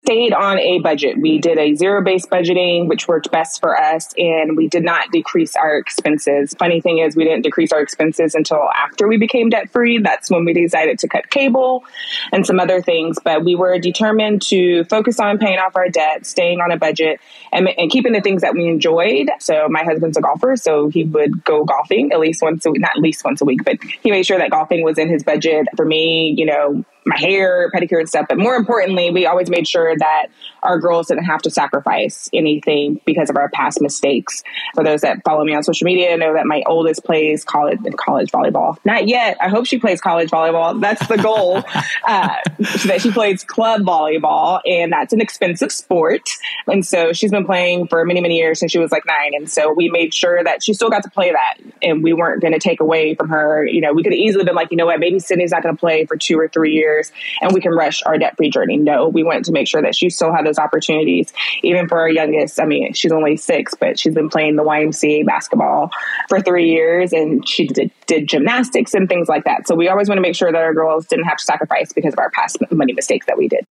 Stayed 0.03 0.33
on 0.33 0.59
a 0.59 0.79
budget. 0.79 1.17
We 1.17 1.39
did 1.39 1.57
a 1.57 1.75
zero 1.75 2.03
based 2.03 2.29
budgeting, 2.29 2.87
which 2.87 3.07
worked 3.07 3.31
best 3.31 3.61
for 3.61 3.79
us, 3.79 4.13
and 4.17 4.57
we 4.57 4.67
did 4.67 4.83
not 4.83 5.11
decrease 5.11 5.55
our 5.55 5.77
expenses. 5.77 6.53
Funny 6.59 6.81
thing 6.81 6.97
is, 6.97 7.15
we 7.15 7.23
didn't 7.23 7.43
decrease 7.43 7.71
our 7.71 7.81
expenses 7.81 8.35
until 8.35 8.69
after 8.75 9.07
we 9.07 9.15
became 9.15 9.49
debt 9.49 9.69
free. 9.69 9.99
That's 9.99 10.29
when 10.29 10.43
we 10.43 10.53
decided 10.53 10.99
to 10.99 11.07
cut 11.07 11.29
cable 11.29 11.85
and 12.33 12.45
some 12.45 12.59
other 12.59 12.81
things. 12.81 13.17
But 13.23 13.45
we 13.45 13.55
were 13.55 13.79
determined 13.79 14.41
to 14.43 14.83
focus 14.85 15.21
on 15.21 15.37
paying 15.37 15.57
off 15.57 15.75
our 15.77 15.87
debt, 15.87 16.25
staying 16.25 16.59
on 16.59 16.71
a 16.71 16.77
budget, 16.77 17.21
and, 17.53 17.69
and 17.77 17.89
keeping 17.89 18.11
the 18.11 18.21
things 18.21 18.41
that 18.41 18.53
we 18.53 18.67
enjoyed. 18.67 19.29
So, 19.39 19.69
my 19.69 19.83
husband's 19.83 20.17
a 20.17 20.21
golfer, 20.21 20.57
so 20.57 20.89
he 20.89 21.05
would 21.05 21.45
go 21.45 21.63
golfing 21.63 22.11
at 22.11 22.19
least 22.19 22.41
once 22.41 22.65
a 22.65 22.71
week, 22.71 22.81
not 22.81 22.97
at 22.97 23.01
least 23.01 23.23
once 23.23 23.39
a 23.39 23.45
week, 23.45 23.63
but 23.63 23.77
he 24.01 24.11
made 24.11 24.25
sure 24.25 24.37
that 24.37 24.51
golfing 24.51 24.83
was 24.83 24.97
in 24.97 25.09
his 25.09 25.23
budget. 25.23 25.67
For 25.77 25.85
me, 25.85 26.35
you 26.37 26.45
know, 26.45 26.83
my 27.05 27.17
hair, 27.17 27.69
pedicure, 27.71 27.99
and 27.99 28.09
stuff. 28.09 28.25
But 28.29 28.37
more 28.37 28.55
importantly, 28.55 29.11
we 29.11 29.25
always 29.25 29.49
made 29.49 29.67
sure 29.67 29.95
that 29.97 30.27
our 30.61 30.79
girls 30.79 31.07
didn't 31.07 31.25
have 31.25 31.41
to 31.43 31.49
sacrifice 31.49 32.29
anything 32.33 32.99
because 33.05 33.29
of 33.29 33.35
our 33.35 33.49
past 33.49 33.81
mistakes. 33.81 34.43
For 34.75 34.83
those 34.83 35.01
that 35.01 35.19
follow 35.25 35.43
me 35.43 35.53
on 35.53 35.63
social 35.63 35.85
media, 35.85 36.15
know 36.17 36.33
that 36.33 36.45
my 36.45 36.63
oldest 36.65 37.03
plays 37.03 37.43
college 37.43 37.79
college 37.97 38.31
volleyball. 38.31 38.77
Not 38.85 39.07
yet. 39.07 39.37
I 39.41 39.49
hope 39.49 39.65
she 39.65 39.79
plays 39.79 40.01
college 40.01 40.29
volleyball. 40.29 40.79
That's 40.79 41.05
the 41.07 41.17
goal. 41.17 41.63
uh, 42.07 42.35
so 42.63 42.87
that 42.87 43.01
she 43.01 43.11
plays 43.11 43.43
club 43.43 43.81
volleyball, 43.81 44.61
and 44.65 44.91
that's 44.91 45.13
an 45.13 45.21
expensive 45.21 45.71
sport. 45.71 46.29
And 46.67 46.85
so 46.85 47.13
she's 47.13 47.31
been 47.31 47.45
playing 47.45 47.87
for 47.87 48.05
many, 48.05 48.21
many 48.21 48.37
years 48.37 48.59
since 48.59 48.71
she 48.71 48.79
was 48.79 48.91
like 48.91 49.05
nine. 49.05 49.33
And 49.33 49.49
so 49.49 49.73
we 49.73 49.89
made 49.89 50.13
sure 50.13 50.43
that 50.43 50.63
she 50.63 50.73
still 50.73 50.89
got 50.89 51.03
to 51.03 51.09
play 51.09 51.31
that, 51.31 51.55
and 51.81 52.03
we 52.03 52.13
weren't 52.13 52.41
going 52.41 52.53
to 52.53 52.59
take 52.59 52.79
away 52.79 53.15
from 53.15 53.29
her. 53.29 53.65
You 53.65 53.81
know, 53.81 53.93
we 53.93 54.03
could 54.03 54.13
have 54.13 54.19
easily 54.19 54.45
been 54.45 54.55
like, 54.55 54.71
you 54.71 54.77
know 54.77 54.85
what, 54.85 54.99
maybe 54.99 55.19
Sydney's 55.19 55.51
not 55.51 55.63
going 55.63 55.75
to 55.75 55.79
play 55.79 56.05
for 56.05 56.15
two 56.15 56.39
or 56.39 56.47
three 56.47 56.73
years, 56.73 56.92
and 57.41 57.53
we 57.53 57.61
can 57.61 57.71
rush 57.71 58.03
our 58.03 58.17
debt 58.17 58.35
free 58.37 58.49
journey. 58.49 58.77
No, 58.77 59.07
we 59.07 59.23
wanted 59.23 59.45
to 59.45 59.51
make 59.51 59.67
sure 59.67 59.81
that 59.81 59.95
she 59.95 60.09
still 60.09 60.33
had 60.33 60.45
those 60.45 60.59
opportunities. 60.59 61.33
Even 61.63 61.87
for 61.87 61.99
our 61.99 62.09
youngest, 62.09 62.59
I 62.59 62.65
mean, 62.65 62.93
she's 62.93 63.11
only 63.11 63.37
six, 63.37 63.73
but 63.79 63.99
she's 63.99 64.13
been 64.13 64.29
playing 64.29 64.55
the 64.55 64.63
YMCA 64.63 65.25
basketball 65.25 65.91
for 66.29 66.41
three 66.41 66.69
years 66.69 67.13
and 67.13 67.47
she 67.47 67.67
did, 67.67 67.91
did 68.07 68.27
gymnastics 68.27 68.93
and 68.93 69.09
things 69.09 69.27
like 69.27 69.45
that. 69.45 69.67
So 69.67 69.75
we 69.75 69.87
always 69.87 70.07
want 70.07 70.17
to 70.17 70.21
make 70.21 70.35
sure 70.35 70.51
that 70.51 70.61
our 70.61 70.73
girls 70.73 71.07
didn't 71.07 71.25
have 71.25 71.37
to 71.37 71.43
sacrifice 71.43 71.93
because 71.93 72.13
of 72.13 72.19
our 72.19 72.29
past 72.31 72.57
money 72.71 72.93
mistakes 72.93 73.25
that 73.27 73.37
we 73.37 73.47
did. 73.47 73.65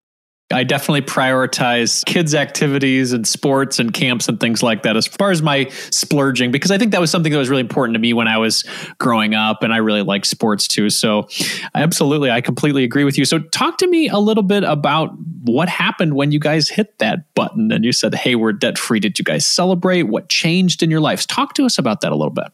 I 0.51 0.63
definitely 0.63 1.01
prioritize 1.01 2.05
kids' 2.05 2.35
activities 2.35 3.13
and 3.13 3.27
sports 3.27 3.79
and 3.79 3.93
camps 3.93 4.27
and 4.27 4.39
things 4.39 4.61
like 4.63 4.83
that 4.83 4.97
as 4.97 5.07
far 5.07 5.31
as 5.31 5.41
my 5.41 5.69
splurging, 5.89 6.51
because 6.51 6.71
I 6.71 6.77
think 6.77 6.91
that 6.91 7.01
was 7.01 7.11
something 7.11 7.31
that 7.31 7.37
was 7.37 7.49
really 7.49 7.61
important 7.61 7.95
to 7.95 7.99
me 7.99 8.13
when 8.13 8.27
I 8.27 8.37
was 8.37 8.63
growing 8.97 9.33
up, 9.33 9.63
and 9.63 9.73
I 9.73 9.77
really 9.77 10.01
like 10.01 10.25
sports 10.25 10.67
too. 10.67 10.89
So, 10.89 11.27
absolutely, 11.75 12.31
I 12.31 12.41
completely 12.41 12.83
agree 12.83 13.03
with 13.03 13.17
you. 13.17 13.25
So, 13.25 13.39
talk 13.39 13.77
to 13.79 13.87
me 13.87 14.09
a 14.09 14.19
little 14.19 14.43
bit 14.43 14.63
about 14.63 15.11
what 15.43 15.69
happened 15.69 16.15
when 16.15 16.31
you 16.31 16.39
guys 16.39 16.69
hit 16.69 16.99
that 16.99 17.33
button 17.33 17.71
and 17.71 17.83
you 17.83 17.91
said, 17.91 18.15
Hey, 18.15 18.35
we're 18.35 18.53
debt 18.53 18.77
free. 18.77 18.99
Did 18.99 19.17
you 19.17 19.25
guys 19.25 19.45
celebrate? 19.45 20.03
What 20.03 20.29
changed 20.29 20.83
in 20.83 20.91
your 20.91 21.01
lives? 21.01 21.25
Talk 21.25 21.53
to 21.55 21.65
us 21.65 21.77
about 21.77 22.01
that 22.01 22.11
a 22.11 22.15
little 22.15 22.33
bit. 22.33 22.47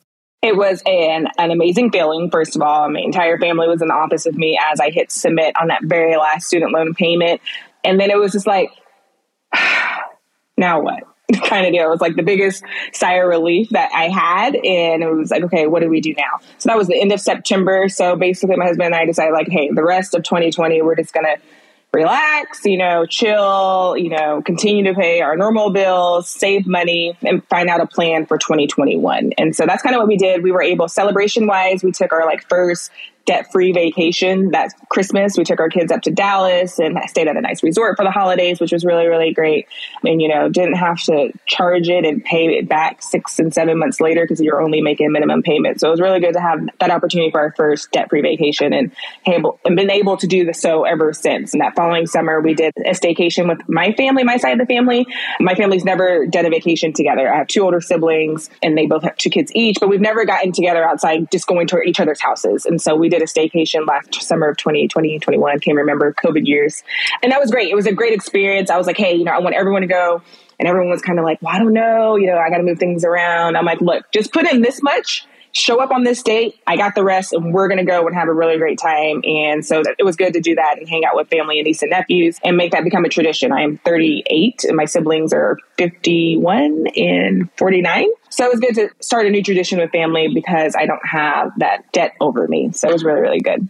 It 0.44 0.56
was 0.56 0.84
an, 0.86 1.28
an 1.40 1.50
amazing 1.50 1.92
feeling. 1.92 2.30
First 2.30 2.56
of 2.56 2.62
all, 2.62 2.90
my 2.90 3.00
entire 3.00 3.40
family 3.40 3.68
was 3.68 3.82
in 3.82 3.88
the 3.88 3.94
office 3.94 4.26
with 4.26 4.36
me 4.36 4.58
as 4.72 4.80
I 4.80 4.92
hit 4.92 5.12
submit 5.12 5.56
on 5.60 5.68
that 5.70 5.82
very 5.84 6.16
last 6.16 6.46
student 6.48 6.72
loan 6.72 6.94
payment. 6.94 7.42
And 7.88 8.00
then 8.00 8.12
it 8.12 8.18
was 8.18 8.34
just 8.34 8.46
like, 8.46 8.70
now 10.58 10.82
what? 10.82 11.04
kind 11.46 11.66
of 11.66 11.74
deal. 11.74 11.88
It 11.88 11.90
was 11.90 12.02
like 12.02 12.16
the 12.16 12.24
biggest 12.24 12.64
sigh 12.94 13.16
of 13.16 13.28
relief 13.28 13.70
that 13.72 13.90
I 13.94 14.08
had. 14.08 14.56
And 14.56 15.04
it 15.04 15.12
was 15.12 15.32
like, 15.32 15.44
okay, 15.44 15.68
what 15.68 15.82
do 15.82 15.90
we 15.90 16.00
do 16.00 16.14
now? 16.18 16.40
So 16.58 16.70
that 16.70 16.78
was 16.78 16.88
the 16.88 17.00
end 17.00 17.12
of 17.12 17.20
September. 17.20 17.90
So 17.90 18.16
basically, 18.16 18.56
my 18.56 18.66
husband 18.66 18.88
and 18.88 18.96
I 18.96 19.06
decided, 19.06 19.34
like, 19.34 19.50
hey, 19.50 19.70
the 19.74 19.84
rest 19.84 20.16
of 20.16 20.24
2020, 20.24 20.82
we're 20.82 20.96
just 20.96 21.14
going 21.14 21.26
to 21.26 21.38
relax, 21.94 22.64
you 22.64 22.78
know, 22.78 23.06
chill, 23.06 23.96
you 23.98 24.10
know, 24.10 24.42
continue 24.42 24.84
to 24.86 24.94
pay 24.94 25.22
our 25.22 25.36
normal 25.36 25.70
bills, 25.70 26.30
save 26.30 26.68
money, 26.68 27.18
and 27.24 27.46
find 27.48 27.70
out 27.70 27.82
a 27.82 27.88
plan 27.88 28.26
for 28.26 28.38
2021. 28.38 29.32
And 29.38 29.56
so 29.56 29.66
that's 29.66 29.82
kind 29.82 29.96
of 29.96 30.00
what 30.00 30.08
we 30.08 30.18
did. 30.18 30.44
We 30.44 30.52
were 30.52 30.62
able, 30.62 30.88
celebration 30.88 31.48
wise, 31.48 31.84
we 31.84 31.92
took 31.92 32.14
our 32.14 32.26
like 32.26 32.48
first 32.48 32.92
debt 33.28 33.52
free 33.52 33.74
vacation 33.74 34.52
that 34.52 34.72
Christmas. 34.90 35.38
We 35.38 35.44
took 35.44 35.60
our 35.60 35.70
kids 35.70 35.92
up 35.92 36.02
to 36.04 36.12
Dallas 36.12 36.80
and 36.80 36.98
stayed 37.08 37.28
at 37.28 37.36
a 37.36 37.42
nice 37.42 37.62
resort 37.62 37.98
for 37.98 38.06
the 38.06 38.12
holidays, 38.12 38.60
which 38.60 38.72
was 38.72 38.86
really, 38.86 39.08
really 39.08 39.34
great. 39.34 39.68
Mean, 40.02 40.20
you 40.22 40.30
know, 40.30 40.50
didn't 40.50 40.76
have 40.76 41.00
to 41.04 41.32
charge 41.46 41.90
it 41.90 42.06
and 42.06 42.24
pay 42.24 42.58
it 42.58 42.70
back 42.70 43.04
six 43.04 43.38
and 43.38 43.54
seven 43.54 43.78
months 43.78 44.00
later 44.00 44.24
because 44.24 44.40
you're 44.40 44.62
only 44.62 44.82
making 44.82 45.12
minimum 45.12 45.44
payment. 45.44 45.82
So 45.82 45.90
it 45.90 45.92
was 45.92 46.02
really 46.02 46.22
good 46.22 46.34
to 46.34 46.42
have 46.42 46.68
that 46.80 46.90
opportunity 46.90 47.30
for 47.30 47.42
our 47.42 47.52
first 47.52 47.92
debt 47.92 48.10
free 48.10 48.22
vacation 48.22 48.72
and 48.72 48.96
able 49.26 49.60
and 49.66 49.76
been 49.76 49.92
able 49.92 50.16
to 50.18 50.28
do 50.28 50.46
the 50.46 50.54
so 50.54 50.86
ever 50.86 51.12
since. 51.12 51.54
And 51.54 51.62
that 51.62 51.76
following 51.76 52.08
summer, 52.08 52.40
we 52.40 52.54
did 52.54 52.74
a 52.78 52.92
staycation 52.92 53.50
with 53.50 53.68
my 53.68 53.92
family, 53.92 54.24
my 54.24 54.38
side 54.38 54.54
of 54.54 54.66
the 54.66 54.74
family. 54.74 55.06
My 55.42 55.54
family's 55.54 55.84
never 55.84 56.26
done 56.28 56.46
a 56.46 56.50
vacation 56.50 56.94
together. 56.94 57.32
I 57.32 57.38
have 57.38 57.48
two 57.48 57.64
older 57.64 57.82
siblings 57.82 58.50
and 58.64 58.78
they 58.78 58.86
both 58.86 59.04
have 59.04 59.18
two 59.18 59.30
kids 59.30 59.52
each, 59.54 59.78
but 59.82 59.90
we've 59.90 60.00
never 60.00 60.24
gotten 60.24 60.54
together 60.54 60.88
outside 60.88 61.30
just 61.30 61.46
going 61.46 61.68
to 61.68 61.82
each 61.82 62.00
other's 62.00 62.22
houses. 62.22 62.66
And 62.66 62.82
so 62.82 62.96
we 62.96 63.10
did 63.10 63.17
did 63.18 63.28
a 63.28 63.32
staycation 63.32 63.88
last 63.88 64.22
summer 64.22 64.50
of 64.50 64.58
2020, 64.58 65.20
21. 65.20 65.60
Can't 65.60 65.78
remember 65.78 66.14
COVID 66.14 66.46
years. 66.46 66.84
And 67.22 67.32
that 67.32 67.40
was 67.40 67.52
great. 67.52 67.70
It 67.70 67.76
was 67.76 67.88
a 67.88 67.94
great 67.94 68.14
experience. 68.14 68.70
I 68.70 68.78
was 68.78 68.88
like, 68.88 68.98
hey, 68.98 69.16
you 69.16 69.24
know, 69.24 69.32
I 69.32 69.40
want 69.40 69.56
everyone 69.56 69.82
to 69.82 69.88
go. 69.88 70.22
And 70.60 70.68
everyone 70.68 70.90
was 70.90 71.02
kind 71.02 71.20
of 71.20 71.26
like, 71.26 71.42
well, 71.42 71.56
I 71.56 71.60
don't 71.60 71.74
know. 71.74 72.16
You 72.16 72.28
know, 72.28 72.38
I 72.38 72.50
got 72.50 72.58
to 72.58 72.64
move 72.64 72.80
things 72.80 73.06
around. 73.06 73.56
I'm 73.56 73.66
like, 73.66 73.82
look, 73.82 74.12
just 74.12 74.34
put 74.34 74.48
in 74.48 74.62
this 74.62 74.82
much 74.82 75.26
show 75.58 75.82
up 75.82 75.92
on 75.92 76.04
this 76.04 76.22
date. 76.22 76.60
I 76.66 76.78
got 76.78 76.96
the 76.96 77.04
rest, 77.04 77.34
and 77.34 77.54
we're 77.54 77.68
going 77.68 77.80
to 77.80 77.86
go 77.86 78.06
and 78.06 78.16
have 78.16 78.28
a 78.28 78.34
really 78.34 78.58
great 78.58 78.80
time. 78.80 79.22
And 79.24 79.66
so 79.66 79.82
it 79.98 80.04
was 80.04 80.16
good 80.16 80.34
to 80.34 80.40
do 80.40 80.56
that 80.56 80.78
and 80.78 80.88
hang 80.88 81.04
out 81.06 81.16
with 81.16 81.30
family 81.30 81.60
and 81.60 81.66
niece 81.66 81.82
and 81.82 81.92
nephews 81.92 82.40
and 82.44 82.58
make 82.58 82.72
that 82.72 82.84
become 82.84 83.06
a 83.06 83.10
tradition. 83.10 83.52
I 83.52 83.62
am 83.62 83.78
38, 83.80 84.64
and 84.64 84.76
my 84.76 84.86
siblings 84.86 85.34
are 85.34 85.58
51 85.78 86.88
and 86.96 87.50
49. 87.58 88.08
So 88.30 88.46
it 88.46 88.52
was 88.52 88.60
good 88.60 88.76
to 88.76 88.90
start 89.00 89.26
a 89.26 89.30
new 89.30 89.44
tradition 89.44 89.80
with 89.80 89.92
family 89.92 90.28
because 90.34 90.76
I 90.76 90.86
don't 90.86 91.06
have 91.06 91.52
that 91.58 91.92
debt 91.92 92.14
over 92.22 92.48
me. 92.48 92.72
So 92.72 92.90
it 92.90 92.94
was 92.94 93.04
really, 93.04 93.22
really 93.22 93.40
good. 93.40 93.70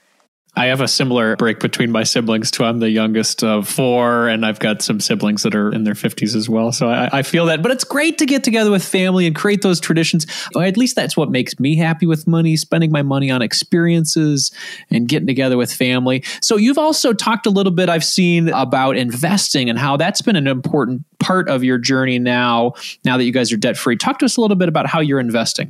I 0.58 0.66
have 0.66 0.82
a 0.82 0.88
similar 0.88 1.36
break 1.36 1.60
between 1.60 1.92
my 1.92 2.02
siblings 2.02 2.50
too. 2.50 2.64
I'm 2.64 2.80
the 2.80 2.90
youngest 2.90 3.44
of 3.44 3.70
four, 3.70 4.28
and 4.28 4.44
I've 4.44 4.58
got 4.58 4.82
some 4.82 5.00
siblings 5.00 5.44
that 5.44 5.54
are 5.54 5.72
in 5.72 5.84
their 5.84 5.94
50s 5.94 6.36
as 6.36 6.50
well. 6.50 6.72
So 6.72 6.90
I, 6.90 7.20
I 7.20 7.22
feel 7.22 7.46
that. 7.46 7.62
But 7.62 7.72
it's 7.72 7.84
great 7.84 8.18
to 8.18 8.26
get 8.26 8.44
together 8.44 8.72
with 8.72 8.84
family 8.84 9.28
and 9.28 9.36
create 9.36 9.62
those 9.62 9.80
traditions. 9.80 10.26
At 10.60 10.76
least 10.76 10.96
that's 10.96 11.16
what 11.16 11.30
makes 11.30 11.60
me 11.60 11.76
happy 11.76 12.08
with 12.08 12.26
money, 12.26 12.58
spending 12.58 12.92
my 12.92 13.04
money 13.04 13.30
on 13.30 13.44
experiences 13.44 14.52
and 14.90 15.08
getting 15.08 15.28
together 15.28 15.58
with 15.58 15.72
family. 15.72 16.24
So 16.42 16.58
you've 16.58 16.80
also 16.80 17.14
talked 17.14 17.46
a 17.46 17.52
little 17.52 17.72
bit, 17.72 17.88
I've 17.88 18.04
seen 18.04 18.50
about 18.50 18.98
investing 18.98 19.70
and 19.70 19.78
how 19.78 19.96
that's 19.96 20.24
been 20.24 20.36
an 20.36 20.48
important 20.48 21.06
part 21.20 21.50
of 21.50 21.64
your 21.64 21.78
journey 21.78 22.18
now, 22.18 22.74
now 23.06 23.18
that 23.18 23.26
you 23.26 23.32
guys 23.32 23.52
are 23.52 23.58
debt 23.58 23.78
free. 23.78 23.96
Talk 23.96 24.18
to 24.20 24.26
us 24.26 24.38
a 24.38 24.42
little 24.42 24.58
bit 24.58 24.70
about 24.70 24.88
how 24.88 25.02
you're 25.02 25.20
investing. 25.20 25.70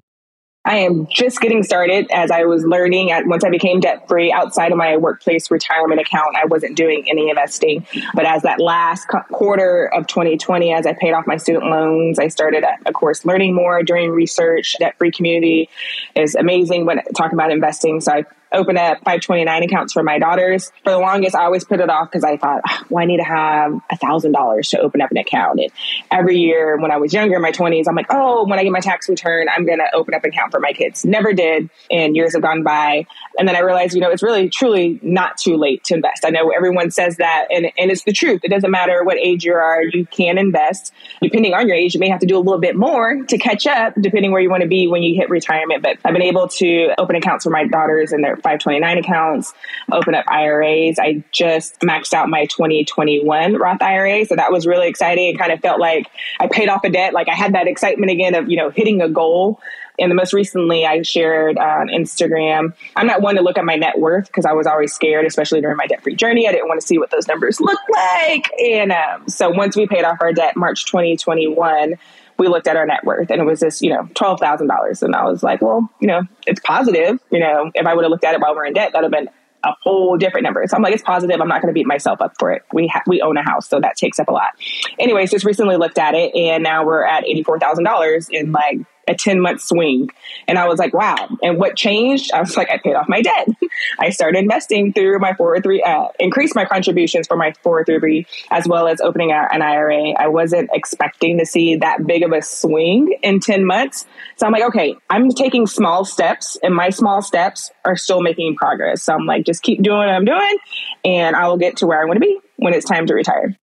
I 0.68 0.80
am 0.80 1.08
just 1.08 1.40
getting 1.40 1.64
started 1.64 2.08
as 2.12 2.30
I 2.30 2.44
was 2.44 2.66
learning 2.66 3.10
at 3.12 3.26
once 3.26 3.46
I 3.46 3.50
became 3.50 3.80
debt 3.80 4.06
free 4.06 4.34
outside 4.34 4.74
of 4.74 4.78
my 4.78 4.98
workplace 4.98 5.50
retirement 5.50 6.02
account. 6.02 6.36
I 6.36 6.44
wasn't 6.44 6.76
doing 6.76 7.06
any 7.10 7.30
investing. 7.30 7.88
But 8.14 8.26
as 8.26 8.42
that 8.42 8.60
last 8.60 9.08
quarter 9.32 9.90
of 9.94 10.08
2020, 10.08 10.74
as 10.74 10.86
I 10.86 10.92
paid 10.92 11.14
off 11.14 11.26
my 11.26 11.38
student 11.38 11.68
loans, 11.68 12.20
I 12.20 12.28
started, 12.28 12.66
of 12.86 12.94
course, 12.94 13.24
learning 13.24 13.56
more, 13.56 13.82
doing 13.82 14.12
research. 14.12 14.76
Debt 14.78 14.98
free 14.98 15.10
community 15.10 15.70
is 16.16 16.36
amazing 16.36 16.86
when 16.86 17.02
talking 17.16 17.38
about 17.38 17.50
investing. 17.50 18.02
So 18.02 18.12
I 18.12 18.26
open 18.52 18.78
up 18.78 18.98
529 19.00 19.64
accounts 19.64 19.94
for 19.94 20.04
my 20.04 20.20
daughters. 20.20 20.72
For 20.84 20.92
the 20.92 21.00
longest, 21.00 21.36
I 21.36 21.46
always 21.46 21.64
put 21.64 21.80
it 21.80 21.90
off 21.90 22.10
because 22.10 22.24
I 22.24 22.38
thought, 22.38 22.62
ah, 22.68 22.86
well, 22.90 23.04
I 23.04 23.06
need 23.06 23.18
to 23.18 23.24
have 23.24 23.80
a 23.92 23.98
thousand 23.98 24.32
dollars 24.32 24.70
to 24.70 24.80
open 24.80 25.02
up 25.02 25.12
an 25.12 25.18
account. 25.18 25.60
And 25.60 25.72
every 26.12 26.38
year 26.38 26.78
when 26.78 26.92
I 26.92 26.98
was 26.98 27.14
younger, 27.14 27.36
in 27.36 27.42
my 27.42 27.52
20s, 27.52 27.86
I'm 27.88 27.96
like, 27.96 28.08
oh, 28.10 28.46
when 28.48 28.60
I 28.60 28.64
get 28.64 28.72
my 28.72 28.80
tax 28.80 29.10
return, 29.10 29.48
I'm 29.50 29.66
going 29.66 29.80
to 29.80 29.90
open 29.94 30.14
up 30.14 30.24
an 30.24 30.30
account 30.30 30.52
for 30.52 30.60
my 30.60 30.74
kids. 30.74 31.06
Never 31.06 31.34
did. 31.34 31.70
And 31.92 32.16
years 32.16 32.34
have 32.34 32.42
gone 32.42 32.64
by. 32.64 33.06
And 33.38 33.48
then 33.48 33.56
I 33.56 33.60
realized, 33.60 33.94
you 33.94 34.02
know, 34.02 34.10
it's 34.10 34.24
really, 34.24 34.50
truly 34.50 35.00
not 35.02 35.38
too 35.38 35.58
late 35.58 35.84
to 35.86 35.96
invest. 35.96 36.26
I 36.26 36.30
know 36.30 36.50
everyone 36.50 36.92
says 36.92 37.18
that, 37.18 37.48
and, 37.52 37.68
and 37.78 37.92
it's 37.92 38.04
the 38.04 38.14
truth. 38.14 38.42
It 38.44 38.50
doesn't 38.50 38.72
matter 38.72 39.04
what 39.04 39.18
age 39.18 39.44
you 39.44 39.54
are, 39.54 39.84
you 39.84 40.06
can 40.06 40.38
invest. 40.38 40.94
Depending 41.22 41.54
on 41.54 41.68
your 41.68 41.76
age, 41.76 41.94
you 41.94 42.00
may 42.00 42.10
have 42.10 42.20
to 42.22 42.26
do 42.26 42.38
a 42.38 42.40
little 42.40 42.60
bit 42.60 42.76
more 42.76 43.24
to 43.26 43.38
catch 43.38 43.68
up, 43.68 43.94
depending 44.00 44.32
where 44.32 44.42
you 44.42 44.50
want 44.50 44.64
to 44.64 44.68
be 44.68 44.88
when 44.88 45.04
you 45.04 45.16
hit 45.16 45.30
retirement. 45.30 45.84
But 45.84 45.98
I've 46.04 46.14
been 46.14 46.22
able 46.22 46.48
to 46.48 46.94
open 46.98 47.16
accounts 47.16 47.44
for 47.44 47.50
my 47.50 47.68
daughters 47.68 48.12
and 48.12 48.24
their 48.24 48.37
529 48.42 48.98
accounts, 48.98 49.54
open 49.92 50.16
up 50.16 50.26
IRAs. 50.28 51.00
I 51.00 51.24
just 51.32 51.80
maxed 51.82 52.14
out 52.14 52.30
my 52.30 52.46
2021 52.46 53.56
Roth 53.56 53.82
IRA. 53.82 54.26
So 54.26 54.36
that 54.36 54.52
was 54.52 54.66
really 54.66 54.88
exciting. 54.88 55.34
It 55.34 55.38
kind 55.38 55.52
of 55.52 55.60
felt 55.60 55.80
like 55.80 56.08
I 56.40 56.48
paid 56.48 56.70
off 56.70 56.84
a 56.84 56.90
debt. 56.90 57.14
Like 57.14 57.30
I 57.30 57.36
had 57.36 57.54
that 57.54 57.68
excitement 57.68 58.12
again 58.12 58.36
of, 58.36 58.50
you 58.50 58.58
know, 58.58 58.70
hitting 58.70 59.02
a 59.02 59.10
goal. 59.10 59.60
And 60.00 60.12
the 60.12 60.16
most 60.16 60.32
recently 60.32 60.86
I 60.86 61.02
shared 61.02 61.58
on 61.58 61.88
Instagram, 61.88 62.74
I'm 62.96 63.08
not 63.08 63.22
one 63.22 63.36
to 63.36 63.42
look 63.42 63.58
at 63.58 63.66
my 63.66 63.76
net 63.76 63.98
worth 63.98 64.28
because 64.28 64.46
I 64.46 64.54
was 64.54 64.68
always 64.68 64.94
scared, 64.94 65.26
especially 65.26 65.62
during 65.62 65.78
my 65.78 65.88
debt 65.88 66.04
free 66.04 66.16
journey. 66.16 66.48
I 66.48 66.52
didn't 66.52 66.68
want 66.68 66.80
to 66.80 66.86
see 66.86 67.00
what 67.00 67.10
those 67.10 67.28
numbers 67.28 67.60
look 67.60 67.80
like. 67.90 68.52
And 68.60 68.92
um, 68.92 69.28
so 69.28 69.50
once 69.50 69.76
we 69.76 69.88
paid 69.88 70.04
off 70.04 70.18
our 70.22 70.34
debt, 70.34 70.56
March 70.56 70.86
2021, 70.86 71.96
we 72.38 72.48
looked 72.48 72.68
at 72.68 72.76
our 72.76 72.86
net 72.86 73.04
worth 73.04 73.30
and 73.30 73.42
it 73.42 73.46
was 73.46 73.60
just, 73.60 73.82
you 73.82 73.90
know, 73.90 74.04
$12,000. 74.14 75.02
And 75.02 75.16
I 75.16 75.26
was 75.26 75.44
like, 75.44 75.62
well, 75.62 75.90
you 76.00 76.08
know, 76.08 76.22
it's 76.46 76.60
positive. 76.62 77.20
You 77.32 77.40
know, 77.40 77.72
if 77.74 77.86
I 77.86 77.94
would 77.94 78.04
have 78.04 78.12
looked 78.12 78.24
at 78.24 78.36
it 78.36 78.42
while 78.42 78.56
we're 78.56 78.66
in 78.66 78.74
debt, 78.74 78.92
that 78.94 79.02
would 79.02 79.12
have 79.12 79.26
been 79.26 79.34
a 79.64 79.74
whole 79.82 80.18
different 80.18 80.44
number. 80.44 80.64
So 80.68 80.76
I'm 80.76 80.84
like, 80.84 80.94
it's 80.94 81.04
positive. 81.04 81.40
I'm 81.42 81.48
not 81.48 81.62
going 81.62 81.70
to 81.70 81.74
beat 81.74 81.88
myself 81.88 82.22
up 82.22 82.34
for 82.40 82.52
it. 82.52 82.64
We 82.74 82.88
ha- 82.88 83.04
we 83.08 83.22
own 83.22 83.38
a 83.38 83.44
house, 83.44 83.68
so 83.68 83.80
that 83.80 83.98
takes 83.98 84.20
up 84.20 84.28
a 84.28 84.32
lot. 84.32 84.52
Anyways, 85.00 85.32
just 85.32 85.46
recently 85.46 85.78
looked 85.78 85.98
at 85.98 86.14
it, 86.14 86.36
and 86.36 86.64
now 86.64 86.86
we're 86.86 87.06
at 87.06 87.26
eighty 87.26 87.44
four 87.44 87.60
thousand 87.60 87.84
dollars 87.84 88.30
in 88.30 88.52
like 88.52 88.80
a 89.08 89.16
10 89.16 89.40
month 89.40 89.62
swing. 89.62 90.10
And 90.48 90.58
I 90.58 90.68
was 90.68 90.80
like, 90.80 90.94
wow. 90.94 91.30
And 91.42 91.58
what 91.58 91.76
changed? 91.76 92.32
I 92.34 92.42
was 92.42 92.58
like, 92.58 92.70
I 92.70 92.78
paid 92.78 92.96
off 92.96 93.08
my 93.08 93.22
debt. 93.22 93.48
I 94.00 94.10
started 94.10 94.40
investing 94.40 94.94
through 94.94 95.20
my 95.20 95.34
403, 95.34 95.84
uh, 95.84 96.08
increased 96.20 96.56
my 96.56 96.66
contributions 96.66 97.28
for 97.28 97.38
my 97.38 97.54
403 97.64 98.26
as 98.52 98.68
well 98.68 98.88
as 98.88 99.02
opening 99.02 99.32
an 99.32 99.62
IRA. 99.62 100.12
I 100.12 100.28
wasn't 100.28 100.70
expecting 100.74 101.40
to 101.40 101.46
see 101.46 101.78
that 101.78 102.06
big 102.06 102.24
of 102.24 102.32
a 102.32 102.42
swing 102.42 103.18
in 103.24 103.40
10 103.40 103.66
months. 103.66 104.06
So 104.38 104.46
I'm 104.46 104.52
like, 104.52 104.64
okay, 104.64 104.96
I'm 105.10 105.30
taking 105.30 105.68
small 105.68 106.06
steps 106.06 106.58
and 106.62 106.76
my 106.76 106.90
small 106.90 107.22
steps 107.22 107.72
are 107.86 107.96
still 107.96 108.22
making 108.22 108.56
progress. 108.56 109.04
So 109.04 109.14
I'm 109.14 109.26
like, 109.26 109.46
just 109.46 109.64
keep 109.64 109.82
doing 109.82 109.98
what 109.98 110.10
I'm 110.10 110.26
doing 110.26 110.58
and 111.06 111.36
I 111.36 111.48
will 111.48 111.58
get 111.58 111.78
to 111.78 111.88
where 111.88 112.02
I 112.02 112.06
want 112.06 112.18
to 112.18 112.22
be 112.22 112.40
when 112.58 112.74
it's 112.74 112.86
time 112.86 113.06
to 113.08 113.14
retire. 113.14 113.58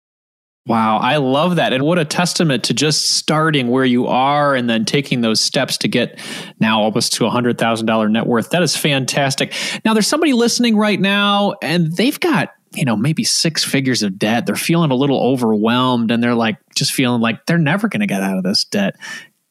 Wow, 0.65 0.97
I 0.97 1.17
love 1.17 1.57
that. 1.57 1.73
And 1.73 1.83
what 1.83 1.99
a 1.99 2.05
testament 2.05 2.63
to 2.65 2.73
just 2.73 3.11
starting 3.11 3.67
where 3.67 3.83
you 3.83 4.07
are 4.07 4.55
and 4.55 4.69
then 4.69 4.85
taking 4.85 5.19
those 5.19 5.41
steps 5.41 5.77
to 5.79 5.89
get 5.89 6.17
now 6.59 6.81
almost 6.81 7.13
to 7.13 7.25
a 7.25 7.29
$100,000 7.29 8.11
net 8.11 8.25
worth. 8.25 8.49
That 8.51 8.63
is 8.63 8.77
fantastic. 8.77 9.53
Now, 9.83 9.93
there's 9.93 10.07
somebody 10.07 10.31
listening 10.31 10.77
right 10.77 10.99
now 10.99 11.55
and 11.61 11.91
they've 11.97 12.17
got, 12.17 12.53
you 12.73 12.85
know, 12.85 12.95
maybe 12.95 13.25
six 13.25 13.61
figures 13.61 14.03
of 14.03 14.17
debt. 14.17 14.45
They're 14.45 14.55
feeling 14.55 14.89
a 14.89 14.95
little 14.95 15.21
overwhelmed 15.21 16.11
and 16.11 16.23
they're 16.23 16.33
like, 16.33 16.57
just 16.75 16.93
feeling 16.93 17.19
like 17.19 17.45
they're 17.45 17.57
never 17.57 17.89
going 17.89 17.99
to 17.99 18.07
get 18.07 18.23
out 18.23 18.37
of 18.37 18.43
this 18.43 18.63
debt. 18.63 18.95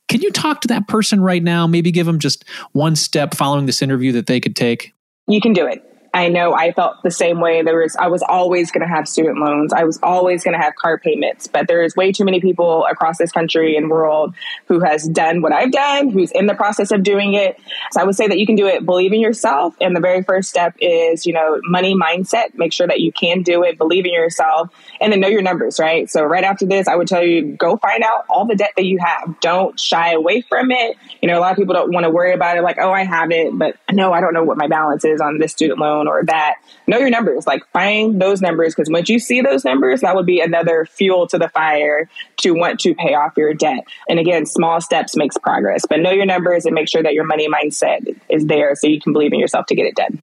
Can 0.08 0.22
you 0.22 0.30
talk 0.30 0.62
to 0.62 0.68
that 0.68 0.88
person 0.88 1.20
right 1.20 1.42
now? 1.42 1.66
Maybe 1.66 1.90
give 1.90 2.06
them 2.06 2.20
just 2.20 2.46
one 2.72 2.96
step 2.96 3.34
following 3.34 3.66
this 3.66 3.82
interview 3.82 4.12
that 4.12 4.26
they 4.26 4.40
could 4.40 4.56
take? 4.56 4.94
You 5.28 5.42
can 5.42 5.52
do 5.52 5.66
it. 5.66 5.91
I 6.14 6.28
know 6.28 6.52
I 6.52 6.72
felt 6.72 7.02
the 7.02 7.10
same 7.10 7.40
way. 7.40 7.62
There 7.62 7.78
was, 7.78 7.96
I 7.96 8.08
was 8.08 8.22
always 8.22 8.70
going 8.70 8.86
to 8.86 8.94
have 8.94 9.08
student 9.08 9.38
loans. 9.38 9.72
I 9.72 9.84
was 9.84 9.98
always 10.02 10.44
going 10.44 10.52
to 10.52 10.62
have 10.62 10.74
car 10.74 10.98
payments, 10.98 11.46
but 11.46 11.66
there's 11.68 11.96
way 11.96 12.12
too 12.12 12.24
many 12.24 12.38
people 12.38 12.84
across 12.84 13.16
this 13.16 13.32
country 13.32 13.76
and 13.76 13.88
world 13.88 14.34
who 14.66 14.80
has 14.80 15.08
done 15.08 15.40
what 15.40 15.52
I've 15.52 15.72
done, 15.72 16.10
who's 16.10 16.30
in 16.30 16.46
the 16.46 16.54
process 16.54 16.90
of 16.90 17.02
doing 17.02 17.32
it. 17.32 17.58
So 17.92 18.00
I 18.02 18.04
would 18.04 18.14
say 18.14 18.28
that 18.28 18.38
you 18.38 18.44
can 18.44 18.56
do 18.56 18.66
it. 18.66 18.84
Believe 18.84 19.14
in 19.14 19.20
yourself. 19.20 19.74
And 19.80 19.96
the 19.96 20.00
very 20.00 20.22
first 20.22 20.50
step 20.50 20.74
is, 20.80 21.24
you 21.24 21.32
know, 21.32 21.58
money 21.64 21.94
mindset. 21.94 22.54
Make 22.54 22.74
sure 22.74 22.86
that 22.86 23.00
you 23.00 23.10
can 23.10 23.42
do 23.42 23.62
it. 23.62 23.78
Believe 23.78 24.04
in 24.04 24.12
yourself 24.12 24.70
and 25.00 25.12
then 25.12 25.20
know 25.20 25.28
your 25.28 25.42
numbers, 25.42 25.80
right? 25.80 26.10
So 26.10 26.22
right 26.24 26.44
after 26.44 26.66
this, 26.66 26.88
I 26.88 26.96
would 26.96 27.08
tell 27.08 27.24
you, 27.24 27.56
go 27.56 27.78
find 27.78 28.02
out 28.02 28.26
all 28.28 28.44
the 28.44 28.54
debt 28.54 28.72
that 28.76 28.84
you 28.84 28.98
have. 28.98 29.40
Don't 29.40 29.80
shy 29.80 30.12
away 30.12 30.42
from 30.42 30.72
it. 30.72 30.98
You 31.22 31.28
know, 31.28 31.38
a 31.38 31.40
lot 31.40 31.52
of 31.52 31.56
people 31.56 31.72
don't 31.72 31.90
want 31.90 32.04
to 32.04 32.10
worry 32.10 32.34
about 32.34 32.58
it. 32.58 32.62
Like, 32.62 32.76
oh, 32.78 32.92
I 32.92 33.04
have 33.04 33.30
it, 33.30 33.56
but 33.58 33.76
no, 33.90 34.12
I 34.12 34.20
don't 34.20 34.34
know 34.34 34.44
what 34.44 34.58
my 34.58 34.68
balance 34.68 35.06
is 35.06 35.22
on 35.22 35.38
this 35.38 35.52
student 35.52 35.80
loan 35.80 36.01
or 36.08 36.24
that 36.24 36.56
know 36.86 36.98
your 36.98 37.10
numbers 37.10 37.46
like 37.46 37.62
find 37.72 38.20
those 38.20 38.40
numbers 38.40 38.74
because 38.74 38.90
once 38.90 39.08
you 39.08 39.18
see 39.18 39.40
those 39.40 39.64
numbers 39.64 40.00
that 40.00 40.14
would 40.14 40.26
be 40.26 40.40
another 40.40 40.86
fuel 40.86 41.26
to 41.26 41.38
the 41.38 41.48
fire 41.48 42.08
to 42.38 42.52
want 42.52 42.80
to 42.80 42.94
pay 42.94 43.14
off 43.14 43.32
your 43.36 43.54
debt. 43.54 43.84
And 44.08 44.18
again 44.18 44.46
small 44.46 44.80
steps 44.80 45.16
makes 45.16 45.36
progress 45.38 45.84
but 45.88 46.00
know 46.00 46.10
your 46.10 46.26
numbers 46.26 46.66
and 46.66 46.74
make 46.74 46.88
sure 46.88 47.02
that 47.02 47.14
your 47.14 47.24
money 47.24 47.48
mindset 47.48 48.16
is 48.28 48.46
there 48.46 48.74
so 48.74 48.86
you 48.86 49.00
can 49.00 49.12
believe 49.12 49.32
in 49.32 49.40
yourself 49.40 49.66
to 49.66 49.74
get 49.74 49.86
it 49.86 49.94
done 49.94 50.22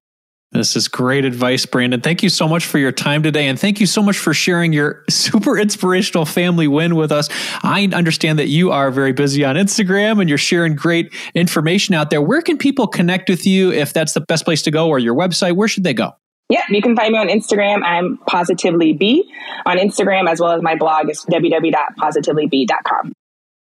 this 0.52 0.76
is 0.76 0.88
great 0.88 1.26
advice, 1.26 1.66
Brandon. 1.68 2.02
Thank 2.02 2.24
you 2.24 2.30
so 2.30 2.48
much 2.48 2.66
for 2.66 2.80
your 2.80 2.92
time 2.92 3.22
today. 3.22 3.48
And 3.48 3.60
thank 3.60 3.80
you 3.80 3.86
so 3.86 4.02
much 4.02 4.18
for 4.18 4.34
sharing 4.34 4.74
your 4.74 5.04
super 5.10 5.58
inspirational 5.58 6.26
family 6.26 6.68
win 6.68 6.96
with 6.96 7.12
us. 7.12 7.30
I 7.62 7.88
understand 7.94 8.40
that 8.40 8.48
you 8.48 8.72
are 8.72 8.90
very 8.90 9.12
busy 9.12 9.46
on 9.46 9.56
Instagram 9.56 10.20
and 10.20 10.28
you're 10.28 10.40
sharing 10.40 10.76
great 10.76 11.14
information 11.36 11.94
out 11.94 12.10
there. 12.10 12.22
Where 12.22 12.42
can 12.42 12.58
people 12.58 12.88
connect 12.88 13.30
with 13.30 13.46
you 13.46 13.72
if 13.72 13.94
that's 13.94 14.14
the 14.14 14.22
best 14.22 14.44
place 14.44 14.64
to 14.64 14.72
go 14.72 14.88
or 14.88 14.98
your 14.98 15.16
website? 15.16 15.56
Where 15.56 15.68
should 15.68 15.84
they 15.84 15.94
go? 15.94 16.14
Yeah, 16.50 16.64
you 16.70 16.82
can 16.82 16.96
find 16.96 17.12
me 17.14 17.20
on 17.20 17.28
Instagram. 17.28 17.84
I'm 17.84 18.18
positively 18.28 18.94
B 18.94 19.32
on 19.68 19.78
Instagram, 19.78 20.28
as 20.28 20.40
well 20.40 20.54
as 20.54 20.64
my 20.64 20.76
blog 20.76 21.08
is 21.12 21.24
www.positivelybee.com. 21.26 23.14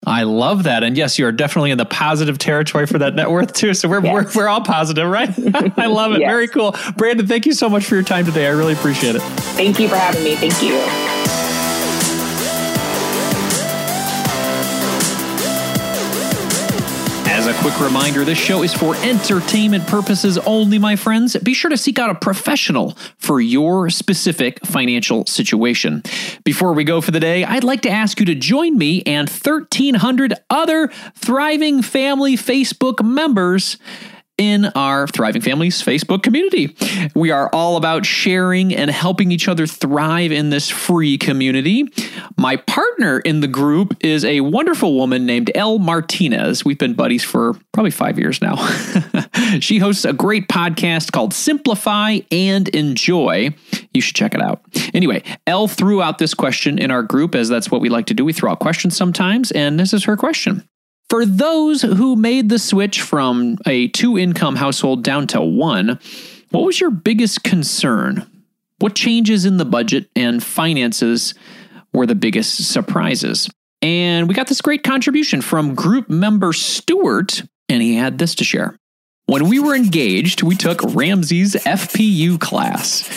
I 0.06 0.24
love 0.24 0.64
that. 0.64 0.84
And 0.84 0.97
yes, 0.97 1.20
you 1.20 1.26
are 1.26 1.32
definitely 1.32 1.72
in 1.72 1.78
the 1.78 1.86
positive 1.86 2.38
territory 2.38 2.88
for 2.88 2.97
that 3.00 3.16
net 3.16 3.30
worth 3.30 3.54
too. 3.54 3.74
So 3.74 3.89
we're, 3.89 4.04
yes. 4.04 4.36
we're, 4.36 4.43
we're 4.43 4.47
all 4.47 4.62
positive, 4.62 5.08
right? 5.08 5.30
I 5.78 5.88
love 5.88 6.14
it. 6.14 6.22
yes. 6.22 6.30
Very 6.30 6.47
cool. 6.47 6.76
Brandon, 6.95 7.28
thank 7.28 7.45
you 7.45 7.54
so 7.54 7.70
much 7.70 7.86
for 7.86 7.95
your 7.95 8.04
time 8.04 8.26
today. 8.26 8.47
I 8.47 8.52
really 8.52 8.74
appreciate 8.74 9.16
it. 9.16 9.22
Thank 9.22 9.80
you 9.80 9.89
for 9.89 9.95
having 9.95 10.24
me. 10.24 10.36
Thank 10.36 10.64
you. 10.64 11.18
A 17.50 17.62
quick 17.62 17.80
reminder 17.80 18.24
this 18.24 18.38
show 18.38 18.62
is 18.62 18.72
for 18.72 18.95
entertainment 18.97 19.88
purposes 19.88 20.38
only, 20.39 20.78
my 20.78 20.95
friends. 20.95 21.36
Be 21.38 21.56
sure 21.56 21.70
to 21.70 21.78
seek 21.78 21.97
out 21.97 22.12
a 22.12 22.14
professional 22.14 22.95
for 23.18 23.41
your 23.41 23.89
specific 23.89 24.64
financial 24.64 25.26
situation. 25.26 26.04
Before 26.43 26.74
we 26.74 26.84
go 26.84 27.02
for 27.02 27.10
the 27.10 27.20
day, 27.20 27.43
I'd 27.43 27.64
like 27.64 27.82
to 27.82 27.89
ask 27.89 28.20
you 28.20 28.26
to 28.28 28.36
join 28.36 28.78
me 28.78 29.02
and 29.04 29.28
1,300 29.28 30.36
other 30.52 30.89
Thriving 31.16 31.82
Family 31.82 32.36
Facebook 32.36 33.04
members 33.04 33.78
in 34.40 34.66
our 34.68 35.06
Thriving 35.06 35.42
Families 35.42 35.84
Facebook 35.84 36.24
community. 36.24 36.76
We 37.14 37.30
are 37.30 37.50
all 37.54 37.76
about 37.76 38.06
sharing 38.06 38.74
and 38.74 38.90
helping 38.90 39.32
each 39.32 39.48
other 39.50 39.68
thrive 39.68 40.32
in 40.32 40.50
this 40.50 40.70
free 40.70 41.18
community. 41.18 41.86
My 42.38 42.56
partner 42.56 43.20
in 43.20 43.42
the 43.42 43.48
group 43.48 43.98
is 44.00 44.24
a 44.24 44.40
wonderful 44.40 44.96
woman 44.96 45.26
named 45.26 45.52
Elle 45.54 45.78
Martinez. 45.78 46.64
We've 46.64 46.78
been 46.78 46.94
buddies 46.94 47.24
for 47.24 47.54
probably 47.74 47.92
five 47.92 48.18
years 48.18 48.42
now. 48.42 48.56
she 49.60 49.78
hosts 49.78 50.06
a 50.06 50.14
great 50.14 50.48
podcast 50.48 51.12
called 51.12 51.34
Simplify 51.34 52.20
and 52.32 52.70
Enjoy. 52.70 53.54
You 53.94 54.02
should 54.02 54.16
check 54.16 54.34
it 54.34 54.42
out. 54.42 54.62
Anyway, 54.94 55.22
Elle 55.48 55.68
threw 55.68 56.02
out 56.02 56.18
this 56.18 56.34
question 56.34 56.80
in 56.80 56.92
our 56.92 57.04
group, 57.04 57.36
as 57.36 57.50
that's 57.50 57.70
what 57.70 57.82
we 57.82 57.90
like 57.90 58.06
to 58.06 58.14
do. 58.14 58.24
We 58.24 58.32
throw 58.32 58.52
out 58.52 58.60
questions 58.60 58.96
sometimes, 58.96 59.52
and 59.52 59.78
this 59.78 59.94
is 59.94 60.06
her 60.06 60.16
question. 60.16 60.64
For 61.10 61.26
those 61.26 61.82
who 61.82 62.16
made 62.16 62.49
the 62.49 62.60
switch 62.60 63.01
from 63.01 63.57
a 63.66 63.88
two 63.88 64.18
income 64.18 64.55
household 64.55 65.03
down 65.03 65.28
to 65.28 65.41
one, 65.41 65.99
What 66.51 66.64
was 66.64 66.80
your 66.80 66.91
biggest 66.91 67.43
concern? 67.43 68.26
What 68.80 68.95
changes 68.95 69.45
in 69.45 69.57
the 69.57 69.66
budget 69.66 70.10
and 70.16 70.41
finances 70.41 71.34
were 71.93 72.05
the 72.05 72.16
biggest 72.16 72.72
surprises? 72.72 73.49
And 73.82 74.28
we 74.28 74.34
got 74.34 74.47
this 74.47 74.62
great 74.62 74.84
contribution 74.84 75.41
from 75.41 75.76
group 75.76 76.10
member 76.10 76.53
Stuart, 76.53 77.43
and 77.68 77.82
he 77.82 77.95
had 77.95 78.18
this 78.18 78.36
to 78.36 78.43
share. 78.43 78.78
When 79.26 79.47
we 79.47 79.60
were 79.60 79.76
engaged, 79.76 80.41
we 80.41 80.55
took 80.55 80.82
Ramsey's 80.84 81.55
FPU 81.55 82.39
class. 82.39 83.07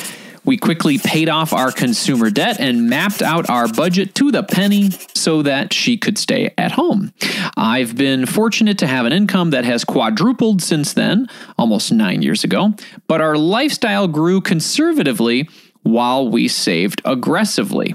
We 0.45 0.57
quickly 0.57 0.99
paid 0.99 1.29
off 1.29 1.53
our 1.53 1.71
consumer 1.71 2.29
debt 2.29 2.59
and 2.59 2.91
mapped 2.91 3.23
out 3.23 3.49
our 3.49 3.69
budget 3.69 4.15
to 4.17 4.33
the 4.33 4.43
penny 4.43 4.91
so 5.15 5.43
that 5.43 5.73
she 5.73 5.97
could 5.97 6.19
stay 6.19 6.53
at 6.59 6.73
home. 6.73 7.13
I've 7.57 7.97
been 7.97 8.27
fortunate 8.27 8.79
to 8.79 8.89
have 8.89 9.07
an 9.07 9.13
income 9.13 9.51
that 9.51 9.65
has 9.65 9.85
quadrupled 9.85 10.61
since 10.61 10.93
then, 10.93 11.29
almost 11.57 11.93
nine 11.93 12.23
years 12.23 12.43
ago, 12.43 12.75
but 13.07 13.21
our 13.21 13.37
lifestyle 13.37 14.09
grew 14.09 14.41
conservatively 14.41 15.49
while 15.83 16.29
we 16.29 16.49
saved 16.49 17.03
aggressively. 17.05 17.95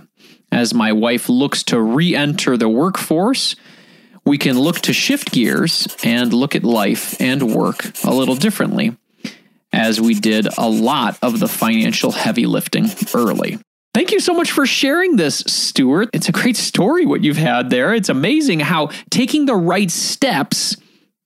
As 0.49 0.73
my 0.73 0.93
wife 0.93 1.27
looks 1.27 1.63
to 1.63 1.81
re 1.81 2.15
enter 2.15 2.55
the 2.55 2.69
workforce, 2.69 3.57
we 4.25 4.37
can 4.37 4.57
look 4.57 4.79
to 4.81 4.93
shift 4.93 5.31
gears 5.31 5.87
and 6.03 6.31
look 6.31 6.55
at 6.55 6.63
life 6.63 7.19
and 7.19 7.53
work 7.53 7.91
a 8.05 8.13
little 8.13 8.35
differently 8.35 8.95
as 9.77 10.01
we 10.01 10.15
did 10.15 10.47
a 10.57 10.67
lot 10.67 11.17
of 11.21 11.39
the 11.39 11.47
financial 11.47 12.11
heavy 12.11 12.47
lifting 12.47 12.87
early. 13.13 13.59
Thank 13.93 14.11
you 14.11 14.19
so 14.19 14.33
much 14.33 14.51
for 14.51 14.65
sharing 14.65 15.15
this, 15.15 15.39
Stuart. 15.47 16.09
It's 16.13 16.27
a 16.27 16.31
great 16.31 16.57
story 16.57 17.05
what 17.05 17.23
you've 17.23 17.37
had 17.37 17.69
there. 17.69 17.93
It's 17.93 18.09
amazing 18.09 18.59
how 18.59 18.89
taking 19.11 19.45
the 19.45 19.55
right 19.55 19.89
steps 19.89 20.75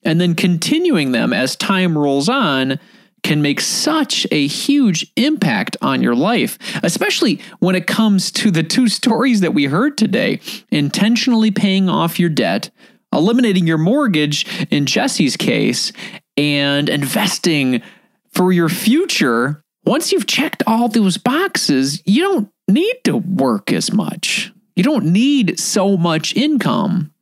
and 0.04 0.20
then 0.20 0.36
continuing 0.36 1.14
them 1.14 1.32
as 1.32 1.56
time 1.56 1.98
rolls 1.98 2.28
on 2.28 2.80
can 3.24 3.42
make 3.42 3.62
such 3.62 4.28
a 4.32 4.48
huge 4.48 5.12
impact 5.16 5.78
on 5.82 6.02
your 6.02 6.16
life, 6.16 6.58
especially 6.84 7.40
when 7.60 7.76
it 7.76 7.88
comes 7.88 8.32
to 8.32 8.52
the 8.52 8.64
two 8.64 8.88
stories 8.88 9.42
that 9.42 9.54
we 9.54 9.66
heard 9.66 9.98
today 9.98 10.40
intentionally 10.72 11.52
paying 11.52 11.88
off 11.88 12.20
your 12.20 12.30
debt, 12.30 12.70
eliminating 13.14 13.66
your 13.66 13.78
mortgage 13.78 14.46
in 14.70 14.86
Jessi's 14.86 15.38
case, 15.38 15.94
and 16.36 16.90
investing 16.90 17.82
for 18.32 18.52
your 18.52 18.70
future, 18.70 19.64
once 19.86 20.12
you've 20.12 20.28
checked 20.28 20.64
all 20.68 20.88
those 20.88 21.18
boxes, 21.18 22.02
you 22.06 22.22
don't 22.24 22.50
need 22.68 22.96
to 23.04 23.18
work 23.18 23.72
as 23.72 23.92
much. 23.92 24.52
You 24.76 24.84
don't 24.84 25.06
need 25.06 25.60
so 25.60 25.98
much 25.98 26.36
income 26.36 27.14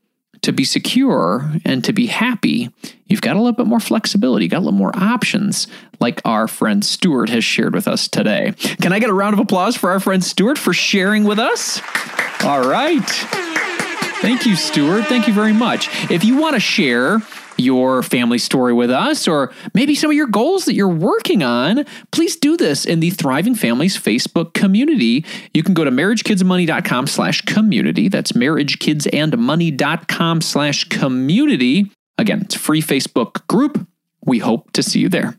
to 0.41 0.51
be 0.53 0.64
secure 0.64 1.51
and 1.66 1.84
to 1.84 1.91
be 1.91 2.05
happy. 2.05 2.70
You've 3.07 3.22
got 3.22 3.36
a 3.36 3.39
little 3.39 3.53
bit 3.53 3.66
more 3.66 3.80
flexibility, 3.80 4.47
got 4.47 4.60
a 4.60 4.66
little 4.66 4.72
more 4.72 4.95
options, 4.95 5.68
like 5.99 6.22
our 6.26 6.47
friend 6.47 6.86
Stuart 6.86 7.30
has 7.30 7.43
shared 7.43 7.74
with 7.74 7.88
us 7.88 8.07
today. 8.07 8.53
Can 8.82 8.93
I 8.93 8.99
get 8.99 9.10
a 9.10 9.14
round 9.14 9.34
of 9.34 9.39
applause 9.39 9.76
for 9.76 9.91
our 9.91 9.99
friend 9.99 10.24
Stuart 10.24 10.57
for 10.57 10.74
sharing 10.74 11.24
with 11.24 11.39
us? 11.39 11.82
All 12.43 12.68
right. 12.68 13.03
Thank 14.22 14.45
you, 14.45 14.55
Stuart. 14.55 15.05
Thank 15.05 15.28
you 15.28 15.34
very 15.34 15.53
much. 15.53 15.89
If 16.12 16.24
you 16.24 16.38
want 16.38 16.53
to 16.53 16.60
share 16.60 17.20
your 17.60 18.01
family 18.03 18.38
story 18.38 18.74
with 18.74 18.89
us 18.89 19.28
or 19.28 19.51
maybe 19.74 19.95
some 19.95 20.10
of 20.10 20.16
your 20.16 20.28
goals 20.28 20.66
that 20.66 20.74
you're 20.74 20.88
working 20.88 21.43
on, 21.43 21.86
please 22.12 22.36
do 22.36 22.57
this 22.57 22.86
in 22.86 22.99
the 22.99 23.12
Thriving 23.12 23.55
Families 23.55 23.97
Facebook 23.97 24.53
community. 24.53 25.26
You 25.53 25.64
can 25.64 25.74
go 25.74 25.84
to 25.84 25.91
marriagekidsmoney.com 25.91 27.07
slash 27.07 27.41
community. 27.41 28.07
That's 28.07 28.32
marriagekidsandmoney.com 28.34 30.41
slash 30.41 30.84
community. 30.86 31.91
Again, 32.18 32.41
it's 32.41 32.55
a 32.55 32.60
free 32.60 32.82
Facebook 32.82 33.45
group. 33.47 33.88
We 34.26 34.39
hope 34.39 34.72
to 34.72 34.84
see 34.84 34.99
you 34.99 35.10
there. 35.10 35.36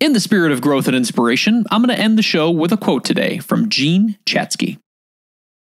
In 0.00 0.14
the 0.14 0.20
spirit 0.20 0.50
of 0.50 0.62
growth 0.62 0.86
and 0.86 0.96
inspiration, 0.96 1.64
I'm 1.70 1.84
going 1.84 1.94
to 1.94 2.02
end 2.02 2.16
the 2.16 2.22
show 2.22 2.50
with 2.50 2.72
a 2.72 2.78
quote 2.78 3.04
today 3.04 3.38
from 3.38 3.68
Jean 3.68 4.16
Chatzky. 4.24 4.78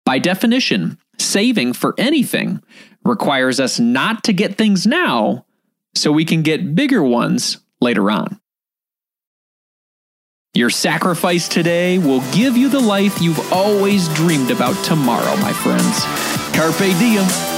By 0.05 0.21
definition, 0.21 0.99
saving 1.19 1.73
for 1.73 1.95
anything 1.99 2.63
requires 3.05 3.61
us 3.61 3.81
not 3.81 4.25
to 4.25 4.33
get 4.33 4.57
things 4.57 4.87
now 4.87 5.45
so 5.95 6.13
we 6.13 6.25
can 6.25 6.43
get 6.43 6.75
bigger 6.75 7.03
ones 7.03 7.59
later 7.81 8.11
on. 8.11 8.41
Your 10.55 10.71
sacrifice 10.71 11.49
today 11.49 11.99
will 11.99 12.21
give 12.33 12.57
you 12.57 12.69
the 12.69 12.81
life 12.81 13.23
you've 13.23 13.53
always 13.53 14.09
dreamed 14.15 14.51
about 14.51 14.83
tomorrow, 14.85 15.35
my 15.39 15.53
friends. 15.53 16.05
Carpe 16.55 16.99
diem. 16.99 17.52